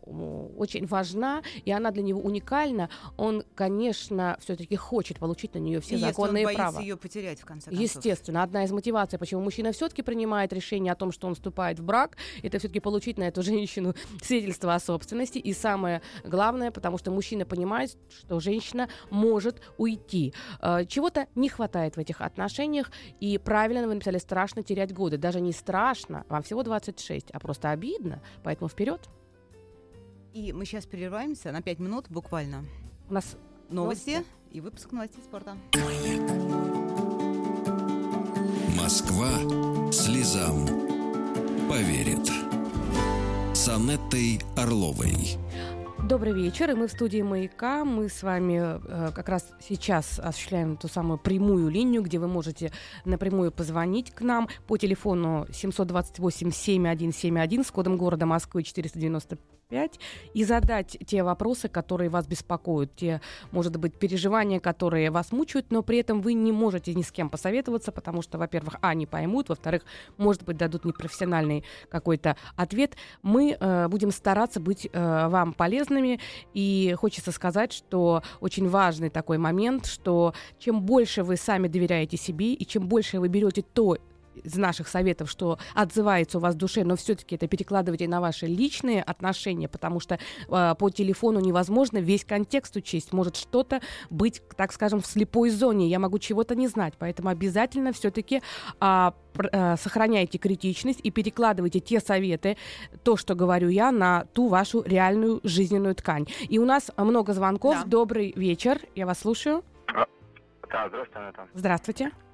очень 0.56 0.86
важна, 0.86 1.42
и 1.64 1.72
она 1.72 1.90
для 1.90 2.02
него 2.02 2.20
уникальна, 2.20 2.88
он, 3.16 3.44
конечно, 3.54 4.38
все-таки 4.40 4.77
хочет 4.78 5.18
получить 5.18 5.54
на 5.54 5.58
нее 5.58 5.80
все 5.80 5.96
и 5.96 5.98
законные 5.98 6.42
если 6.42 6.54
он 6.54 6.56
права. 6.56 6.80
ее 6.80 6.96
потерять 6.96 7.40
в 7.40 7.44
конце 7.44 7.70
концов. 7.70 7.82
Естественно, 7.82 8.42
одна 8.42 8.64
из 8.64 8.72
мотиваций, 8.72 9.18
почему 9.18 9.42
мужчина 9.42 9.72
все-таки 9.72 10.02
принимает 10.02 10.52
решение 10.52 10.92
о 10.92 10.96
том, 10.96 11.12
что 11.12 11.26
он 11.26 11.34
вступает 11.34 11.78
в 11.78 11.84
брак, 11.84 12.16
это 12.42 12.58
все-таки 12.58 12.80
получить 12.80 13.18
на 13.18 13.24
эту 13.24 13.42
женщину 13.42 13.94
свидетельство 14.22 14.74
о 14.74 14.80
собственности. 14.80 15.38
И 15.38 15.52
самое 15.52 16.02
главное, 16.24 16.70
потому 16.70 16.98
что 16.98 17.10
мужчина 17.10 17.44
понимает, 17.44 17.96
что 18.10 18.40
женщина 18.40 18.88
может 19.10 19.60
уйти. 19.76 20.32
Э, 20.60 20.84
чего-то 20.86 21.26
не 21.34 21.48
хватает 21.48 21.96
в 21.96 22.00
этих 22.00 22.20
отношениях, 22.20 22.90
и 23.20 23.38
правильно 23.38 23.86
вы 23.86 23.94
написали, 23.94 24.18
страшно 24.18 24.62
терять 24.62 24.92
годы. 24.92 25.18
Даже 25.18 25.40
не 25.40 25.52
страшно, 25.52 26.24
вам 26.28 26.42
всего 26.42 26.62
26, 26.62 27.30
а 27.30 27.38
просто 27.38 27.70
обидно, 27.70 28.22
поэтому 28.42 28.68
вперед. 28.68 29.08
И 30.32 30.52
мы 30.52 30.66
сейчас 30.66 30.86
прерываемся 30.86 31.52
на 31.52 31.62
5 31.62 31.78
минут 31.78 32.06
буквально. 32.10 32.64
У 33.08 33.14
нас 33.14 33.36
новости, 33.70 34.10
новости. 34.10 34.30
и 34.50 34.60
выпуск 34.60 34.92
новостей 34.92 35.22
спорта. 35.22 35.56
Москва 38.76 39.28
слезам 39.92 40.66
поверит. 41.68 42.30
С 43.54 43.68
Анеттой 43.68 44.40
Орловой. 44.56 45.38
Добрый 46.08 46.32
вечер, 46.32 46.70
и 46.70 46.74
мы 46.74 46.86
в 46.86 46.92
студии 46.92 47.20
«Маяка». 47.20 47.84
Мы 47.84 48.08
с 48.08 48.22
вами 48.22 48.58
э, 48.58 49.10
как 49.14 49.28
раз 49.28 49.52
сейчас 49.60 50.18
осуществляем 50.18 50.78
ту 50.78 50.88
самую 50.88 51.18
прямую 51.18 51.68
линию, 51.68 52.02
где 52.02 52.18
вы 52.18 52.28
можете 52.28 52.72
напрямую 53.04 53.52
позвонить 53.52 54.12
к 54.12 54.22
нам 54.22 54.48
по 54.66 54.78
телефону 54.78 55.44
728-7171 55.50 57.66
с 57.66 57.70
кодом 57.70 57.98
города 57.98 58.24
Москвы 58.24 58.62
495 58.62 59.38
5 59.68 60.00
и 60.34 60.44
задать 60.44 60.96
те 61.06 61.22
вопросы, 61.22 61.68
которые 61.68 62.08
вас 62.08 62.26
беспокоят, 62.26 62.94
те, 62.96 63.20
может 63.50 63.76
быть, 63.76 63.94
переживания, 63.94 64.60
которые 64.60 65.10
вас 65.10 65.30
мучают, 65.30 65.70
но 65.70 65.82
при 65.82 65.98
этом 65.98 66.22
вы 66.22 66.32
не 66.32 66.52
можете 66.52 66.94
ни 66.94 67.02
с 67.02 67.12
кем 67.12 67.28
посоветоваться, 67.28 67.92
потому 67.92 68.22
что, 68.22 68.38
во-первых, 68.38 68.76
а, 68.80 68.94
не 68.94 69.06
поймут, 69.06 69.48
во-вторых, 69.48 69.82
может 70.16 70.44
быть, 70.44 70.56
дадут 70.56 70.84
непрофессиональный 70.84 71.64
какой-то 71.90 72.36
ответ. 72.56 72.96
Мы 73.22 73.56
э, 73.58 73.88
будем 73.88 74.10
стараться 74.10 74.58
быть 74.60 74.88
э, 74.90 75.28
вам 75.28 75.52
полезными, 75.52 76.20
и 76.54 76.94
хочется 76.98 77.32
сказать, 77.32 77.72
что 77.72 78.22
очень 78.40 78.68
важный 78.68 79.10
такой 79.10 79.38
момент, 79.38 79.86
что 79.86 80.34
чем 80.58 80.82
больше 80.82 81.22
вы 81.22 81.36
сами 81.36 81.68
доверяете 81.68 82.16
себе, 82.16 82.54
и 82.54 82.66
чем 82.66 82.88
больше 82.88 83.20
вы 83.20 83.28
берете 83.28 83.62
то, 83.62 83.98
из 84.44 84.56
наших 84.56 84.88
советов, 84.88 85.30
что 85.30 85.58
отзывается 85.74 86.38
у 86.38 86.40
вас 86.40 86.54
в 86.54 86.58
душе, 86.58 86.84
но 86.84 86.96
все-таки 86.96 87.36
это 87.36 87.46
перекладывайте 87.46 88.08
на 88.08 88.20
ваши 88.20 88.46
личные 88.46 89.02
отношения, 89.02 89.68
потому 89.68 90.00
что 90.00 90.18
э, 90.48 90.74
по 90.78 90.90
телефону 90.90 91.40
невозможно 91.40 91.98
весь 91.98 92.24
контекст 92.24 92.76
учесть. 92.76 93.12
Может 93.12 93.36
что-то 93.36 93.80
быть, 94.10 94.42
так 94.56 94.72
скажем, 94.72 95.00
в 95.00 95.06
слепой 95.06 95.50
зоне. 95.50 95.88
Я 95.88 95.98
могу 95.98 96.18
чего-то 96.18 96.54
не 96.54 96.68
знать, 96.68 96.94
поэтому 96.98 97.28
обязательно 97.28 97.92
все-таки 97.92 98.42
э, 98.80 99.10
э, 99.52 99.76
сохраняйте 99.76 100.38
критичность 100.38 101.00
и 101.02 101.10
перекладывайте 101.10 101.80
те 101.80 102.00
советы, 102.00 102.56
то, 103.02 103.16
что 103.16 103.34
говорю 103.34 103.68
я, 103.68 103.92
на 103.92 104.24
ту 104.32 104.48
вашу 104.48 104.82
реальную 104.82 105.40
жизненную 105.44 105.94
ткань. 105.94 106.26
И 106.48 106.58
у 106.58 106.64
нас 106.64 106.90
много 106.96 107.32
звонков. 107.32 107.76
Да. 107.82 107.84
Добрый 107.84 108.32
вечер, 108.36 108.80
я 108.94 109.06
вас 109.06 109.20
слушаю. 109.20 109.62
Да, 110.70 110.86
здравствуйте, 110.88 111.18
Анетта. 111.18 111.48
Здравствуйте. 111.54 112.27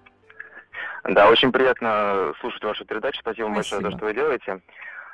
Да, 1.04 1.28
очень 1.28 1.52
приятно 1.52 2.32
слушать 2.40 2.64
вашу 2.64 2.86
передачу. 2.86 3.20
Спасибо, 3.20 3.46
Спасибо. 3.46 3.54
большое 3.54 3.82
за 3.82 3.90
то, 3.90 3.96
что 3.96 4.06
вы 4.06 4.14
делаете. 4.14 4.60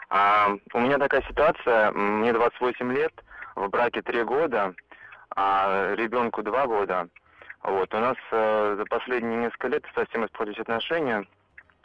А, 0.08 0.50
у 0.72 0.80
меня 0.80 0.98
такая 0.98 1.22
ситуация. 1.22 1.90
Мне 1.90 2.32
28 2.32 2.92
лет, 2.92 3.12
в 3.56 3.68
браке 3.68 4.00
3 4.00 4.22
года, 4.22 4.74
а 5.34 5.94
ребенку 5.96 6.42
2 6.42 6.66
года. 6.66 7.08
Вот. 7.64 7.92
У 7.92 7.98
нас 7.98 8.16
э, 8.30 8.76
за 8.78 8.84
последние 8.84 9.36
несколько 9.36 9.66
лет 9.68 9.84
совсем 9.94 10.24
испортились 10.24 10.60
отношения. 10.60 11.26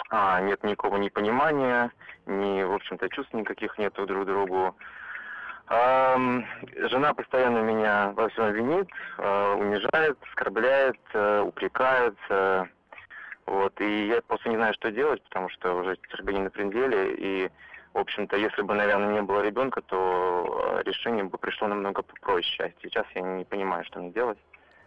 А, 0.09 0.39
нет 0.39 0.63
никакого 0.63 0.97
непонимания, 0.97 1.91
ни, 2.27 2.61
в 2.61 2.73
общем-то, 2.73 3.09
чувств 3.09 3.33
никаких 3.33 3.77
нету 3.79 4.05
друг 4.05 4.23
к 4.23 4.27
другу. 4.27 4.75
А, 5.67 6.15
жена 6.75 7.13
постоянно 7.15 7.59
меня 7.59 8.11
во 8.15 8.29
всем 8.29 8.53
винит, 8.53 8.87
а, 9.17 9.55
унижает, 9.55 10.17
оскорбляет, 10.29 10.99
а, 11.13 11.41
упрекает. 11.41 12.15
А, 12.29 12.67
вот, 13.45 13.79
и 13.79 14.07
я 14.07 14.21
просто 14.21 14.49
не 14.49 14.55
знаю, 14.55 14.73
что 14.73 14.91
делать, 14.91 15.21
потому 15.23 15.49
что 15.49 15.75
уже 15.75 15.97
терпение 16.09 16.43
на 16.43 16.49
пределе, 16.49 17.15
и, 17.15 17.51
в 17.93 17.99
общем-то, 17.99 18.35
если 18.37 18.63
бы, 18.63 18.73
наверное, 18.73 19.13
не 19.13 19.21
было 19.21 19.41
ребенка, 19.41 19.81
то 19.81 20.79
э, 20.79 20.83
решение 20.83 21.23
бы 21.23 21.37
пришло 21.37 21.67
намного 21.67 22.01
проще. 22.21 22.63
А 22.63 22.71
сейчас 22.81 23.05
я 23.13 23.21
не 23.21 23.45
понимаю, 23.45 23.85
что 23.85 23.99
мне 23.99 24.11
делать. 24.11 24.39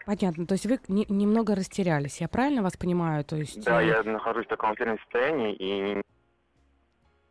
Понятно. 0.07 0.47
То 0.47 0.55
есть 0.55 0.67
вы 0.67 0.81
не, 0.89 1.05
немного 1.09 1.55
растерялись. 1.55 2.21
Я 2.21 2.29
правильно 2.29 2.63
вас 2.63 2.77
понимаю? 2.77 3.25
То 3.25 3.37
есть, 3.37 3.63
да, 3.63 3.83
э... 3.83 3.87
я 3.87 4.03
нахожусь 4.03 4.47
в 4.47 4.49
таком 4.49 4.73
утерянном 4.73 4.99
состоянии 5.01 5.55
и 5.55 6.03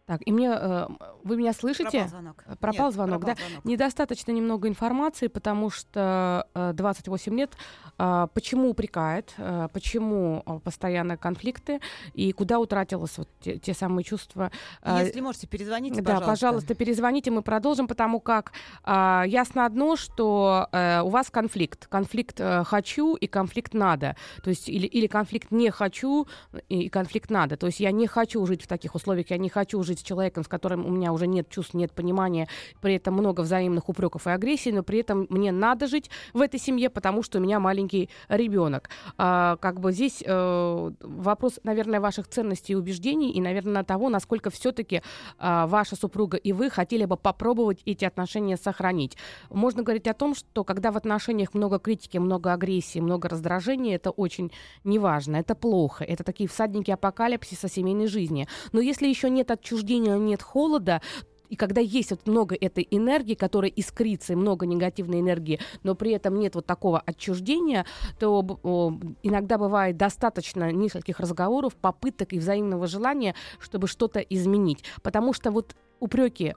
так, 0.07 0.21
и 0.25 0.31
мне, 0.31 0.49
э, 0.49 0.87
вы 1.25 1.35
меня 1.35 1.51
слышите? 1.51 1.89
Пропал 1.89 2.07
звонок. 2.09 2.43
Пропал 2.59 2.85
Нет, 2.85 2.93
звонок, 2.93 3.21
пропал 3.21 3.35
да? 3.35 3.47
Звонок. 3.47 3.65
Недостаточно 3.65 4.31
немного 4.31 4.69
информации, 4.69 5.27
потому 5.27 5.69
что 5.69 6.47
э, 6.55 6.71
28 6.73 7.37
лет, 7.37 7.51
э, 7.99 8.27
почему 8.33 8.69
упрекает, 8.69 9.33
э, 9.37 9.67
почему 9.73 10.43
э, 10.45 10.59
постоянно 10.63 11.17
конфликты, 11.17 11.81
и 12.13 12.31
куда 12.31 12.59
утратилось 12.59 13.17
вот 13.17 13.27
те, 13.41 13.57
те 13.57 13.73
самые 13.73 14.05
чувства. 14.05 14.49
Э, 14.81 14.99
Если 15.03 15.19
можете, 15.19 15.45
перезвоните, 15.45 16.01
Да, 16.01 16.03
пожалуйста. 16.03 16.27
пожалуйста, 16.29 16.73
перезвоните, 16.75 17.29
мы 17.29 17.41
продолжим, 17.41 17.87
потому 17.89 18.21
как 18.21 18.53
э, 18.85 19.23
ясно 19.27 19.65
одно, 19.65 19.97
что 19.97 20.69
э, 20.71 21.01
у 21.01 21.09
вас 21.09 21.29
конфликт. 21.29 21.87
Конфликт 21.87 22.39
э, 22.39 22.63
«хочу» 22.63 23.15
и 23.15 23.27
конфликт 23.27 23.73
«надо». 23.73 24.15
То 24.41 24.51
есть 24.51 24.69
или, 24.69 24.87
или 24.87 25.07
конфликт 25.07 25.51
«не 25.51 25.69
хочу» 25.69 26.27
и 26.69 26.87
конфликт 26.87 27.29
«надо». 27.29 27.57
То 27.57 27.67
есть 27.67 27.81
я 27.81 27.91
не 27.91 28.07
хочу 28.07 28.45
жить 28.45 28.63
в 28.63 28.67
таких 28.67 28.95
условиях, 28.95 29.31
я 29.31 29.37
не 29.37 29.49
хочу 29.49 29.83
жить 29.83 29.96
с 29.99 30.03
человеком, 30.03 30.43
с 30.43 30.47
которым 30.47 30.85
у 30.85 30.89
меня 30.89 31.13
уже 31.13 31.27
нет 31.27 31.49
чувств, 31.49 31.73
нет 31.73 31.91
понимания, 31.91 32.47
при 32.81 32.95
этом 32.95 33.13
много 33.13 33.41
взаимных 33.41 33.89
упреков 33.89 34.27
и 34.27 34.29
агрессии, 34.29 34.69
но 34.69 34.83
при 34.83 34.99
этом 34.99 35.27
мне 35.29 35.51
надо 35.51 35.87
жить 35.87 36.09
в 36.33 36.41
этой 36.41 36.59
семье, 36.59 36.89
потому 36.89 37.23
что 37.23 37.39
у 37.39 37.41
меня 37.41 37.59
маленький 37.59 38.09
ребенок. 38.29 38.89
А, 39.17 39.57
как 39.57 39.79
бы 39.79 39.91
здесь 39.91 40.23
э, 40.25 40.91
вопрос, 41.01 41.59
наверное, 41.63 41.99
ваших 41.99 42.27
ценностей 42.27 42.73
и 42.73 42.75
убеждений, 42.75 43.31
и, 43.31 43.41
наверное, 43.41 43.83
того, 43.83 44.09
насколько 44.09 44.49
все-таки 44.49 45.01
а, 45.39 45.67
ваша 45.67 45.95
супруга 45.95 46.37
и 46.37 46.53
вы 46.53 46.69
хотели 46.69 47.05
бы 47.05 47.17
попробовать 47.17 47.81
эти 47.85 48.05
отношения 48.05 48.57
сохранить. 48.57 49.17
Можно 49.49 49.83
говорить 49.83 50.07
о 50.07 50.13
том, 50.13 50.35
что 50.35 50.63
когда 50.63 50.91
в 50.91 50.97
отношениях 50.97 51.53
много 51.53 51.79
критики, 51.79 52.17
много 52.17 52.53
агрессии, 52.53 52.99
много 52.99 53.29
раздражения, 53.29 53.95
это 53.95 54.11
очень 54.11 54.51
неважно, 54.83 55.37
это 55.37 55.55
плохо, 55.55 56.03
это 56.03 56.23
такие 56.23 56.49
всадники 56.49 56.91
апокалипсиса 56.91 57.69
семейной 57.69 58.07
жизни. 58.07 58.47
Но 58.71 58.81
если 58.81 59.07
еще 59.07 59.29
нет 59.29 59.51
отчуждения, 59.51 59.86
нет 59.95 60.41
холода, 60.41 61.01
и 61.49 61.55
когда 61.55 61.81
есть 61.81 62.11
вот 62.11 62.27
много 62.27 62.55
этой 62.59 62.87
энергии, 62.91 63.35
которая 63.35 63.71
искрится, 63.71 64.33
и 64.33 64.35
много 64.35 64.65
негативной 64.65 65.21
энергии, 65.21 65.59
но 65.83 65.95
при 65.95 66.11
этом 66.11 66.37
нет 66.39 66.55
вот 66.55 66.65
такого 66.65 66.99
отчуждения, 66.99 67.85
то 68.19 68.45
о, 68.63 68.93
иногда 69.23 69.57
бывает 69.57 69.97
достаточно 69.97 70.71
нескольких 70.71 71.19
разговоров, 71.19 71.75
попыток 71.75 72.33
и 72.33 72.39
взаимного 72.39 72.87
желания, 72.87 73.35
чтобы 73.59 73.87
что-то 73.87 74.19
изменить. 74.19 74.83
Потому 75.03 75.33
что 75.33 75.51
вот 75.51 75.75
упреки 75.99 76.53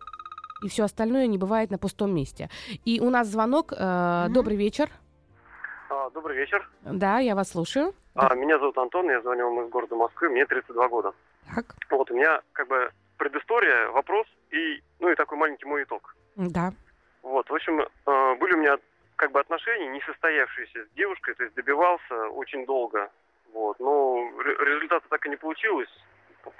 и 0.62 0.68
все 0.68 0.84
остальное 0.84 1.26
не 1.26 1.38
бывает 1.38 1.70
на 1.70 1.78
пустом 1.78 2.14
месте. 2.14 2.50
И 2.84 3.00
у 3.00 3.08
нас 3.10 3.28
звонок. 3.28 3.72
Э, 3.72 3.76
mm-hmm. 3.76 4.28
Добрый 4.28 4.56
вечер. 4.56 4.90
А, 5.88 6.10
добрый 6.10 6.36
вечер. 6.36 6.68
Да, 6.82 7.18
я 7.18 7.34
вас 7.34 7.50
слушаю. 7.50 7.94
А, 8.14 8.34
меня 8.34 8.58
зовут 8.58 8.76
Антон, 8.76 9.08
я 9.08 9.22
звоню 9.22 9.46
вам 9.46 9.64
из 9.64 9.70
города 9.70 9.96
Москвы, 9.96 10.28
мне 10.28 10.44
32 10.44 10.88
года. 10.88 11.12
Так. 11.54 11.74
Вот, 11.90 12.10
у 12.10 12.14
меня 12.14 12.42
как 12.52 12.68
бы 12.68 12.90
предыстория, 13.20 13.88
вопрос 13.90 14.26
и, 14.50 14.82
ну 14.98 15.10
и 15.10 15.14
такой 15.14 15.36
маленький 15.36 15.66
мой 15.66 15.82
итог. 15.82 16.16
Да. 16.36 16.72
Вот, 17.22 17.50
в 17.50 17.54
общем, 17.54 17.80
э, 17.80 18.34
были 18.36 18.54
у 18.54 18.56
меня 18.56 18.78
как 19.16 19.30
бы 19.32 19.40
отношения 19.40 19.88
не 19.88 20.00
состоявшиеся 20.00 20.86
с 20.86 20.90
девушкой, 20.96 21.34
то 21.34 21.44
есть 21.44 21.54
добивался 21.54 22.28
очень 22.30 22.64
долго. 22.64 23.10
Вот, 23.52 23.78
но 23.78 24.30
результата 24.40 25.06
так 25.10 25.26
и 25.26 25.28
не 25.28 25.36
получилось, 25.36 25.90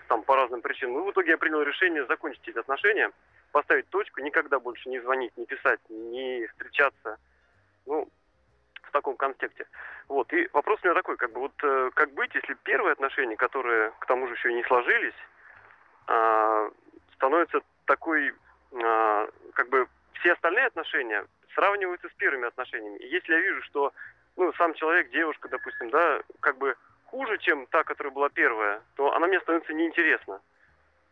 там 0.09 0.23
по 0.23 0.37
разным 0.37 0.61
причинам. 0.61 0.97
Ну, 0.97 1.05
в 1.07 1.13
итоге 1.13 1.31
я 1.31 1.39
принял 1.39 1.63
решение 1.63 2.05
закончить 2.07 2.47
эти 2.47 2.59
отношения, 2.59 3.11
поставить 3.53 3.89
точку, 3.89 4.21
никогда 4.21 4.59
больше 4.59 4.91
не 4.91 5.01
звонить, 5.01 5.33
не 5.39 5.47
писать, 5.47 5.81
не 5.89 6.47
встречаться. 6.49 7.17
Ну, 7.87 8.07
в 8.83 8.93
таком 8.93 9.17
контексте. 9.17 9.67
Вот. 10.09 10.31
И 10.33 10.49
вопрос 10.53 10.81
у 10.83 10.87
меня 10.87 10.95
такой, 10.95 11.17
как 11.17 11.33
бы 11.33 11.41
вот 11.41 11.53
э, 11.63 11.91
как 11.95 12.13
быть, 12.13 12.35
если 12.35 12.55
первые 12.65 12.93
отношения, 12.93 13.37
которые 13.37 13.93
к 14.01 14.07
тому 14.07 14.27
же 14.27 14.35
еще 14.35 14.51
и 14.51 14.55
не 14.55 14.65
сложились, 14.65 15.15
э, 16.11 16.71
становятся 17.15 17.61
такой, 17.87 18.29
э, 18.29 19.29
как 19.55 19.69
бы 19.69 19.87
все 20.15 20.33
остальные 20.33 20.67
отношения 20.67 21.25
сравниваются 21.55 22.09
с 22.09 22.13
первыми 22.13 22.47
отношениями. 22.47 22.99
И 22.99 23.09
если 23.09 23.33
я 23.33 23.41
вижу, 23.41 23.63
что 23.63 23.93
ну, 24.37 24.53
сам 24.55 24.75
человек, 24.75 25.11
девушка, 25.11 25.49
допустим, 25.49 25.91
да, 25.91 26.21
как 26.41 26.59
бы 26.59 26.77
хуже, 27.07 27.39
чем 27.39 27.67
та, 27.67 27.85
которая 27.85 28.13
была 28.13 28.29
первая, 28.29 28.83
то 28.97 29.15
она 29.15 29.27
мне 29.27 29.41
становится 29.41 29.73
неинтересна. 29.73 30.41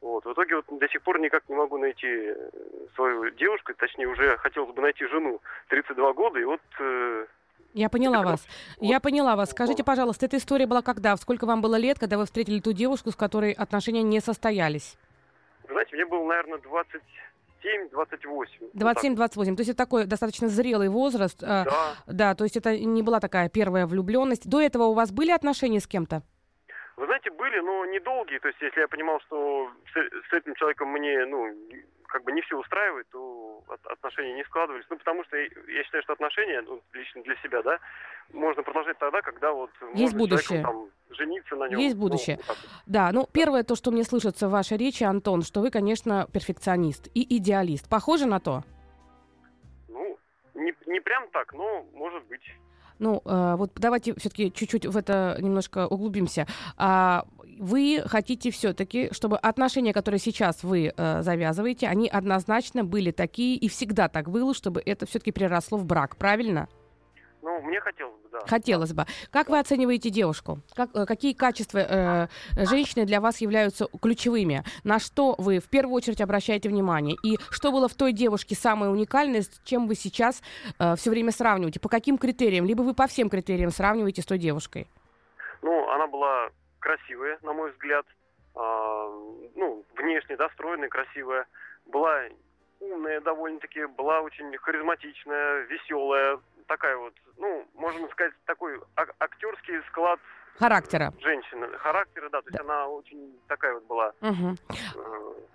Вот. 0.01 0.25
В 0.25 0.33
итоге 0.33 0.57
вот 0.57 0.67
до 0.79 0.89
сих 0.89 1.03
пор 1.03 1.19
никак 1.19 1.49
не 1.49 1.57
могу 1.57 1.77
найти 1.77 2.07
э, 2.07 2.51
свою 2.95 3.31
девушку, 3.31 3.75
точнее 3.75 4.07
уже 4.07 4.37
хотелось 4.37 4.73
бы 4.73 4.81
найти 4.81 5.07
жену 5.07 5.41
32 5.69 6.13
года, 6.13 6.39
и 6.39 6.45
вот... 6.45 6.61
Э, 6.79 7.27
я 7.75 7.89
поняла 7.89 8.23
вас. 8.23 8.47
Я 8.81 9.01
поняла 9.01 9.37
вас. 9.37 9.51
Скажите, 9.51 9.85
пожалуйста, 9.85 10.27
эта 10.27 10.37
история 10.37 10.67
была 10.67 10.83
когда? 10.83 11.17
Сколько 11.17 11.47
вам 11.47 11.61
было 11.61 11.77
лет, 11.77 11.99
когда 11.99 12.19
вы 12.19 12.25
встретили 12.25 12.61
ту 12.61 12.73
девушку, 12.73 13.11
с 13.11 13.17
которой 13.17 13.53
отношения 13.53 14.03
не 14.03 14.21
состоялись? 14.21 14.97
Знаете, 15.69 15.97
мне 15.97 16.07
было, 16.07 16.27
наверное, 16.27 16.59
20 16.59 17.03
27-28. 17.93 18.71
27-28. 18.75 19.57
То 19.57 19.61
есть 19.61 19.71
это 19.71 19.77
такой 19.77 20.07
достаточно 20.07 20.49
зрелый 20.49 20.89
возраст. 20.89 21.43
А, 21.43 21.65
да. 21.65 21.95
Да, 22.07 22.35
то 22.35 22.45
есть 22.45 22.57
это 22.57 22.79
не 22.79 23.03
была 23.03 23.21
такая 23.21 23.49
первая 23.49 23.87
влюбленность. 23.87 24.49
До 24.49 24.61
этого 24.61 24.85
у 24.85 24.95
вас 24.95 25.11
были 25.11 25.31
отношения 25.31 25.81
с 25.81 25.87
кем-то? 25.87 26.23
Вы 26.97 27.07
знаете, 27.07 27.31
были, 27.31 27.61
но 27.61 27.85
недолгие. 27.87 28.41
То 28.41 28.49
есть, 28.49 28.61
если 28.61 28.81
я 28.81 28.89
понимал, 28.89 29.21
что 29.27 29.71
с, 29.93 30.31
с 30.31 30.33
этим 30.33 30.55
человеком 30.55 30.89
мне, 30.89 31.25
ну, 31.27 31.55
как 32.09 32.25
бы 32.25 32.33
не 32.33 32.41
все 32.43 32.59
устраивает, 32.59 33.07
то 33.11 33.63
отношения 33.85 34.35
не 34.35 34.45
складывались. 34.45 34.85
Ну, 34.89 34.97
потому 34.97 35.25
что 35.25 35.37
я 35.37 35.85
считаю, 35.85 36.03
что 36.03 36.15
отношения, 36.15 36.63
ну, 36.63 36.83
лично 36.93 37.23
для 37.23 37.37
себя, 37.37 37.63
да, 37.63 37.79
можно 38.33 38.63
продолжать 38.63 38.99
тогда, 38.99 39.21
когда 39.21 39.53
вот 39.53 39.71
есть 39.95 40.15
будущее. 40.15 40.63
Там, 40.63 40.89
жениться 41.11 41.55
на 41.57 41.69
нем. 41.69 41.79
Есть 41.79 41.97
ну, 41.97 42.01
будущее. 42.01 42.39
Ну, 42.49 42.55
да, 42.87 43.11
ну, 43.13 43.29
первое, 43.33 43.63
то, 43.63 43.77
что 43.77 43.91
мне 43.91 44.05
слышится 44.05 44.49
в 44.49 44.51
вашей 44.51 44.79
речи, 44.79 45.05
Антон, 45.05 45.43
что 45.43 45.61
вы, 45.61 45.71
конечно, 45.71 46.27
перфекционист 46.33 47.09
и 47.15 47.37
идеалист. 47.37 47.89
Похоже 47.89 48.27
на 48.27 48.41
то? 48.41 48.65
Ну, 49.89 50.19
не, 50.55 50.75
не 50.87 51.01
прям 51.01 51.29
так, 51.31 51.53
но 51.53 51.85
может 51.93 52.25
быть. 52.25 52.43
Ну, 52.99 53.23
э, 53.25 53.55
вот 53.57 53.73
давайте 53.77 54.15
все-таки 54.15 54.53
чуть-чуть 54.53 54.87
в 54.87 54.97
это 54.97 55.37
немножко 55.41 55.87
углубимся. 55.87 56.47
А, 56.77 57.25
вы 57.59 58.03
хотите 58.07 58.51
все-таки, 58.51 59.09
чтобы 59.13 59.37
отношения, 59.37 59.93
которые 59.93 60.21
сейчас 60.21 60.63
вы 60.63 60.93
э, 60.97 61.23
завязываете, 61.23 61.89
они 61.89 62.09
однозначно 62.09 62.85
были 62.85 63.11
такие 63.11 63.57
и 63.57 63.69
всегда 63.69 64.09
так 64.09 64.31
было, 64.31 64.55
чтобы 64.55 64.83
это 64.85 65.07
все-таки 65.07 65.33
переросло 65.33 65.79
в 65.79 65.85
брак, 65.85 66.17
правильно? 66.17 66.69
Ну, 67.49 67.63
мне 67.63 67.81
хотелось 67.81 68.21
бы, 68.21 68.29
да. 68.31 68.41
Хотелось 68.41 68.93
бы. 68.93 69.07
Как 69.33 69.49
вы 69.49 69.59
оцениваете 69.59 70.11
девушку? 70.11 70.59
Как, 70.77 70.91
э, 70.95 71.07
какие 71.07 71.33
качества 71.33 71.79
э, 71.79 72.29
женщины 72.67 73.07
для 73.07 73.23
вас 73.23 73.41
являются 73.41 73.87
ключевыми? 74.03 74.65
На 74.85 74.99
что 74.99 75.35
вы 75.39 75.59
в 75.59 75.71
первую 75.71 75.95
очередь 75.95 76.21
обращаете 76.21 76.69
внимание? 76.69 77.17
И 77.25 77.39
что 77.51 77.73
было 77.73 77.89
в 77.89 77.95
той 77.95 78.13
девушке 78.13 78.55
самое 78.55 78.93
уникальное, 78.93 79.41
с 79.41 79.63
чем 79.65 79.89
вы 79.89 79.95
сейчас 79.95 80.43
э, 80.79 80.95
все 80.97 81.09
время 81.09 81.33
сравниваете? 81.33 81.81
По 81.81 81.89
каким 81.89 82.19
критериям? 82.19 82.67
Либо 82.67 82.83
вы 82.83 82.93
по 82.93 83.07
всем 83.07 83.31
критериям 83.31 83.71
сравниваете 83.71 84.21
с 84.21 84.27
той 84.27 84.37
девушкой? 84.37 84.87
Ну, 85.63 85.89
она 85.89 86.07
была 86.07 86.51
красивая, 86.81 87.39
на 87.41 87.55
мой 87.55 87.73
взгляд. 87.73 88.05
Э, 88.57 88.61
ну, 89.57 89.87
внешне, 89.97 90.37
да, 90.37 90.51
стройная, 90.51 90.91
красивая. 90.91 91.47
Была 91.87 92.25
умная 92.81 93.23
довольно-таки, 93.23 93.87
была 93.87 94.21
очень 94.21 94.55
харизматичная, 94.59 95.63
веселая, 95.63 96.39
такая 96.69 96.97
вот, 96.97 97.15
ну, 97.37 97.67
можно 97.75 98.09
сказать, 98.09 98.35
такой 98.47 98.81
актерский 98.95 99.83
склад 99.89 100.21
характера. 100.59 101.13
Женщины, 101.21 101.67
характера, 101.79 102.29
да, 102.31 102.41
то 102.43 102.49
есть 102.49 102.61
она 102.61 102.87
очень 102.89 103.39
такая 103.47 103.75
вот 103.75 103.85
была. 103.87 104.13
Угу. 104.21 104.57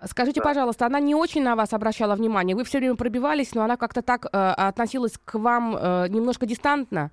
Скажите, 0.06 0.40
да. 0.40 0.44
пожалуйста, 0.44 0.86
она 0.86 1.00
не 1.00 1.14
очень 1.14 1.42
на 1.42 1.56
вас 1.56 1.72
обращала 1.72 2.14
внимание? 2.14 2.56
Вы 2.56 2.64
все 2.64 2.78
время 2.78 2.96
пробивались, 2.96 3.54
но 3.54 3.62
она 3.62 3.76
как-то 3.76 4.02
так 4.02 4.26
э, 4.26 4.28
относилась 4.32 5.18
к 5.24 5.38
вам 5.38 5.76
э, 5.76 6.08
немножко 6.08 6.46
дистантно? 6.46 7.10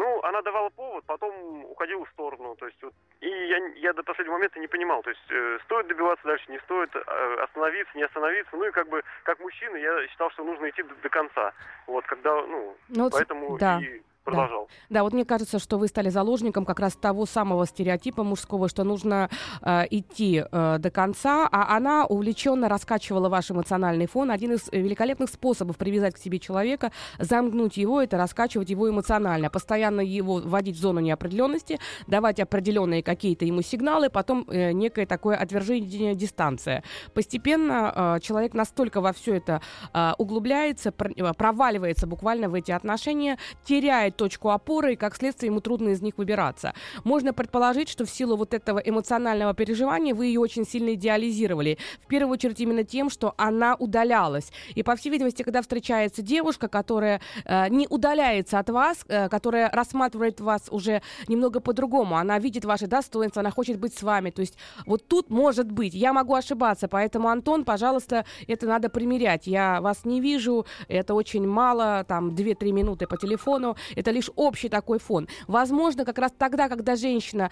Ну, 0.00 0.18
она 0.22 0.40
давала 0.40 0.70
повод, 0.70 1.04
потом 1.04 1.62
уходила 1.66 2.06
в 2.06 2.08
сторону. 2.08 2.56
То 2.56 2.66
есть, 2.66 2.82
вот, 2.82 2.94
и 3.20 3.28
я, 3.28 3.58
я 3.76 3.92
до 3.92 4.02
последнего 4.02 4.36
момента 4.36 4.58
не 4.58 4.66
понимал, 4.66 5.02
то 5.02 5.10
есть, 5.10 5.20
э, 5.28 5.58
стоит 5.64 5.88
добиваться 5.88 6.26
дальше, 6.26 6.50
не 6.50 6.58
стоит, 6.60 6.88
э, 6.96 7.36
остановиться, 7.44 7.98
не 7.98 8.04
остановиться. 8.04 8.56
Ну 8.56 8.64
и 8.64 8.70
как 8.70 8.88
бы, 8.88 9.02
как 9.24 9.38
мужчина, 9.40 9.76
я 9.76 10.08
считал, 10.08 10.30
что 10.30 10.42
нужно 10.42 10.70
идти 10.70 10.82
до, 10.82 10.94
до 10.94 11.08
конца. 11.10 11.52
Вот, 11.86 12.06
когда, 12.06 12.32
ну, 12.46 12.74
ну 12.88 13.10
поэтому 13.10 13.58
да. 13.58 13.78
и 13.82 14.00
продолжал. 14.30 14.68
Да. 14.88 14.94
да, 14.94 15.02
вот 15.04 15.12
мне 15.12 15.24
кажется, 15.24 15.58
что 15.58 15.78
вы 15.78 15.88
стали 15.88 16.08
заложником 16.08 16.64
как 16.64 16.80
раз 16.80 16.94
того 16.94 17.26
самого 17.26 17.66
стереотипа 17.66 18.22
мужского, 18.22 18.68
что 18.68 18.84
нужно 18.84 19.28
э, 19.62 19.82
идти 19.90 20.44
э, 20.50 20.76
до 20.78 20.90
конца, 20.90 21.48
а 21.50 21.76
она 21.76 22.06
увлеченно 22.06 22.68
раскачивала 22.68 23.28
ваш 23.28 23.50
эмоциональный 23.50 24.06
фон. 24.06 24.30
Один 24.30 24.52
из 24.52 24.68
великолепных 24.72 25.30
способов 25.30 25.76
привязать 25.76 26.14
к 26.14 26.18
себе 26.18 26.38
человека, 26.38 26.92
замкнуть 27.18 27.76
его, 27.76 28.00
это 28.00 28.16
раскачивать 28.16 28.70
его 28.70 28.88
эмоционально, 28.88 29.50
постоянно 29.50 30.00
его 30.00 30.36
вводить 30.36 30.76
в 30.76 30.80
зону 30.80 31.00
неопределенности, 31.00 31.78
давать 32.06 32.40
определенные 32.40 33.02
какие-то 33.02 33.44
ему 33.44 33.62
сигналы, 33.62 34.10
потом 34.10 34.46
э, 34.48 34.72
некое 34.72 35.06
такое 35.06 35.36
отвержение, 35.36 36.14
дистанция. 36.14 36.82
Постепенно 37.14 37.92
э, 37.94 38.20
человек 38.20 38.54
настолько 38.54 39.00
во 39.00 39.12
все 39.12 39.36
это 39.36 39.60
э, 39.92 40.12
углубляется, 40.18 40.92
э, 40.98 41.32
проваливается 41.34 42.06
буквально 42.06 42.48
в 42.48 42.54
эти 42.54 42.72
отношения, 42.72 43.38
теряет 43.64 44.16
точку 44.20 44.50
опоры, 44.50 44.92
и 44.92 44.96
как 44.96 45.16
следствие 45.16 45.48
ему 45.48 45.62
трудно 45.62 45.88
из 45.88 46.02
них 46.02 46.18
выбираться. 46.18 46.74
Можно 47.04 47.32
предположить, 47.32 47.88
что 47.88 48.04
в 48.04 48.10
силу 48.10 48.36
вот 48.36 48.52
этого 48.52 48.78
эмоционального 48.78 49.54
переживания 49.54 50.14
вы 50.14 50.26
ее 50.26 50.40
очень 50.40 50.66
сильно 50.66 50.92
идеализировали. 50.92 51.78
В 52.04 52.06
первую 52.06 52.34
очередь 52.34 52.60
именно 52.60 52.84
тем, 52.84 53.08
что 53.08 53.32
она 53.38 53.76
удалялась. 53.76 54.52
И, 54.74 54.82
по 54.82 54.94
всей 54.94 55.08
видимости, 55.08 55.42
когда 55.42 55.62
встречается 55.62 56.20
девушка, 56.20 56.68
которая 56.68 57.22
э, 57.46 57.68
не 57.70 57.86
удаляется 57.88 58.58
от 58.58 58.68
вас, 58.68 59.06
э, 59.08 59.30
которая 59.30 59.70
рассматривает 59.70 60.40
вас 60.40 60.68
уже 60.70 61.00
немного 61.26 61.60
по-другому, 61.60 62.16
она 62.16 62.38
видит 62.38 62.66
ваши 62.66 62.86
достоинства, 62.86 63.40
она 63.40 63.50
хочет 63.50 63.78
быть 63.78 63.94
с 63.94 64.02
вами. 64.02 64.28
То 64.28 64.42
есть 64.42 64.58
вот 64.84 65.08
тут 65.08 65.30
может 65.30 65.72
быть, 65.72 65.94
я 65.94 66.12
могу 66.12 66.34
ошибаться, 66.34 66.88
поэтому, 66.88 67.28
Антон, 67.28 67.64
пожалуйста, 67.64 68.26
это 68.46 68.66
надо 68.66 68.90
примерять. 68.90 69.46
Я 69.46 69.80
вас 69.80 70.04
не 70.04 70.20
вижу, 70.20 70.66
это 70.88 71.14
очень 71.14 71.48
мало, 71.48 72.04
там 72.06 72.30
2-3 72.30 72.72
минуты 72.72 73.06
по 73.06 73.16
телефону, 73.16 73.76
это 74.00 74.10
лишь 74.10 74.30
общий 74.36 74.68
такой 74.68 74.98
фон. 74.98 75.28
Возможно, 75.46 76.04
как 76.04 76.18
раз 76.18 76.32
тогда, 76.36 76.68
когда 76.68 76.96
женщина 76.96 77.50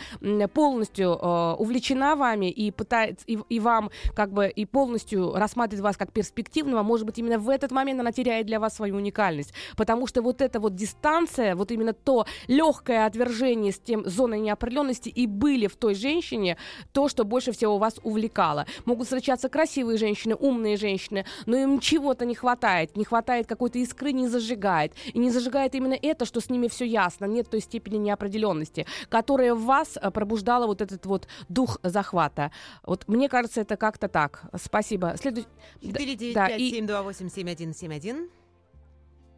полностью 0.54 1.10
э, 1.10 1.54
увлечена 1.58 2.16
вами 2.16 2.50
и 2.50 2.70
пытается, 2.70 3.24
и, 3.26 3.38
и 3.48 3.60
вам 3.60 3.90
как 4.14 4.32
бы 4.32 4.48
и 4.48 4.64
полностью 4.64 5.34
рассматривает 5.34 5.84
вас 5.84 5.96
как 5.96 6.12
перспективного, 6.12 6.82
может 6.82 7.06
быть, 7.06 7.18
именно 7.18 7.38
в 7.38 7.48
этот 7.48 7.70
момент 7.70 8.00
она 8.00 8.12
теряет 8.12 8.46
для 8.46 8.60
вас 8.60 8.76
свою 8.76 8.96
уникальность. 8.96 9.52
Потому 9.76 10.06
что 10.06 10.22
вот 10.22 10.40
эта 10.40 10.60
вот 10.60 10.74
дистанция, 10.74 11.54
вот 11.54 11.70
именно 11.70 11.92
то 11.92 12.26
легкое 12.46 13.06
отвержение 13.06 13.72
с 13.72 13.78
тем 13.78 14.08
зоной 14.08 14.40
неопределенности 14.40 15.08
и 15.08 15.26
были 15.26 15.66
в 15.66 15.76
той 15.76 15.94
женщине 15.94 16.56
то, 16.92 17.08
что 17.08 17.24
больше 17.24 17.52
всего 17.52 17.78
вас 17.78 18.00
увлекало. 18.02 18.66
Могут 18.84 19.06
встречаться 19.06 19.48
красивые 19.48 19.98
женщины, 19.98 20.34
умные 20.34 20.76
женщины, 20.76 21.24
но 21.46 21.56
им 21.56 21.78
чего-то 21.80 22.24
не 22.24 22.34
хватает. 22.34 22.96
Не 22.96 23.04
хватает 23.04 23.46
какой-то 23.46 23.78
искры, 23.78 24.12
не 24.12 24.28
зажигает. 24.28 24.92
И 25.12 25.18
не 25.18 25.30
зажигает 25.30 25.74
именно 25.74 25.96
это, 26.00 26.24
что 26.24 26.37
с 26.40 26.50
ними 26.50 26.66
все 26.68 26.84
ясно, 26.84 27.24
нет 27.26 27.50
той 27.50 27.60
степени 27.60 27.98
неопределенности, 27.98 28.86
которая 29.08 29.54
в 29.54 29.64
вас 29.64 29.98
э, 30.00 30.10
пробуждала 30.10 30.66
вот 30.66 30.80
этот 30.80 31.06
вот 31.06 31.28
дух 31.48 31.78
захвата. 31.82 32.50
Вот 32.84 33.06
мне 33.08 33.28
кажется, 33.28 33.60
это 33.60 33.76
как-то 33.76 34.08
так. 34.08 34.42
Спасибо. 34.56 35.14
Следующий. 35.16 35.48
495-728-7171. 35.82 38.30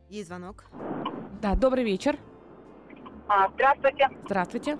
Есть 0.09 0.29
звонок. 0.29 0.65
Да, 1.41 1.55
добрый 1.55 1.85
вечер. 1.85 2.19
А, 3.29 3.49
здравствуйте. 3.55 4.09
Здравствуйте. 4.25 4.77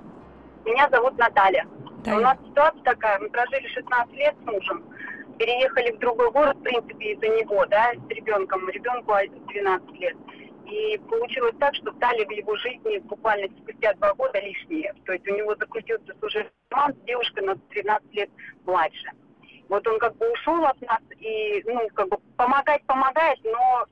Меня 0.65 0.89
зовут 0.91 1.17
Наталья. 1.17 1.67
Да. 2.05 2.17
У 2.17 2.21
нас 2.21 2.37
ситуация 2.49 2.83
такая, 2.83 3.19
мы 3.21 3.29
прожили 3.29 3.67
16 3.69 4.13
лет 4.15 4.35
с 4.43 4.47
мужем, 4.47 4.83
переехали 5.39 5.93
в 5.93 5.99
другой 5.99 6.31
город, 6.33 6.57
в 6.57 6.63
принципе, 6.63 7.13
из-за 7.13 7.29
него, 7.29 7.65
да, 7.67 7.93
с 7.93 8.11
ребенком, 8.11 8.69
ребенку 8.69 9.13
12 9.49 10.01
лет. 10.01 10.17
И 10.71 10.99
получилось 10.99 11.55
так, 11.59 11.75
что 11.75 11.93
стали 11.95 12.25
в 12.25 12.31
его 12.31 12.55
жизни 12.57 12.99
буквально 12.99 13.49
спустя 13.59 13.93
два 13.95 14.15
года 14.15 14.39
лишние. 14.41 14.95
То 15.05 15.13
есть 15.13 15.27
у 15.27 15.35
него 15.35 15.57
закрутился 15.57 16.15
уже 16.23 16.49
роман 16.71 16.95
с 16.95 17.07
девушкой 17.07 17.45
на 17.45 17.57
13 17.57 18.15
лет 18.15 18.31
младше. 18.65 19.11
Вот 19.69 19.87
он 19.87 19.99
как 19.99 20.17
бы 20.17 20.31
ушел 20.31 20.65
от 20.65 20.81
нас 20.83 21.01
и, 21.19 21.63
ну, 21.65 21.89
как 21.95 22.09
бы 22.09 22.19
помогать 22.37 22.83
помогает, 22.85 23.39
но 23.45 23.85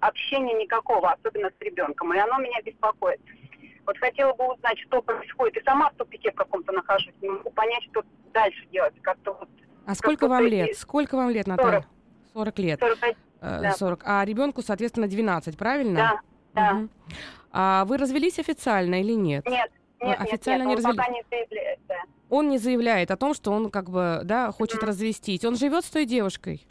общения 0.00 0.54
никакого, 0.54 1.12
особенно 1.12 1.50
с 1.50 1.60
ребенком. 1.62 2.14
И 2.14 2.18
оно 2.18 2.38
меня 2.38 2.60
беспокоит. 2.62 3.20
Вот 3.86 3.98
хотела 3.98 4.32
бы 4.32 4.52
узнать, 4.54 4.78
что 4.80 5.02
происходит. 5.02 5.58
И 5.58 5.64
сама 5.64 5.90
в 5.90 5.94
тупике 5.96 6.30
в 6.30 6.36
каком-то 6.36 6.72
нахожусь. 6.72 7.14
Не 7.20 7.28
могу 7.28 7.50
понять, 7.50 7.82
что 7.90 8.02
дальше 8.32 8.64
делать. 8.72 8.94
Как-то 9.02 9.32
вот, 9.32 9.48
а 9.86 9.94
сколько 9.94 10.28
вам 10.28 10.46
лет? 10.46 10.76
Сколько 10.76 11.16
вам 11.16 11.30
лет, 11.30 11.46
Наталья? 11.46 11.86
40. 12.32 12.56
40 12.56 12.58
лет. 12.60 12.80
41. 12.80 13.16
40. 13.76 14.00
Э, 14.00 14.04
да. 14.04 14.20
А 14.20 14.24
ребенку, 14.24 14.62
соответственно, 14.62 15.08
12, 15.08 15.56
правильно? 15.56 15.94
Да. 15.94 16.20
Да. 16.54 16.76
Угу. 16.76 16.88
А 17.52 17.84
вы 17.84 17.96
развелись 17.98 18.38
официально 18.38 19.00
или 19.00 19.12
нет? 19.12 19.46
Нет. 19.46 19.70
Нет, 20.00 20.20
официально 20.20 20.64
нет, 20.64 20.78
нет, 20.78 20.84
не 20.84 20.90
развели... 20.90 21.14
не 21.14 21.22
заявляет, 21.30 21.78
да. 21.88 21.96
Он 22.30 22.48
не 22.48 22.58
заявляет 22.58 23.10
о 23.10 23.16
том, 23.16 23.32
что 23.32 23.52
он 23.52 23.70
как 23.70 23.90
бы, 23.90 24.20
да, 24.24 24.50
хочет 24.50 24.82
mm. 24.82 24.86
развестись. 24.86 25.44
Он 25.44 25.56
живет 25.56 25.84
с 25.84 25.90
той 25.90 26.04
девушкой? 26.04 26.66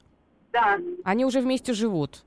Да. 0.51 0.77
Они 1.03 1.25
уже 1.25 1.41
вместе 1.41 1.73
живут? 1.73 2.23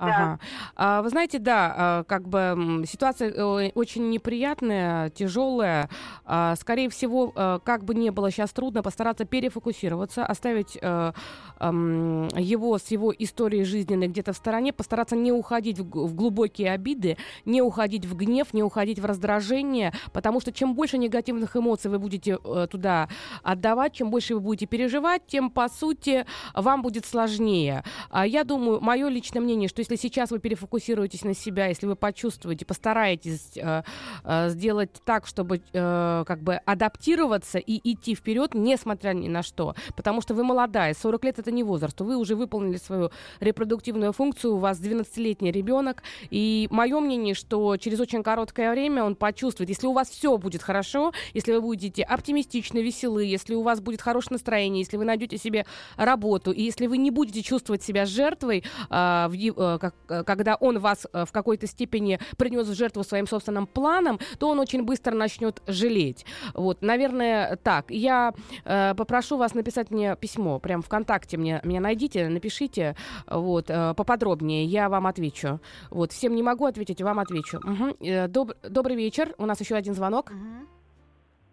Ага. 0.00 0.38
А, 0.76 1.02
вы 1.02 1.10
знаете, 1.10 1.38
да, 1.38 1.74
а, 1.76 2.04
как 2.04 2.26
бы 2.26 2.84
ситуация 2.86 3.30
э, 3.30 3.70
очень 3.74 4.08
неприятная, 4.08 5.10
тяжелая. 5.10 5.90
А, 6.24 6.56
скорее 6.56 6.88
всего, 6.88 7.32
э, 7.36 7.58
как 7.62 7.84
бы 7.84 7.94
не 7.94 8.10
было 8.10 8.30
сейчас 8.30 8.50
трудно, 8.50 8.82
постараться 8.82 9.26
перефокусироваться, 9.26 10.24
оставить 10.24 10.78
э, 10.80 11.12
его 11.60 12.78
с 12.78 12.90
его 12.90 13.12
историей 13.18 13.64
жизненной 13.64 14.08
где-то 14.08 14.32
в 14.32 14.36
стороне, 14.36 14.72
постараться 14.72 15.16
не 15.16 15.32
уходить 15.32 15.78
в 15.78 16.14
глубокие 16.14 16.72
обиды, 16.72 17.18
не 17.44 17.60
уходить 17.60 18.06
в 18.06 18.16
гнев, 18.16 18.54
не 18.54 18.62
уходить 18.62 18.98
в 18.98 19.04
раздражение, 19.04 19.92
потому 20.12 20.40
что 20.40 20.52
чем 20.52 20.74
больше 20.74 20.96
негативных 20.96 21.54
эмоций 21.56 21.90
вы 21.90 21.98
будете 21.98 22.38
туда 22.38 23.08
отдавать, 23.42 23.92
чем 23.92 24.10
больше 24.10 24.34
вы 24.34 24.40
будете 24.40 24.66
переживать, 24.66 25.26
тем, 25.26 25.50
по 25.50 25.68
сути, 25.68 26.24
вам 26.54 26.80
будет 26.80 27.04
сложнее. 27.04 27.84
Я 28.24 28.44
думаю, 28.44 28.80
мое 28.80 29.08
личное 29.08 29.40
мнение, 29.40 29.68
что 29.68 29.80
если 29.80 29.89
сейчас 29.96 30.30
вы 30.30 30.38
перефокусируетесь 30.38 31.24
на 31.24 31.34
себя, 31.34 31.66
если 31.66 31.86
вы 31.86 31.96
почувствуете, 31.96 32.64
постараетесь 32.64 33.56
э, 33.56 33.82
э, 34.24 34.48
сделать 34.50 34.90
так, 35.04 35.26
чтобы 35.26 35.60
э, 35.72 36.24
как 36.26 36.42
бы 36.42 36.56
адаптироваться 36.56 37.58
и 37.58 37.92
идти 37.92 38.14
вперед, 38.14 38.54
несмотря 38.54 39.12
ни 39.12 39.28
на 39.28 39.42
что, 39.42 39.74
потому 39.96 40.20
что 40.20 40.34
вы 40.34 40.44
молодая, 40.44 40.94
40 40.94 41.24
лет 41.24 41.38
это 41.38 41.50
не 41.50 41.62
возраст, 41.62 42.00
вы 42.00 42.16
уже 42.16 42.36
выполнили 42.36 42.76
свою 42.76 43.10
репродуктивную 43.40 44.12
функцию, 44.12 44.54
у 44.54 44.58
вас 44.58 44.80
12-летний 44.80 45.52
ребенок, 45.52 46.02
и 46.30 46.68
мое 46.70 47.00
мнение, 47.00 47.34
что 47.34 47.76
через 47.76 48.00
очень 48.00 48.22
короткое 48.22 48.70
время 48.70 49.04
он 49.04 49.14
почувствует, 49.14 49.70
если 49.70 49.86
у 49.86 49.92
вас 49.92 50.08
все 50.08 50.36
будет 50.38 50.62
хорошо, 50.62 51.12
если 51.34 51.52
вы 51.52 51.60
будете 51.60 52.02
оптимистичны, 52.02 52.78
веселы, 52.78 53.24
если 53.24 53.54
у 53.54 53.62
вас 53.62 53.80
будет 53.80 54.00
хорошее 54.00 54.34
настроение, 54.34 54.80
если 54.80 54.96
вы 54.96 55.04
найдете 55.04 55.38
себе 55.38 55.66
работу, 55.96 56.52
и 56.52 56.62
если 56.62 56.86
вы 56.86 56.98
не 56.98 57.10
будете 57.10 57.42
чувствовать 57.42 57.82
себя 57.82 58.06
жертвой 58.06 58.64
э, 58.90 59.26
в, 59.28 59.34
э, 59.34 59.78
как, 59.80 59.94
э, 60.08 60.22
когда 60.24 60.54
он 60.54 60.78
вас 60.78 61.06
э, 61.12 61.24
в 61.24 61.32
какой-то 61.32 61.66
степени 61.66 62.20
принес 62.36 62.68
в 62.68 62.74
жертву 62.74 63.02
своим 63.02 63.26
собственным 63.26 63.66
планом, 63.66 64.18
то 64.38 64.48
он 64.48 64.58
очень 64.60 64.84
быстро 64.84 65.14
начнет 65.14 65.62
жалеть. 65.66 66.24
Вот, 66.54 66.82
наверное, 66.82 67.56
так. 67.56 67.86
Я 67.90 68.32
э, 68.64 68.94
попрошу 68.94 69.36
вас 69.36 69.54
написать 69.54 69.90
мне 69.90 70.16
письмо, 70.16 70.58
прям 70.58 70.82
ВКонтакте 70.82 71.36
мне, 71.36 71.60
меня 71.64 71.80
найдите, 71.80 72.28
напишите, 72.28 72.96
вот, 73.26 73.70
э, 73.70 73.94
поподробнее, 73.94 74.64
я 74.64 74.88
вам 74.88 75.06
отвечу. 75.06 75.60
Вот, 75.90 76.12
всем 76.12 76.34
не 76.34 76.42
могу 76.42 76.66
ответить, 76.66 77.02
вам 77.02 77.18
отвечу. 77.18 77.58
Угу. 77.58 77.96
Э, 78.00 78.26
доб- 78.28 78.56
добрый 78.68 78.96
вечер, 78.96 79.34
у 79.38 79.46
нас 79.46 79.60
еще 79.60 79.74
один 79.74 79.94
звонок. 79.94 80.30
Угу. 80.30 80.66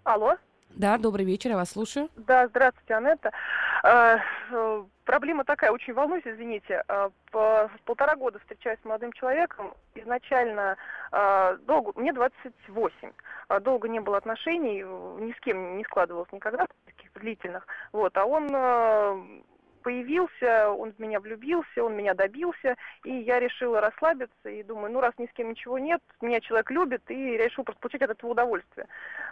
Алло. 0.04 0.36
Да, 0.76 0.98
добрый 0.98 1.26
вечер, 1.26 1.52
я 1.52 1.58
вас 1.58 1.72
слушаю. 1.72 2.10
Да, 2.16 2.48
здравствуйте, 2.48 2.94
Анетта. 2.94 3.32
Проблема 5.08 5.46
такая, 5.46 5.72
очень 5.72 5.93
волнуюсь, 5.93 6.28
извините. 6.28 6.84
По, 7.32 7.72
полтора 7.86 8.17
года 8.17 8.39
встречаюсь 8.39 8.78
с 8.82 8.86
молодым 8.86 9.13
человеком. 9.13 9.74
Изначально 9.96 10.76
долго, 11.62 11.98
мне 11.98 12.12
28. 12.12 13.13
Долго 13.62 13.88
не 13.88 14.02
было 14.02 14.17
отношений, 14.17 14.82
ни 14.82 15.32
с 15.32 15.39
кем 15.39 15.78
не 15.78 15.86
складывалось 15.86 16.30
никогда, 16.34 16.67
таких 16.86 17.13
длительных. 17.13 17.65
Вот, 17.93 18.17
а 18.17 18.26
он 18.26 19.43
появился, 19.88 20.69
он 20.69 20.91
в 20.91 21.00
меня 21.00 21.21
влюбился, 21.21 21.82
он 21.82 21.95
меня 21.95 22.13
добился, 22.13 22.76
и 23.06 23.13
я 23.19 23.39
решила 23.39 23.80
расслабиться 23.80 24.50
и 24.50 24.62
думаю, 24.62 24.91
ну 24.91 25.00
раз 25.00 25.13
ни 25.17 25.28
с 25.28 25.32
кем 25.32 25.50
ничего 25.52 25.80
нет, 25.80 26.02
меня 26.19 26.41
человек 26.41 26.69
любит, 26.71 27.04
и 27.08 27.38
решил 27.38 27.63
просто 27.63 27.80
получить 27.80 28.02
от 28.02 28.10
этого 28.10 28.32
удовольствие. 28.32 28.86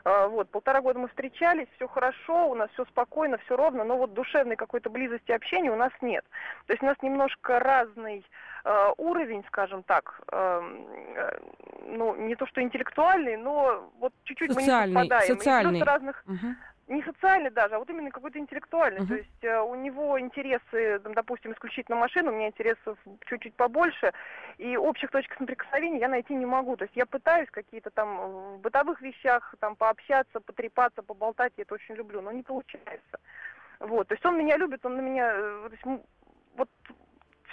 А, 0.06 0.30
вот, 0.30 0.50
полтора 0.50 0.80
года 0.80 0.98
мы 0.98 1.10
встречались, 1.10 1.68
все 1.76 1.90
хорошо, 1.90 2.48
у 2.52 2.56
нас 2.56 2.70
все 2.72 2.86
спокойно, 2.86 3.38
все 3.40 3.58
ровно, 3.58 3.84
но 3.84 3.98
вот 3.98 4.14
душевной 4.14 4.56
какой-то 4.56 4.90
близости 4.90 5.34
общения 5.34 5.70
у 5.70 5.76
нас 5.76 5.92
нет. 6.00 6.24
То 6.68 6.72
есть 6.72 6.82
у 6.82 6.86
нас 6.86 6.96
немножко 7.02 7.60
разный 7.60 8.26
э, 8.64 8.88
уровень, 8.96 9.44
скажем 9.48 9.84
так, 9.84 10.22
э, 10.32 10.62
ну, 11.86 12.16
не 12.16 12.38
то 12.38 12.48
что 12.48 12.62
интеллектуальный, 12.62 13.36
но 13.36 13.92
вот 14.00 14.14
чуть-чуть 14.24 14.56
мы 14.56 14.64
не 14.64 14.70
совпадаем. 14.70 15.28
Социальный. 15.28 15.80
И 15.80 15.84
разных... 15.84 16.24
Угу 16.26 16.56
не 16.88 17.02
социальный 17.04 17.50
даже, 17.50 17.76
а 17.76 17.80
вот 17.80 17.90
именно 17.90 18.12
какой-то 18.12 18.38
интеллектуальный. 18.38 19.02
Uh-huh. 19.02 19.08
То 19.08 19.16
есть 19.16 19.44
э, 19.44 19.60
у 19.60 19.76
него 19.76 20.20
интересы, 20.20 21.00
там, 21.00 21.14
допустим, 21.14 21.52
исключительно 21.54 21.98
машины, 21.98 22.32
у 22.32 22.36
меня 22.36 22.48
интересов 22.48 22.98
чуть-чуть 23.26 23.56
побольше, 23.56 24.14
и 24.58 24.78
общих 24.78 25.10
точек 25.10 25.36
соприкосновения 25.38 26.00
я 26.00 26.08
найти 26.08 26.36
не 26.36 26.46
могу. 26.46 26.78
То 26.78 26.84
есть 26.84 26.96
я 26.96 27.06
пытаюсь 27.06 27.50
какие-то 27.50 27.90
там 27.90 28.18
в 28.18 28.60
бытовых 28.60 29.02
вещах 29.02 29.56
там 29.60 29.76
пообщаться, 29.76 30.40
потрепаться, 30.40 31.02
поболтать, 31.02 31.54
я 31.58 31.64
это 31.64 31.74
очень 31.74 31.96
люблю, 31.96 32.22
но 32.22 32.32
не 32.32 32.44
получается. 32.44 33.20
Вот, 33.80 34.08
то 34.08 34.14
есть 34.14 34.26
он 34.26 34.38
меня 34.38 34.58
любит, 34.58 34.86
он 34.86 34.96
на 34.96 35.02
меня, 35.02 35.32
э, 35.34 35.70
то 35.70 35.72
есть, 35.72 36.04
вот 36.56 36.70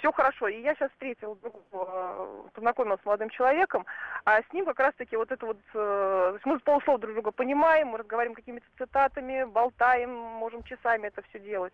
все 0.03 0.11
хорошо. 0.11 0.49
И 0.49 0.61
я 0.61 0.75
сейчас 0.75 0.91
встретила, 0.91 1.37
э, 1.71 2.41
познакомилась 2.53 2.99
с 3.01 3.05
молодым 3.05 3.29
человеком, 3.29 3.85
а 4.25 4.41
с 4.41 4.53
ним 4.53 4.65
как 4.65 4.79
раз-таки 4.79 5.15
вот 5.15 5.31
это 5.31 5.45
вот, 5.45 5.57
э, 5.57 5.71
то 5.73 6.33
есть 6.33 6.45
мы 6.45 6.59
полуслов 6.59 6.99
друг 6.99 7.13
друга 7.13 7.31
понимаем, 7.31 7.87
мы 7.87 7.99
разговариваем 7.99 8.35
какими-то 8.35 8.65
цитатами, 8.77 9.45
болтаем, 9.45 10.11
можем 10.13 10.63
часами 10.63 11.07
это 11.07 11.21
все 11.29 11.39
делать. 11.39 11.73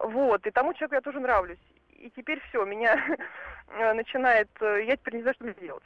Вот, 0.00 0.46
и 0.46 0.50
тому 0.50 0.74
человеку 0.74 0.96
я 0.96 1.00
тоже 1.00 1.20
нравлюсь. 1.20 1.58
И 1.92 2.10
теперь 2.10 2.40
все, 2.48 2.62
меня 2.66 2.94
начинает, 3.94 4.50
э, 4.60 4.84
я 4.84 4.96
теперь 4.96 5.14
не 5.14 5.22
знаю, 5.22 5.34
что 5.34 5.44
мне 5.44 5.54
делать. 5.54 5.84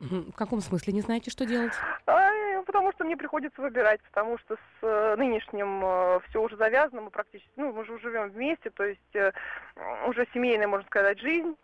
В 0.00 0.32
каком 0.32 0.60
смысле 0.60 0.92
не 0.92 1.00
знаете, 1.00 1.30
что 1.30 1.44
делать? 1.44 1.72
А, 2.06 2.62
потому 2.62 2.92
что 2.92 3.04
мне 3.04 3.16
приходится 3.16 3.60
выбирать, 3.60 4.00
потому 4.02 4.38
что 4.38 4.54
с 4.54 4.82
э, 4.82 5.16
нынешним 5.16 5.82
э, 5.84 6.20
все 6.28 6.40
уже 6.40 6.56
завязано, 6.56 7.00
мы 7.02 7.10
практически, 7.10 7.50
ну, 7.56 7.72
мы 7.72 7.84
же 7.84 7.94
уже 7.94 8.10
живем 8.10 8.30
вместе, 8.30 8.70
то 8.70 8.84
есть 8.84 9.14
э, 9.14 9.32
уже 10.06 10.26
семейная, 10.32 10.68
можно 10.68 10.86
сказать, 10.86 11.18
жизнь 11.18 11.56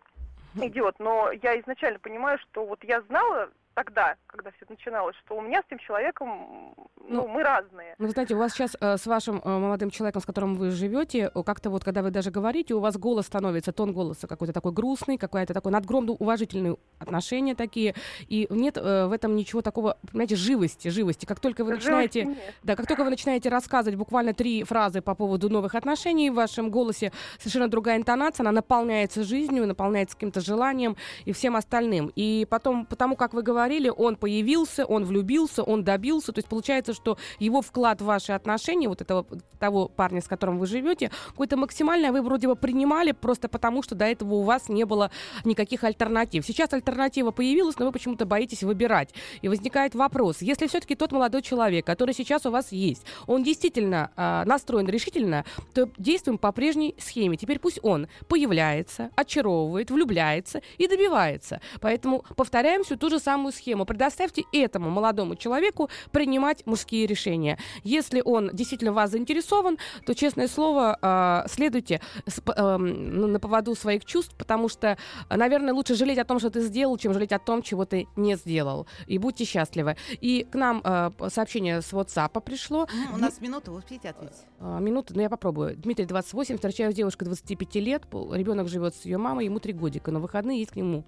идет. 0.55 0.95
Но 0.99 1.31
я 1.31 1.59
изначально 1.61 1.99
понимаю, 1.99 2.37
что 2.39 2.65
вот 2.65 2.83
я 2.83 3.01
знала 3.03 3.49
тогда, 3.75 4.15
когда 4.27 4.51
все 4.51 4.59
это 4.61 4.73
начиналось, 4.73 5.15
что 5.25 5.37
у 5.37 5.41
меня 5.41 5.61
с 5.61 5.65
тем 5.69 5.77
человеком, 5.79 6.73
ну, 6.97 7.21
ну 7.21 7.27
мы 7.27 7.43
разные. 7.43 7.93
Ну, 7.99 8.07
вы 8.07 8.11
знаете, 8.11 8.33
у 8.33 8.37
вас 8.37 8.53
сейчас 8.53 8.75
э, 8.79 8.97
с 8.97 9.05
вашим 9.05 9.41
э, 9.43 9.59
молодым 9.59 9.91
человеком, 9.91 10.21
с 10.21 10.25
которым 10.25 10.55
вы 10.55 10.71
живете, 10.71 11.29
как-то 11.45 11.69
вот, 11.69 11.83
когда 11.83 12.01
вы 12.01 12.09
даже 12.09 12.31
говорите, 12.31 12.73
у 12.73 12.79
вас 12.79 12.97
голос 12.97 13.25
становится, 13.25 13.73
тон 13.73 13.93
голоса 13.93 14.27
какой-то 14.27 14.53
такой 14.53 14.71
грустный, 14.71 15.17
какой-то 15.17 15.53
такой 15.53 15.71
надгромно 15.73 16.13
уважительные 16.13 16.77
отношения 16.99 17.53
такие, 17.53 17.95
и 18.29 18.47
нет 18.49 18.77
э, 18.77 19.07
в 19.07 19.11
этом 19.11 19.35
ничего 19.35 19.61
такого, 19.61 19.97
понимаете, 20.09 20.37
живости, 20.37 20.87
живости. 20.87 21.25
Как 21.25 21.41
только 21.41 21.65
вы 21.65 21.73
начинаете, 21.73 22.37
да, 22.63 22.75
как 22.75 22.87
только 22.87 23.03
вы 23.03 23.09
начинаете 23.09 23.49
рассказывать 23.49 23.99
буквально 23.99 24.33
три 24.33 24.63
фразы 24.63 25.01
по 25.01 25.15
поводу 25.15 25.49
новых 25.49 25.75
отношений, 25.75 26.29
в 26.29 26.35
вашем 26.35 26.71
голосе 26.71 27.11
совершенно 27.39 27.67
другая 27.67 27.97
интонация, 27.97 28.43
она 28.43 28.53
наполняется 28.53 29.23
жизнью, 29.25 29.67
наполняется 29.67 30.15
каким-то 30.15 30.39
желанием 30.39 30.95
и 31.25 31.33
всем 31.33 31.57
остальным. 31.57 32.11
И 32.15 32.47
потом, 32.49 32.85
потому 32.85 33.17
как 33.17 33.33
вы 33.33 33.43
говорите, 33.43 33.64
говорили, 33.65 33.89
он 33.89 34.15
появился, 34.15 34.85
он 34.85 35.05
влюбился, 35.05 35.63
он 35.63 35.83
добился. 35.83 36.31
То 36.31 36.39
есть 36.39 36.47
получается, 36.47 36.93
что 36.93 37.17
его 37.39 37.61
вклад 37.61 38.01
в 38.01 38.05
ваши 38.05 38.31
отношения, 38.31 38.87
вот 38.87 39.01
этого 39.01 39.25
того 39.59 39.87
парня, 39.87 40.21
с 40.21 40.27
которым 40.27 40.59
вы 40.59 40.67
живете, 40.67 41.09
какой-то 41.29 41.57
максимальный, 41.57 42.09
а 42.09 42.11
вы 42.11 42.21
вроде 42.21 42.47
бы 42.47 42.55
принимали 42.55 43.11
просто 43.11 43.49
потому, 43.49 43.81
что 43.81 43.95
до 43.95 44.05
этого 44.05 44.35
у 44.35 44.43
вас 44.43 44.69
не 44.69 44.85
было 44.85 45.09
никаких 45.43 45.83
альтернатив. 45.83 46.45
Сейчас 46.45 46.73
альтернатива 46.73 47.31
появилась, 47.31 47.79
но 47.79 47.85
вы 47.85 47.91
почему-то 47.91 48.25
боитесь 48.25 48.63
выбирать. 48.63 49.09
И 49.41 49.47
возникает 49.47 49.95
вопрос, 49.95 50.41
если 50.41 50.67
все-таки 50.67 50.95
тот 50.95 51.11
молодой 51.11 51.41
человек, 51.41 51.85
который 51.85 52.13
сейчас 52.13 52.45
у 52.45 52.51
вас 52.51 52.71
есть, 52.71 53.03
он 53.25 53.43
действительно 53.43 54.11
э, 54.15 54.43
настроен 54.45 54.87
решительно, 54.87 55.43
то 55.73 55.89
действуем 55.97 56.37
по 56.37 56.51
прежней 56.51 56.93
схеме. 56.99 57.37
Теперь 57.37 57.57
пусть 57.59 57.79
он 57.81 58.07
появляется, 58.27 59.09
очаровывает, 59.15 59.89
влюбляется 59.89 60.61
и 60.77 60.87
добивается. 60.87 61.61
Поэтому 61.81 62.23
повторяем 62.35 62.83
всю 62.83 62.97
ту 62.97 63.09
же 63.09 63.19
самую 63.19 63.51
схему. 63.55 63.85
Предоставьте 63.85 64.43
этому 64.51 64.89
молодому 64.89 65.35
человеку 65.35 65.89
принимать 66.11 66.65
мужские 66.65 67.07
решения. 67.07 67.57
Если 67.83 68.21
он 68.23 68.51
действительно 68.53 68.93
вас 68.93 69.11
заинтересован, 69.11 69.77
то, 70.05 70.13
честное 70.13 70.47
слово, 70.47 70.97
э, 71.01 71.47
следуйте 71.49 72.01
э, 72.25 72.77
на 72.77 73.39
поводу 73.39 73.75
своих 73.75 74.05
чувств, 74.05 74.35
потому 74.37 74.69
что, 74.69 74.97
наверное, 75.29 75.73
лучше 75.73 75.95
жалеть 75.95 76.19
о 76.19 76.25
том, 76.25 76.39
что 76.39 76.49
ты 76.49 76.61
сделал, 76.61 76.97
чем 76.97 77.13
жалеть 77.13 77.31
о 77.31 77.39
том, 77.39 77.61
чего 77.61 77.85
ты 77.85 78.07
не 78.15 78.35
сделал. 78.35 78.87
И 79.07 79.17
будьте 79.17 79.45
счастливы. 79.45 79.97
И 80.21 80.45
к 80.49 80.55
нам 80.55 80.81
э, 80.83 81.11
сообщение 81.29 81.81
с 81.81 81.91
WhatsApp 81.93 82.41
пришло. 82.41 82.87
У 83.13 83.17
нас 83.17 83.41
минута, 83.41 83.71
вы 83.71 83.79
успеете 83.79 84.09
ответить? 84.09 84.37
Минута, 84.59 85.13
но 85.13 85.17
ну, 85.17 85.23
я 85.23 85.29
попробую. 85.29 85.75
Дмитрий, 85.75 86.05
28, 86.05 86.55
встречаю 86.55 86.93
девушку 86.93 87.25
25 87.25 87.75
лет, 87.75 88.03
ребенок 88.11 88.67
живет 88.67 88.95
с 88.95 89.05
ее 89.05 89.17
мамой, 89.17 89.45
ему 89.45 89.59
3 89.59 89.73
годика, 89.73 90.11
но 90.11 90.19
выходные 90.19 90.59
есть 90.59 90.71
к 90.71 90.75
нему 90.75 91.03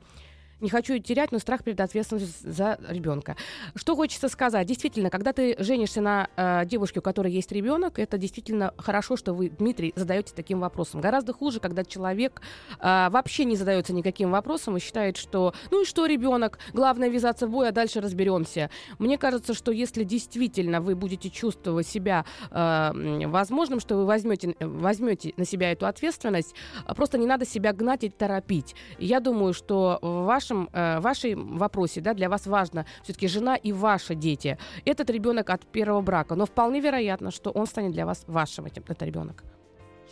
не 0.60 0.70
хочу 0.70 0.98
терять, 1.00 1.32
но 1.32 1.40
страх 1.40 1.64
перед 1.64 1.80
ответственностью 1.80 2.52
за 2.52 2.80
ребенка. 2.90 3.36
Что 3.76 3.96
хочется 3.96 4.28
сказать? 4.30 4.68
Действительно, 4.68 5.10
когда 5.10 5.34
ты 5.34 5.56
женишься 5.60 6.02
на 6.02 6.30
э, 6.36 6.66
девушке, 6.66 7.00
у 7.00 7.04
которой 7.04 7.32
есть 7.32 7.52
ребенок, 7.52 8.00
это 8.00 8.18
действительно 8.18 8.74
хорошо, 8.78 9.18
что 9.18 9.34
вы, 9.34 9.50
Дмитрий, 9.50 9.94
задаете 9.96 10.34
таким 10.36 10.60
вопросом. 10.60 11.02
Гораздо 11.02 11.34
хуже, 11.34 11.60
когда 11.60 11.84
человек 11.84 12.42
э, 12.80 13.10
вообще 13.10 13.46
не 13.46 13.56
задается 13.56 13.94
никаким 13.94 14.32
вопросом 14.32 14.78
и 14.78 14.80
считает, 14.80 15.18
что 15.18 15.54
ну 15.70 15.84
и 15.84 15.86
что 15.86 16.06
ребенок, 16.06 16.58
главное 16.74 17.10
ввязаться 17.10 17.48
в 17.48 17.52
бой, 17.52 17.70
а 17.70 17.72
дальше 17.72 18.02
разберемся. 18.02 18.70
Мне 18.98 19.18
кажется, 19.18 19.54
что 19.54 19.72
если 19.72 20.04
действительно 20.04 20.82
вы 20.82 20.96
будете 20.96 21.30
чувствовать 21.30 21.88
себя 21.88 22.26
э, 22.50 23.28
возможным, 23.28 23.80
что 23.80 23.96
вы 23.96 24.06
возьмете, 24.06 24.56
возьмете 24.60 25.34
на 25.38 25.46
себя 25.46 25.72
эту 25.72 25.86
ответственность, 25.86 26.56
просто 26.96 27.18
не 27.18 27.28
надо 27.28 27.46
себя 27.46 27.74
гнать 27.74 28.04
и 28.04 28.10
торопить. 28.10 28.76
Я 28.98 29.20
думаю, 29.20 29.54
что 29.54 30.00
ваш 30.02 30.47
вашем, 30.48 30.70
э, 30.74 31.00
вашем 31.00 31.58
вопросе, 31.58 32.02
да, 32.02 32.14
для 32.14 32.30
вас 32.30 32.46
важно 32.48 32.86
все-таки 33.04 33.28
жена 33.28 33.56
и 33.56 33.74
ваши 33.74 34.16
дети. 34.16 34.58
Этот 34.86 35.10
ребенок 35.10 35.50
от 35.50 35.66
первого 35.66 36.02
брака, 36.02 36.36
но 36.36 36.46
вполне 36.46 36.80
вероятно, 36.80 37.32
что 37.32 37.52
он 37.52 37.68
станет 37.68 37.92
для 37.92 38.06
вас 38.06 38.24
вашим, 38.28 38.66
этим, 38.66 38.84
этот 38.84 39.04
ребенок. 39.04 39.44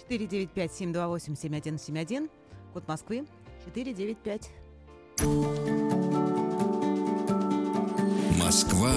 495-728-7171, 0.09 2.29
код 2.73 2.87
Москвы, 2.87 3.25
495. 3.65 4.51
Москва 8.37 8.91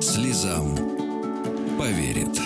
слезам 0.00 0.74
поверит 1.78 2.40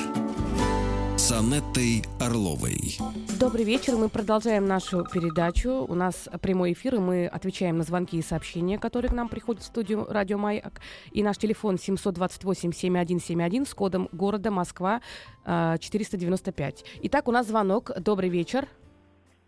с 1.27 1.33
Анеттой 1.33 2.05
Орловой. 2.20 2.99
Добрый 3.41 3.64
вечер. 3.64 3.97
Мы 3.97 4.09
продолжаем 4.09 4.64
нашу 4.68 5.05
передачу. 5.12 5.85
У 5.89 5.95
нас 5.97 6.29
прямой 6.41 6.72
эфир, 6.72 6.95
и 6.95 6.99
мы 6.99 7.27
отвечаем 7.27 7.79
на 7.79 7.83
звонки 7.83 8.16
и 8.16 8.22
сообщения, 8.22 8.79
которые 8.79 9.11
к 9.11 9.12
нам 9.12 9.29
приходят 9.29 9.61
в 9.61 9.66
студию 9.66 10.07
Радио 10.09 10.39
Маяк. 10.39 10.81
И 11.11 11.24
наш 11.24 11.37
телефон 11.37 11.74
728-7171 11.74 13.66
с 13.66 13.74
кодом 13.74 14.09
города 14.12 14.53
Москва 14.53 15.01
495. 15.45 16.83
Э, 16.83 16.85
Итак, 17.03 17.27
у 17.27 17.33
нас 17.33 17.49
звонок. 17.49 17.91
Добрый 17.99 18.29
вечер. 18.29 18.68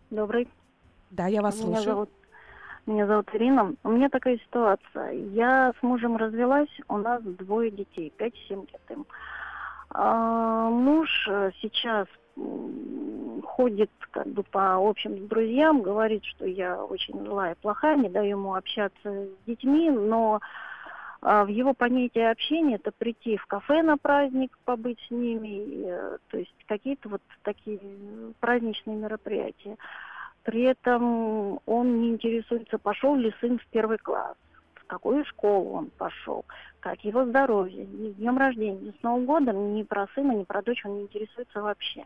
Добрый. 0.09 0.49
Да, 1.11 1.27
я 1.27 1.41
вас 1.41 1.55
Меня 1.55 1.65
слушаю. 1.65 1.85
Зовут, 1.85 2.09
меня 2.87 3.07
зовут 3.07 3.29
Ирина. 3.31 3.73
У 3.85 3.89
меня 3.91 4.09
такая 4.09 4.37
ситуация. 4.39 5.11
Я 5.31 5.71
с 5.79 5.81
мужем 5.81 6.17
развелась, 6.17 6.67
у 6.89 6.97
нас 6.97 7.23
двое 7.23 7.71
детей, 7.71 8.11
5-7 8.19 8.67
лет 8.69 8.81
им. 8.89 9.05
А, 9.91 10.69
муж 10.69 11.09
э, 11.27 11.51
сейчас 11.61 12.07
ходит 13.43 13.91
как 14.11 14.27
бы 14.27 14.43
по 14.43 14.75
общим 14.75 15.27
друзьям, 15.27 15.81
говорит, 15.81 16.23
что 16.23 16.45
я 16.45 16.81
очень 16.83 17.19
злая, 17.25 17.55
плохая, 17.61 17.97
не 17.97 18.09
даю 18.09 18.37
ему 18.37 18.55
общаться 18.55 18.93
с 19.03 19.45
детьми, 19.45 19.89
но 19.89 20.39
а, 21.21 21.43
в 21.43 21.47
его 21.47 21.73
понятии 21.73 22.21
общения 22.21 22.75
это 22.75 22.91
прийти 22.91 23.37
в 23.37 23.45
кафе 23.47 23.81
на 23.81 23.97
праздник, 23.97 24.57
побыть 24.63 24.99
с 25.07 25.11
ними, 25.11 25.83
э, 25.85 26.17
то 26.29 26.37
есть 26.37 26.55
какие-то 26.67 27.09
вот 27.09 27.21
такие 27.43 27.79
праздничные 28.39 28.95
мероприятия. 28.95 29.75
При 30.43 30.61
этом 30.61 31.59
он 31.65 32.01
не 32.01 32.11
интересуется, 32.11 32.77
пошел 32.77 33.15
ли 33.15 33.33
сын 33.41 33.59
в 33.59 33.65
первый 33.67 33.97
класс 33.97 34.37
какую 34.89 35.23
школу 35.25 35.73
он 35.73 35.89
пошел, 35.97 36.43
как 36.79 37.03
его 37.05 37.25
здоровье, 37.25 37.85
ни 37.85 38.11
с 38.11 38.15
днем 38.15 38.37
рождения, 38.37 38.79
ни 38.79 38.91
с 38.91 39.03
Новым 39.03 39.25
годом, 39.25 39.75
ни 39.75 39.83
про 39.83 40.07
сына, 40.15 40.33
ни 40.33 40.43
про 40.43 40.61
дочь 40.61 40.83
он 40.83 40.97
не 40.97 41.01
интересуется 41.03 41.61
вообще. 41.61 42.05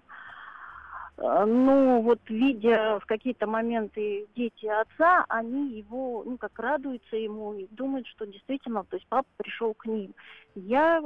Э, 1.18 1.46
ну, 1.46 2.02
вот 2.02 2.20
видя 2.28 3.00
в 3.00 3.06
какие-то 3.06 3.48
моменты 3.48 4.28
дети 4.36 4.66
отца, 4.66 5.26
они 5.30 5.70
его, 5.78 6.24
ну, 6.26 6.38
как 6.38 6.60
радуются 6.60 7.16
ему 7.16 7.54
и 7.54 7.68
думают, 7.72 8.06
что 8.08 8.28
действительно, 8.28 8.84
то 8.84 8.98
есть 8.98 9.08
папа 9.08 9.28
пришел 9.38 9.74
к 9.74 9.86
ним. 9.86 10.14
Я 10.56 11.02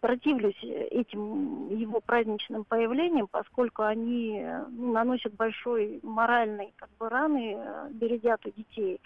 противлюсь 0.00 0.62
этим 0.62 1.68
его 1.68 2.00
праздничным 2.00 2.64
появлениям, 2.64 3.28
поскольку 3.30 3.82
они 3.82 4.44
ну, 4.70 4.92
наносят 4.92 5.34
большой 5.34 6.00
моральный 6.02 6.72
как 6.76 6.88
бы 6.98 7.08
раны, 7.08 7.56
э, 7.56 7.88
бередят 7.90 8.44
у 8.46 8.50
детей. 8.50 9.00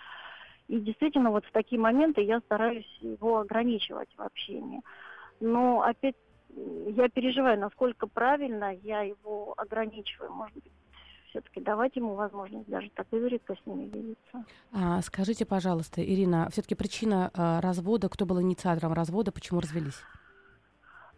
И 0.68 0.80
действительно, 0.80 1.30
вот 1.30 1.44
в 1.44 1.52
такие 1.52 1.80
моменты 1.80 2.22
я 2.22 2.40
стараюсь 2.40 2.86
его 3.00 3.38
ограничивать 3.40 4.08
в 4.16 4.22
общении. 4.22 4.80
Но 5.40 5.82
опять 5.82 6.16
я 6.86 7.08
переживаю, 7.08 7.58
насколько 7.58 8.06
правильно 8.06 8.74
я 8.74 9.02
его 9.02 9.54
ограничиваю. 9.56 10.32
Может 10.32 10.54
быть, 10.54 10.72
все-таки 11.30 11.60
давать 11.60 11.94
ему 11.96 12.14
возможность 12.14 12.68
даже 12.68 12.90
так 12.90 13.06
изредка 13.12 13.54
с 13.54 13.66
ними 13.66 13.84
видеться. 13.84 14.44
А, 14.72 15.00
скажите, 15.02 15.44
пожалуйста, 15.44 16.02
Ирина, 16.02 16.48
все-таки 16.50 16.74
причина 16.74 17.30
а, 17.34 17.60
развода, 17.60 18.08
кто 18.08 18.24
был 18.24 18.40
инициатором 18.40 18.92
развода, 18.92 19.32
почему 19.32 19.60
развелись? 19.60 20.00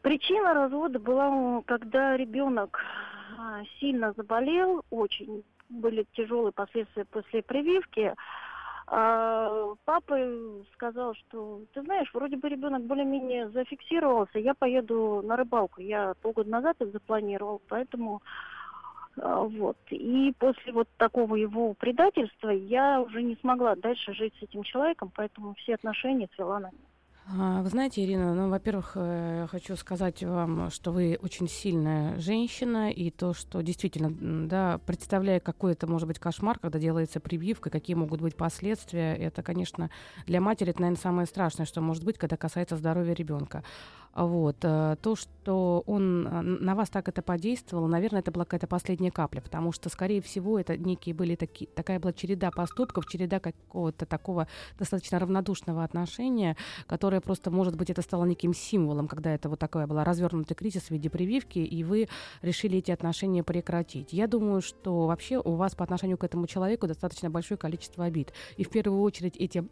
Причина 0.03 0.55
развода 0.55 0.99
была, 0.99 1.63
когда 1.67 2.17
ребенок 2.17 2.81
а, 3.39 3.63
сильно 3.79 4.13
заболел, 4.17 4.85
очень 4.91 5.45
были 5.69 6.07
тяжелые 6.15 6.53
последствия 6.53 7.05
после 7.05 7.43
прививки. 7.43 8.15
А, 8.91 9.75
папа 9.85 10.17
сказал, 10.73 11.15
что, 11.15 11.61
ты 11.75 11.83
знаешь, 11.83 12.09
вроде 12.15 12.37
бы 12.37 12.49
ребенок 12.49 12.83
более-менее 12.85 13.51
зафиксировался, 13.51 14.39
я 14.39 14.55
поеду 14.55 15.23
на 15.23 15.37
рыбалку. 15.37 15.83
Я 15.83 16.15
полгода 16.23 16.49
назад 16.49 16.77
это 16.79 16.91
запланировал, 16.93 17.61
поэтому 17.69 18.23
а, 19.21 19.43
вот. 19.43 19.77
И 19.91 20.33
после 20.39 20.73
вот 20.73 20.89
такого 20.97 21.37
его 21.37 21.75
предательства 21.75 22.49
я 22.49 23.01
уже 23.03 23.23
не 23.23 23.37
смогла 23.37 23.75
дальше 23.77 24.15
жить 24.15 24.35
с 24.41 24.43
этим 24.43 24.63
человеком, 24.63 25.13
поэтому 25.15 25.55
все 25.55 25.75
отношения 25.75 26.29
свела 26.35 26.59
на 26.59 26.71
нет. 26.71 26.81
А, 27.31 27.61
вы 27.61 27.69
знаете, 27.69 28.03
Ирина, 28.03 28.35
ну, 28.35 28.49
во-первых, 28.49 28.93
э, 28.95 29.47
хочу 29.51 29.77
сказать 29.77 30.23
вам, 30.23 30.71
что 30.71 30.93
вы 30.93 31.19
очень 31.21 31.47
сильная 31.47 32.19
женщина, 32.19 32.91
и 32.91 33.11
то, 33.11 33.35
что 33.35 33.61
действительно, 33.61 34.11
да, 34.49 34.81
представляя 34.87 35.39
какой 35.39 35.73
это 35.73 35.87
может 35.87 36.09
быть 36.09 36.19
кошмар, 36.19 36.59
когда 36.59 36.79
делается 36.79 37.21
прививка, 37.21 37.69
какие 37.69 37.97
могут 37.97 38.23
быть 38.23 38.35
последствия, 38.35 39.15
это, 39.15 39.43
конечно, 39.43 39.91
для 40.27 40.41
матери 40.41 40.71
это, 40.71 40.81
наверное, 40.81 41.03
самое 41.03 41.27
страшное, 41.27 41.67
что 41.67 41.83
может 41.83 42.03
быть, 42.03 42.17
когда 42.17 42.39
касается 42.39 42.77
здоровья 42.77 43.13
ребенка. 43.13 43.63
Вот. 44.15 44.57
Э, 44.63 44.97
то, 45.01 45.17
что 45.17 45.83
он 45.87 46.27
э, 46.27 46.41
на 46.43 46.75
вас 46.75 46.91
так 46.91 47.09
это 47.09 47.23
подействовало, 47.23 47.87
наверное, 47.87 48.21
это 48.21 48.31
была 48.31 48.45
какая-то 48.45 48.67
последняя 48.67 49.11
капля, 49.11 49.41
потому 49.41 49.73
что, 49.73 49.89
скорее 49.89 50.21
всего, 50.21 50.59
это 50.59 50.77
некие 50.77 51.15
были 51.15 51.37
такие, 51.37 51.69
такая 51.71 52.01
была 52.01 52.13
череда 52.13 52.51
поступков, 52.51 53.07
череда 53.07 53.39
какого-то 53.41 54.07
такого 54.07 54.49
достаточно 54.79 55.19
равнодушного 55.19 55.85
отношения, 55.85 56.57
которое 56.87 57.21
просто, 57.21 57.51
может 57.51 57.77
быть, 57.77 57.91
это 57.91 58.03
стало 58.03 58.25
неким 58.25 58.55
символом, 58.55 59.09
когда 59.09 59.31
это 59.31 59.49
вот 59.49 59.59
такая 59.59 59.87
была 59.87 60.05
развернутый 60.05 60.57
кризис 60.57 60.85
в 60.85 60.91
виде 60.91 61.11
прививки, 61.11 61.59
и 61.59 61.85
вы 61.85 62.09
решили 62.43 62.79
эти 62.79 62.91
отношения 62.91 63.43
прекратить. 63.43 64.13
Я 64.13 64.27
думаю, 64.27 64.63
что 64.63 65.07
вообще 65.07 65.39
у 65.39 65.55
вас 65.55 65.75
по 65.75 65.85
отношению 65.85 66.19
к 66.19 66.25
этому 66.25 66.47
человеку 66.47 66.87
достаточно 66.87 67.31
большое 67.31 67.59
количество 67.59 68.05
обид. 68.05 68.33
И 68.57 68.65
в 68.65 68.71
первую 68.71 69.01
очередь 69.03 69.37
эти 69.37 69.65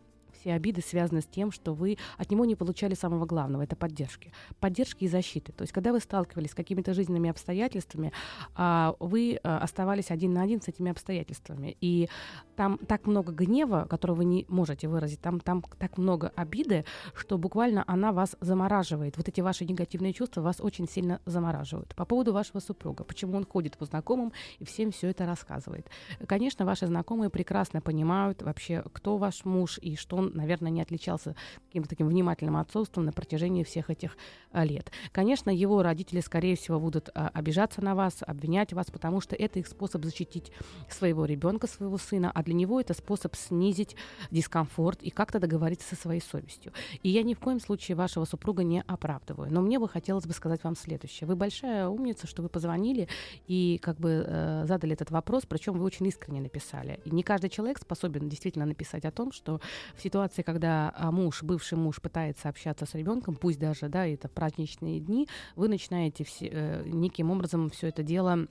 все 0.47 0.55
обиды 0.55 0.81
связаны 0.81 1.23
с 1.23 1.27
тем, 1.27 1.51
что 1.51 1.75
вы 1.75 1.99
от 2.19 2.31
него 2.31 2.45
не 2.45 2.55
получали 2.55 2.95
самого 2.95 3.27
главного, 3.27 3.63
это 3.63 3.75
поддержки. 3.75 4.33
Поддержки 4.61 5.05
и 5.05 5.09
защиты. 5.09 5.51
То 5.53 5.63
есть, 5.63 5.73
когда 5.73 5.93
вы 5.93 5.99
сталкивались 5.99 6.53
с 6.53 6.55
какими-то 6.55 6.95
жизненными 6.95 7.29
обстоятельствами, 7.29 8.13
а, 8.55 8.95
вы 9.01 9.41
а, 9.43 9.59
оставались 9.59 10.13
один 10.13 10.35
на 10.35 10.43
один 10.43 10.63
с 10.63 10.69
этими 10.69 10.93
обстоятельствами. 10.93 11.77
И 11.81 12.09
там 12.55 12.79
так 12.79 13.07
много 13.07 13.33
гнева, 13.33 13.89
который 13.91 14.15
вы 14.15 14.25
не 14.25 14.47
можете 14.49 14.87
выразить, 14.87 15.21
там, 15.21 15.41
там 15.41 15.65
так 15.81 15.99
много 15.99 16.33
обиды, 16.37 16.85
что 17.15 17.39
буквально 17.39 17.83
она 17.89 18.13
вас 18.13 18.37
замораживает. 18.41 19.17
Вот 19.17 19.27
эти 19.29 19.41
ваши 19.41 19.65
негативные 19.65 20.13
чувства 20.13 20.43
вас 20.43 20.61
очень 20.61 20.89
сильно 20.89 21.21
замораживают. 21.27 21.97
По 21.97 22.05
поводу 22.05 22.33
вашего 22.33 22.61
супруга, 22.61 23.03
почему 23.03 23.37
он 23.37 23.45
ходит 23.45 23.77
по 23.77 23.85
знакомым 23.85 24.33
и 24.61 24.65
всем 24.65 24.93
все 24.93 25.09
это 25.09 25.27
рассказывает. 25.27 25.91
Конечно, 26.29 26.65
ваши 26.65 26.87
знакомые 26.87 27.31
прекрасно 27.31 27.81
понимают 27.81 28.43
вообще, 28.43 28.85
кто 28.93 29.17
ваш 29.17 29.45
муж 29.45 29.81
и 29.83 29.97
что 29.97 30.17
он 30.17 30.36
наверное, 30.37 30.71
не 30.71 30.83
отличался 30.83 31.35
каким-то 31.67 31.89
таким 31.89 32.09
внимательным 32.09 32.57
отцовством 32.57 33.05
на 33.05 33.13
протяжении 33.13 33.65
всех 33.65 33.91
этих 33.91 34.17
а, 34.53 34.65
лет. 34.65 34.91
Конечно, 35.13 35.51
его 35.51 35.83
родители, 35.83 36.21
скорее 36.21 36.57
всего, 36.57 36.79
будут 36.79 37.11
а, 37.15 37.31
обижаться 37.35 37.83
на 37.83 37.95
вас, 37.95 38.19
обвинять 38.21 38.73
вас, 38.73 38.91
потому 38.91 39.21
что 39.21 39.35
это 39.35 39.59
их 39.59 39.67
способ 39.67 40.05
защитить 40.05 40.53
своего 40.89 41.25
ребенка, 41.25 41.67
своего 41.67 41.99
сына, 41.99 42.31
а 42.35 42.43
для 42.43 42.55
него 42.55 42.81
это 42.81 42.95
способ 42.95 43.35
снизить 43.37 43.97
дискомфорт 44.31 45.03
и 45.03 45.11
как-то 45.11 45.39
договориться 45.39 45.95
со 45.95 46.01
своей 46.01 46.21
совестью. 46.21 46.73
И 47.03 47.09
я 47.09 47.23
ни 47.23 47.35
в 47.35 47.41
коем 47.41 47.61
случае 47.61 47.97
вашего 47.97 48.25
супруга 48.25 48.63
не 48.63 48.83
оправдываю. 48.87 49.53
Но 49.53 49.61
мне 49.61 49.79
бы 49.79 49.89
хотелось 49.89 50.27
бы 50.27 50.33
сказать 50.33 50.63
вам 50.65 50.77
следующее. 50.77 51.27
Вы 51.27 51.37
большая 51.37 51.89
умница, 51.89 52.27
что 52.27 52.43
вы 52.43 52.49
позвонили 52.49 53.09
и 53.47 53.79
как 53.83 53.99
бы 53.99 54.25
э, 54.27 54.65
задали 54.67 54.93
этот 54.95 55.11
вопрос, 55.11 55.45
причем 55.47 55.79
вы 55.79 55.85
очень 55.85 56.07
искренне 56.07 56.41
написали. 56.41 57.01
И 57.05 57.11
не 57.11 57.23
каждый 57.23 57.51
человек 57.51 57.79
способен 57.79 58.29
действительно 58.29 58.67
написать 58.67 59.05
о 59.05 59.11
том, 59.11 59.33
что 59.33 59.61
в 59.97 60.03
ситуации 60.03 60.16
ситуации, 60.17 60.41
когда 60.41 60.95
а, 60.97 61.11
муж, 61.11 61.43
бывший 61.43 61.77
муж 61.77 62.01
пытается 62.01 62.49
общаться 62.49 62.87
с 62.87 62.95
ребенком, 62.95 63.35
пусть 63.35 63.59
даже, 63.59 63.91
да, 63.91 64.07
это 64.07 64.29
праздничные 64.29 64.99
дни, 64.99 65.29
вы 65.57 65.69
начинаете 65.69 66.25
все, 66.25 66.49
э, 66.51 66.83
неким 66.87 67.31
образом 67.31 67.69
все 67.69 67.89
это 67.89 68.03
дело 68.03 68.47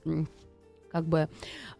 как 0.90 1.06
бы 1.06 1.28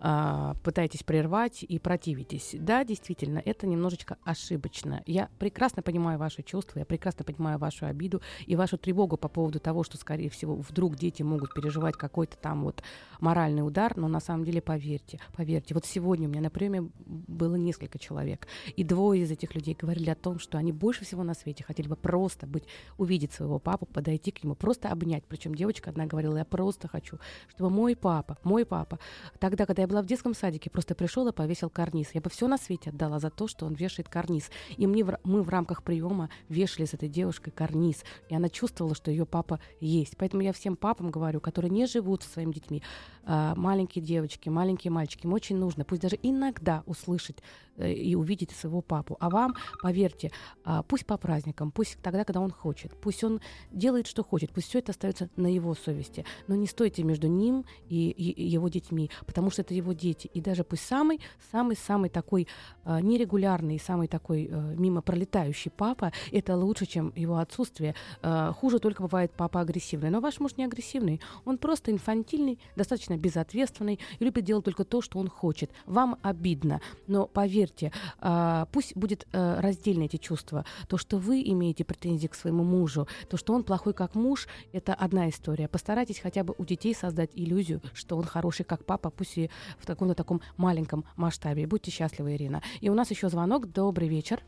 э, 0.01 0.55
пытаетесь 0.63 1.03
прервать 1.03 1.63
и 1.63 1.79
противитесь. 1.79 2.55
Да, 2.59 2.85
действительно, 2.85 3.41
это 3.45 3.67
немножечко 3.67 4.19
ошибочно. 4.25 5.03
Я 5.07 5.29
прекрасно 5.39 5.83
понимаю 5.83 6.19
ваши 6.19 6.43
чувства, 6.43 6.81
я 6.81 6.85
прекрасно 6.85 7.25
понимаю 7.25 7.59
вашу 7.59 7.87
обиду 7.87 8.21
и 8.47 8.57
вашу 8.57 8.79
тревогу 8.79 9.17
по 9.17 9.29
поводу 9.29 9.61
того, 9.61 9.85
что, 9.85 9.97
скорее 9.97 10.31
всего, 10.31 10.57
вдруг 10.57 10.97
дети 10.97 11.23
могут 11.23 11.55
переживать 11.55 11.97
какой-то 11.97 12.37
там 12.37 12.65
вот 12.65 12.83
моральный 13.21 13.67
удар, 13.67 13.97
но 13.97 14.09
на 14.09 14.21
самом 14.21 14.45
деле 14.45 14.61
поверьте, 14.61 15.19
поверьте, 15.35 15.75
вот 15.75 15.87
сегодня 15.87 16.29
у 16.29 16.31
меня 16.31 16.41
на 16.41 16.51
приеме 16.51 16.91
было 17.07 17.57
несколько 17.57 17.99
человек, 17.99 18.47
и 18.77 18.85
двое 18.85 19.23
из 19.23 19.31
этих 19.31 19.55
людей 19.55 19.77
говорили 19.79 20.11
о 20.11 20.15
том, 20.15 20.39
что 20.39 20.59
они 20.59 20.73
больше 20.73 21.05
всего 21.05 21.23
на 21.23 21.35
свете 21.35 21.65
хотели 21.65 21.89
бы 21.89 21.97
просто 21.97 22.47
быть, 22.47 22.65
увидеть 22.99 23.33
своего 23.33 23.59
папу, 23.59 23.87
подойти 23.87 24.31
к 24.31 24.43
нему, 24.45 24.55
просто 24.55 24.91
обнять. 24.91 25.25
Причем 25.29 25.55
девочка 25.55 25.91
одна 25.91 26.07
говорила, 26.07 26.37
я 26.37 26.45
просто 26.45 26.89
хочу, 26.89 27.19
чтобы 27.49 27.71
мой 27.71 27.97
папа, 27.97 28.39
мой 28.43 28.65
папа 28.65 28.96
Тогда, 29.39 29.67
когда 29.67 29.83
я 29.83 29.89
была 29.89 30.03
в 30.03 30.07
детском 30.07 30.35
садике, 30.35 30.71
просто 30.71 30.95
пришел 30.95 31.27
и 31.29 31.33
повесил 31.33 31.71
карниз. 31.71 32.11
Я 32.15 32.21
бы 32.21 32.31
все 32.31 32.49
на 32.49 32.59
свете 32.59 32.91
отдала 32.91 33.19
за 33.19 33.31
то, 33.31 33.49
что 33.49 33.67
он 33.67 33.75
вешает 33.75 34.09
карниз. 34.09 34.51
И 34.77 34.87
мне, 34.87 35.05
мы 35.25 35.43
в 35.43 35.49
рамках 35.49 35.83
приема 35.83 36.31
вешали 36.49 36.87
с 36.87 36.95
этой 36.95 37.09
девушкой 37.09 37.51
карниз. 37.51 38.05
И 38.29 38.35
она 38.35 38.49
чувствовала, 38.49 38.95
что 38.95 39.11
ее 39.11 39.27
папа 39.27 39.61
есть. 39.81 40.17
Поэтому 40.17 40.43
я 40.43 40.53
всем 40.53 40.77
папам 40.77 41.11
говорю, 41.11 41.41
которые 41.41 41.71
не 41.71 41.87
живут 41.87 42.23
со 42.23 42.31
своими 42.31 42.53
детьми, 42.53 42.83
а, 43.29 43.57
маленькие 43.57 44.05
девочки, 44.05 44.49
маленькие 44.49 44.93
мальчики, 44.93 45.27
им 45.27 45.33
очень 45.33 45.57
нужно, 45.57 45.85
пусть 45.85 46.01
даже 46.01 46.17
иногда 46.23 46.85
услышать 46.87 47.39
э, 47.77 47.93
и 47.93 48.15
увидеть 48.15 48.53
своего 48.53 48.83
папу. 48.83 49.17
А 49.19 49.31
вам, 49.31 49.57
поверьте, 49.83 50.31
а, 50.65 50.85
пусть 50.85 51.07
по 51.07 51.17
праздникам, 51.17 51.73
пусть 51.73 51.99
тогда, 52.03 52.23
когда 52.23 52.41
он 52.41 52.53
хочет, 52.53 52.93
пусть 53.01 53.25
он 53.25 53.41
делает, 53.73 54.07
что 54.07 54.23
хочет, 54.23 54.53
пусть 54.53 54.69
все 54.69 54.79
это 54.79 54.93
остается 54.93 55.29
на 55.35 55.53
его 55.53 55.75
совести. 55.75 56.25
Но 56.47 56.55
не 56.55 56.69
стойте 56.69 57.03
между 57.03 57.27
ним 57.27 57.65
и 57.89 58.15
его 58.37 58.69
детьми, 58.69 58.86
потому 59.27 59.51
что 59.51 59.63
это 59.63 59.75
его 59.75 59.93
дети. 59.93 60.31
И 60.35 60.41
даже 60.41 60.65
пусть 60.65 60.85
самый, 60.85 61.21
самый-самый 61.51 62.11
такой 62.11 62.49
э, 62.85 63.01
нерегулярный, 63.01 63.79
самый 63.79 64.09
такой 64.09 64.49
э, 64.51 64.75
мимо 64.77 65.03
пролетающий 65.03 65.71
папа, 65.71 66.13
это 66.33 66.57
лучше, 66.57 66.87
чем 66.87 67.13
его 67.17 67.39
отсутствие. 67.39 67.95
Э, 68.23 68.53
хуже 68.57 68.79
только 68.79 69.03
бывает 69.03 69.33
папа 69.37 69.61
агрессивный. 69.61 70.11
Но 70.11 70.21
ваш 70.21 70.41
муж 70.41 70.57
не 70.57 70.65
агрессивный, 70.65 71.21
он 71.45 71.59
просто 71.59 71.91
инфантильный, 71.91 72.59
достаточно 72.77 73.17
безответственный 73.17 73.99
и 74.19 74.25
любит 74.25 74.45
делать 74.45 74.65
только 74.65 74.85
то, 74.85 75.01
что 75.01 75.19
он 75.19 75.29
хочет. 75.29 75.71
Вам 75.87 76.19
обидно, 76.23 76.81
но 77.07 77.27
поверьте, 77.27 77.93
э, 78.21 78.67
пусть 78.73 78.97
будет 78.97 79.27
э, 79.33 79.61
раздельно 79.61 80.05
эти 80.05 80.17
чувства. 80.17 80.65
То, 80.89 80.97
что 80.97 81.19
вы 81.19 81.43
имеете 81.43 81.85
претензии 81.85 82.27
к 82.27 82.35
своему 82.35 82.65
мужу, 82.65 83.09
то, 83.29 83.37
что 83.37 83.55
он 83.55 83.65
плохой 83.65 83.95
как 83.95 84.15
муж, 84.15 84.49
это 84.73 84.95
одна 84.95 85.29
история. 85.29 85.69
Постарайтесь 85.69 86.19
хотя 86.19 86.45
бы 86.45 86.55
у 86.59 86.65
детей 86.65 86.95
создать 86.95 87.31
иллюзию, 87.35 87.81
что 87.95 88.17
он 88.17 88.25
хороший 88.25 88.65
как 88.65 88.76
папа, 88.85 89.07
папа, 89.07 89.17
пусть 89.17 89.39
и 89.39 89.51
в 89.79 89.87
таком-то 89.87 90.15
таком 90.15 90.41
маленьком 90.57 91.05
масштабе. 91.17 91.67
Будьте 91.67 91.91
счастливы, 91.91 92.35
Ирина. 92.35 92.63
И 92.81 92.91
у 92.91 92.95
нас 92.95 93.11
еще 93.11 93.29
звонок. 93.29 93.67
Добрый 93.67 94.09
вечер. 94.09 94.41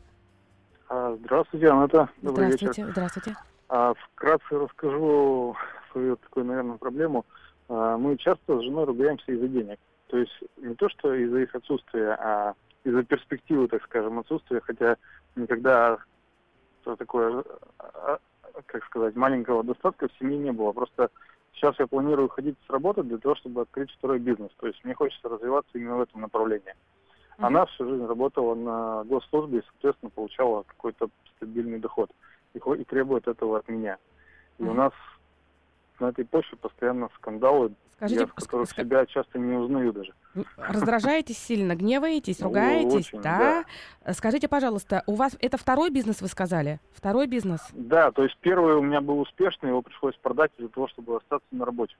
А, 0.89 1.15
здравствуйте, 1.19 1.67
Анна. 1.67 1.87
Добрый 1.87 2.09
здравствуйте, 2.21 2.81
вечер. 2.81 2.91
Здравствуйте. 2.91 3.35
А, 3.69 3.93
вкратце 3.93 4.57
расскажу 4.57 5.55
свою 5.91 6.15
такую, 6.17 6.45
наверное, 6.45 6.77
проблему. 6.77 7.25
А, 7.67 7.97
мы 7.97 8.17
часто 8.17 8.59
с 8.59 8.63
женой 8.63 8.85
ругаемся 8.85 9.31
из-за 9.31 9.47
денег. 9.47 9.79
То 10.07 10.17
есть 10.17 10.33
не 10.57 10.73
то, 10.75 10.89
что 10.89 11.13
из-за 11.13 11.39
их 11.39 11.53
отсутствия, 11.53 12.17
а 12.19 12.53
из-за 12.83 13.03
перспективы, 13.03 13.67
так 13.67 13.83
скажем, 13.83 14.19
отсутствия, 14.19 14.61
хотя 14.61 14.97
никогда 15.35 15.99
такое, 16.97 17.43
как 18.65 18.83
сказать, 18.85 19.15
маленького 19.15 19.63
достатка 19.63 20.07
в 20.07 20.17
семье 20.17 20.39
не 20.39 20.51
было. 20.51 20.71
Просто 20.71 21.11
Сейчас 21.53 21.77
я 21.79 21.87
планирую 21.87 22.27
уходить 22.27 22.55
с 22.65 22.69
работы 22.69 23.03
для 23.03 23.17
того, 23.17 23.35
чтобы 23.35 23.61
открыть 23.61 23.91
второй 23.91 24.19
бизнес. 24.19 24.51
То 24.59 24.67
есть 24.67 24.83
мне 24.83 24.93
хочется 24.93 25.27
развиваться 25.29 25.71
именно 25.73 25.97
в 25.97 26.01
этом 26.01 26.21
направлении. 26.21 26.73
Mm-hmm. 26.73 27.45
Она 27.45 27.65
всю 27.65 27.89
жизнь 27.89 28.05
работала 28.05 28.55
на 28.55 29.03
госслужбе 29.05 29.59
и, 29.59 29.63
соответственно, 29.71 30.09
получала 30.09 30.63
какой-то 30.63 31.09
стабильный 31.35 31.79
доход. 31.79 32.11
И, 32.53 32.59
и 32.59 32.83
требует 32.85 33.27
этого 33.27 33.57
от 33.59 33.67
меня. 33.67 33.97
И 34.57 34.63
mm-hmm. 34.63 34.69
у 34.69 34.73
нас 34.73 34.93
на 35.99 36.09
этой 36.09 36.25
почве 36.25 36.57
постоянно 36.57 37.09
скандалы, 37.15 37.73
Скажите, 37.99 38.21
я 38.21 38.27
в 38.27 38.33
которых 38.33 38.69
ск... 38.69 38.77
себя 38.77 39.05
часто 39.05 39.39
не 39.39 39.57
узнаю 39.57 39.91
даже. 39.91 40.13
Раздражаетесь 40.55 41.37
сильно, 41.37 41.75
гневаетесь, 41.75 42.39
ругаетесь, 42.39 43.09
очень, 43.09 43.21
да? 43.21 43.65
да? 44.05 44.13
Скажите, 44.13 44.47
пожалуйста, 44.47 45.03
у 45.05 45.15
вас 45.15 45.35
это 45.41 45.57
второй 45.57 45.89
бизнес, 45.89 46.21
вы 46.21 46.29
сказали? 46.29 46.79
Второй 46.93 47.27
бизнес? 47.27 47.59
Да, 47.73 48.11
то 48.11 48.23
есть 48.23 48.37
первый 48.39 48.75
у 48.75 48.81
меня 48.81 49.01
был 49.01 49.19
успешный, 49.19 49.67
его 49.67 49.81
пришлось 49.81 50.15
продать 50.15 50.51
из-за 50.57 50.69
того, 50.69 50.87
чтобы 50.87 51.17
остаться 51.17 51.47
на 51.51 51.65
работе. 51.65 51.95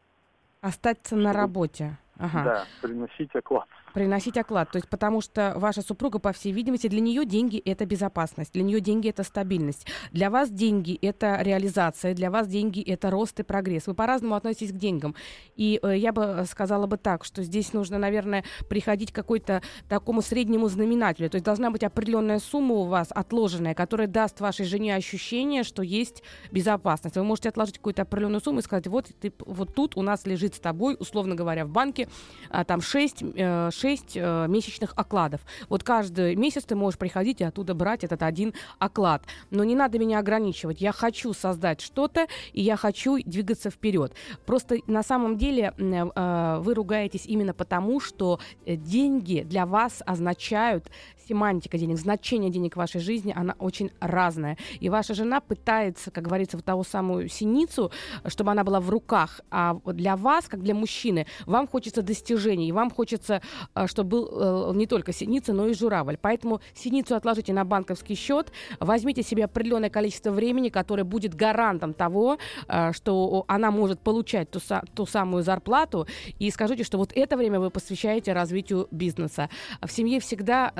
Остаться 0.61 1.17
на 1.17 1.33
работе. 1.33 1.97
Ага. 2.17 2.43
Да, 2.43 2.65
приносить 2.81 3.35
оклад. 3.35 3.67
Приносить 3.93 4.37
оклад. 4.37 4.71
То 4.71 4.77
есть 4.77 4.87
потому 4.87 5.21
что 5.21 5.53
ваша 5.55 5.81
супруга, 5.81 6.19
по 6.19 6.31
всей 6.31 6.51
видимости, 6.51 6.87
для 6.87 7.01
нее 7.01 7.25
деньги– 7.25 7.57
это 7.65 7.85
безопасность, 7.85 8.53
для 8.53 8.63
нее 8.63 8.79
деньги– 8.79 9.09
это 9.09 9.23
стабильность. 9.23 9.85
Для 10.11 10.29
вас 10.29 10.49
деньги– 10.49 10.97
это 11.01 11.41
реализация, 11.41 12.13
для 12.13 12.31
вас 12.31 12.47
деньги– 12.47 12.81
это 12.87 13.09
рост 13.09 13.39
и 13.39 13.43
прогресс. 13.43 13.87
Вы 13.87 13.93
по-разному 13.93 14.35
относитесь 14.35 14.71
к 14.71 14.75
деньгам. 14.77 15.15
И 15.55 15.79
э, 15.81 15.97
я 15.97 16.13
бы 16.13 16.45
сказала 16.49 16.87
бы 16.87 16.97
так, 16.97 17.25
что 17.25 17.43
здесь 17.43 17.73
нужно, 17.73 17.97
наверное, 17.97 18.43
приходить 18.69 19.11
к 19.11 19.15
какой-то 19.15 19.61
такому 19.87 20.21
среднему 20.21 20.69
знаменателю. 20.69 21.29
То 21.29 21.35
есть 21.35 21.45
должна 21.45 21.71
быть 21.71 21.83
определенная 21.83 22.39
сумма 22.39 22.75
у 22.75 22.83
вас 22.85 23.09
отложенная, 23.11 23.73
которая 23.73 24.07
даст 24.07 24.39
вашей 24.39 24.65
жене 24.65 24.95
ощущение, 24.95 25.63
что 25.63 25.81
есть 25.81 26.23
безопасность. 26.51 27.15
Вы 27.15 27.23
можете 27.23 27.49
отложить 27.49 27.77
какую-то 27.77 28.03
определенную 28.03 28.41
сумму 28.41 28.59
и 28.59 28.63
сказать, 28.63 28.87
вот, 28.87 29.07
ты, 29.19 29.33
вот 29.39 29.73
тут 29.73 29.97
у 29.97 30.01
нас 30.01 30.25
лежит 30.25 30.55
с 30.55 30.59
тобой, 30.59 30.95
условно 30.99 31.35
говоря, 31.35 31.65
в 31.65 31.69
банке, 31.69 32.07
а, 32.49 32.63
там 32.63 32.81
6, 32.81 33.23
6 33.71 33.78
6 33.79 34.17
э, 34.17 34.45
месячных 34.47 34.93
окладов. 34.95 35.41
Вот 35.69 35.83
каждый 35.83 36.35
месяц 36.35 36.63
ты 36.63 36.75
можешь 36.75 36.97
приходить 36.97 37.41
и 37.41 37.43
оттуда 37.43 37.73
брать 37.73 38.03
этот 38.03 38.23
один 38.23 38.53
оклад. 38.77 39.23
Но 39.51 39.63
не 39.63 39.75
надо 39.75 39.99
меня 39.99 40.19
ограничивать. 40.19 40.81
Я 40.81 40.91
хочу 40.91 41.33
создать 41.33 41.81
что-то, 41.81 42.27
и 42.53 42.61
я 42.61 42.75
хочу 42.75 43.17
двигаться 43.23 43.69
вперед. 43.69 44.13
Просто 44.45 44.77
на 44.87 45.03
самом 45.03 45.37
деле 45.37 45.73
э, 45.77 46.59
вы 46.61 46.73
ругаетесь 46.73 47.25
именно 47.25 47.53
потому, 47.53 47.99
что 47.99 48.39
деньги 48.65 49.41
для 49.41 49.65
вас 49.65 50.01
означают 50.05 50.89
семантика 51.29 51.77
денег, 51.77 51.97
значение 51.97 52.49
денег 52.49 52.73
в 52.73 52.77
вашей 52.77 52.99
жизни, 52.99 53.33
она 53.35 53.55
очень 53.59 53.91
разная. 53.99 54.57
И 54.79 54.89
ваша 54.89 55.13
жена 55.13 55.39
пытается, 55.39 56.09
как 56.11 56.23
говорится, 56.23 56.57
в 56.57 56.63
того 56.63 56.83
самую 56.83 57.29
синицу, 57.29 57.91
чтобы 58.25 58.51
она 58.51 58.63
была 58.63 58.79
в 58.79 58.89
руках. 58.89 59.41
А 59.51 59.75
для 59.85 60.15
вас, 60.17 60.47
как 60.47 60.61
для 60.61 60.73
мужчины, 60.73 61.27
вам 61.45 61.67
хочется 61.67 62.01
достижений, 62.01 62.71
вам 62.71 62.89
хочется, 62.89 63.41
э, 63.75 63.87
чтобы 63.87 64.09
был 64.09 64.29
э, 64.31 64.71
не 64.75 64.87
только 64.87 65.13
синица, 65.13 65.53
но 65.53 65.67
и 65.67 65.73
журавль. 65.73 66.17
Поэтому 66.21 66.61
синицу 66.73 67.15
отложите 67.15 67.53
на 67.53 67.65
банковский 67.65 68.15
счет, 68.15 68.51
возьмите 68.79 69.23
себе 69.23 69.45
определенное 69.45 69.89
количество 69.89 70.31
времени, 70.31 70.69
которое 70.69 71.03
будет 71.03 71.35
гарантом 71.35 71.93
того, 71.93 72.37
э, 72.67 72.91
что 72.93 73.45
она 73.47 73.71
может 73.71 73.99
получать 73.99 74.49
ту, 74.51 74.59
ту 74.93 75.05
самую 75.05 75.43
зарплату, 75.43 76.07
и 76.39 76.51
скажите, 76.51 76.83
что 76.83 76.97
вот 76.97 77.11
это 77.15 77.37
время 77.37 77.59
вы 77.59 77.69
посвящаете 77.69 78.33
развитию 78.33 78.87
бизнеса. 78.91 79.49
В 79.81 79.91
семье 79.91 80.19
всегда 80.19 80.71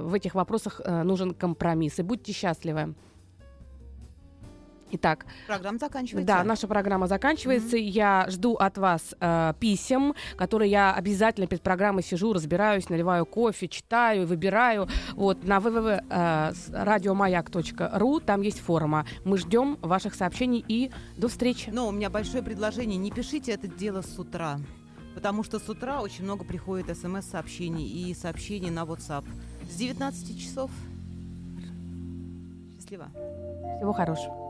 в 0.00 0.14
этих 0.14 0.34
вопросах 0.34 0.80
э, 0.84 1.02
нужен 1.02 1.34
компромисс. 1.34 1.98
И 1.98 2.02
будьте 2.02 2.32
счастливы. 2.32 2.94
Итак, 4.92 5.24
программа 5.46 5.78
заканчивается. 5.78 6.26
Да, 6.26 6.42
наша 6.44 6.66
программа 6.66 7.06
заканчивается. 7.06 7.76
Mm-hmm. 7.76 7.90
Я 7.90 8.26
жду 8.28 8.54
от 8.54 8.78
вас 8.78 9.14
э, 9.20 9.52
писем, 9.60 10.14
которые 10.36 10.70
я 10.70 10.94
обязательно 10.94 11.46
перед 11.46 11.60
программой 11.62 12.02
сижу, 12.02 12.32
разбираюсь, 12.32 12.88
наливаю 12.88 13.26
кофе, 13.26 13.68
читаю, 13.68 14.26
выбираю. 14.26 14.88
Вот 15.12 15.44
на 15.44 15.58
www.radiomаяк.ру 15.58 18.18
э, 18.18 18.20
там 18.20 18.40
есть 18.42 18.60
форма. 18.60 19.06
Мы 19.24 19.38
ждем 19.38 19.78
ваших 19.80 20.14
сообщений 20.14 20.64
и 20.66 20.90
до 21.16 21.28
встречи. 21.28 21.70
Но 21.70 21.86
у 21.88 21.92
меня 21.92 22.10
большое 22.10 22.42
предложение: 22.42 22.96
не 22.96 23.12
пишите 23.12 23.52
это 23.52 23.68
дело 23.68 24.02
с 24.02 24.18
утра, 24.18 24.58
потому 25.14 25.44
что 25.44 25.60
с 25.60 25.68
утра 25.68 26.00
очень 26.00 26.24
много 26.24 26.44
приходит 26.44 26.96
смс-сообщений 26.96 27.86
и 27.86 28.14
сообщений 28.14 28.70
на 28.70 28.84
WhatsApp 28.84 29.26
с 29.70 29.74
19 29.76 30.40
часов. 30.40 30.70
Счастливо. 32.76 33.08
Всего 33.78 33.92
хорошего. 33.92 34.49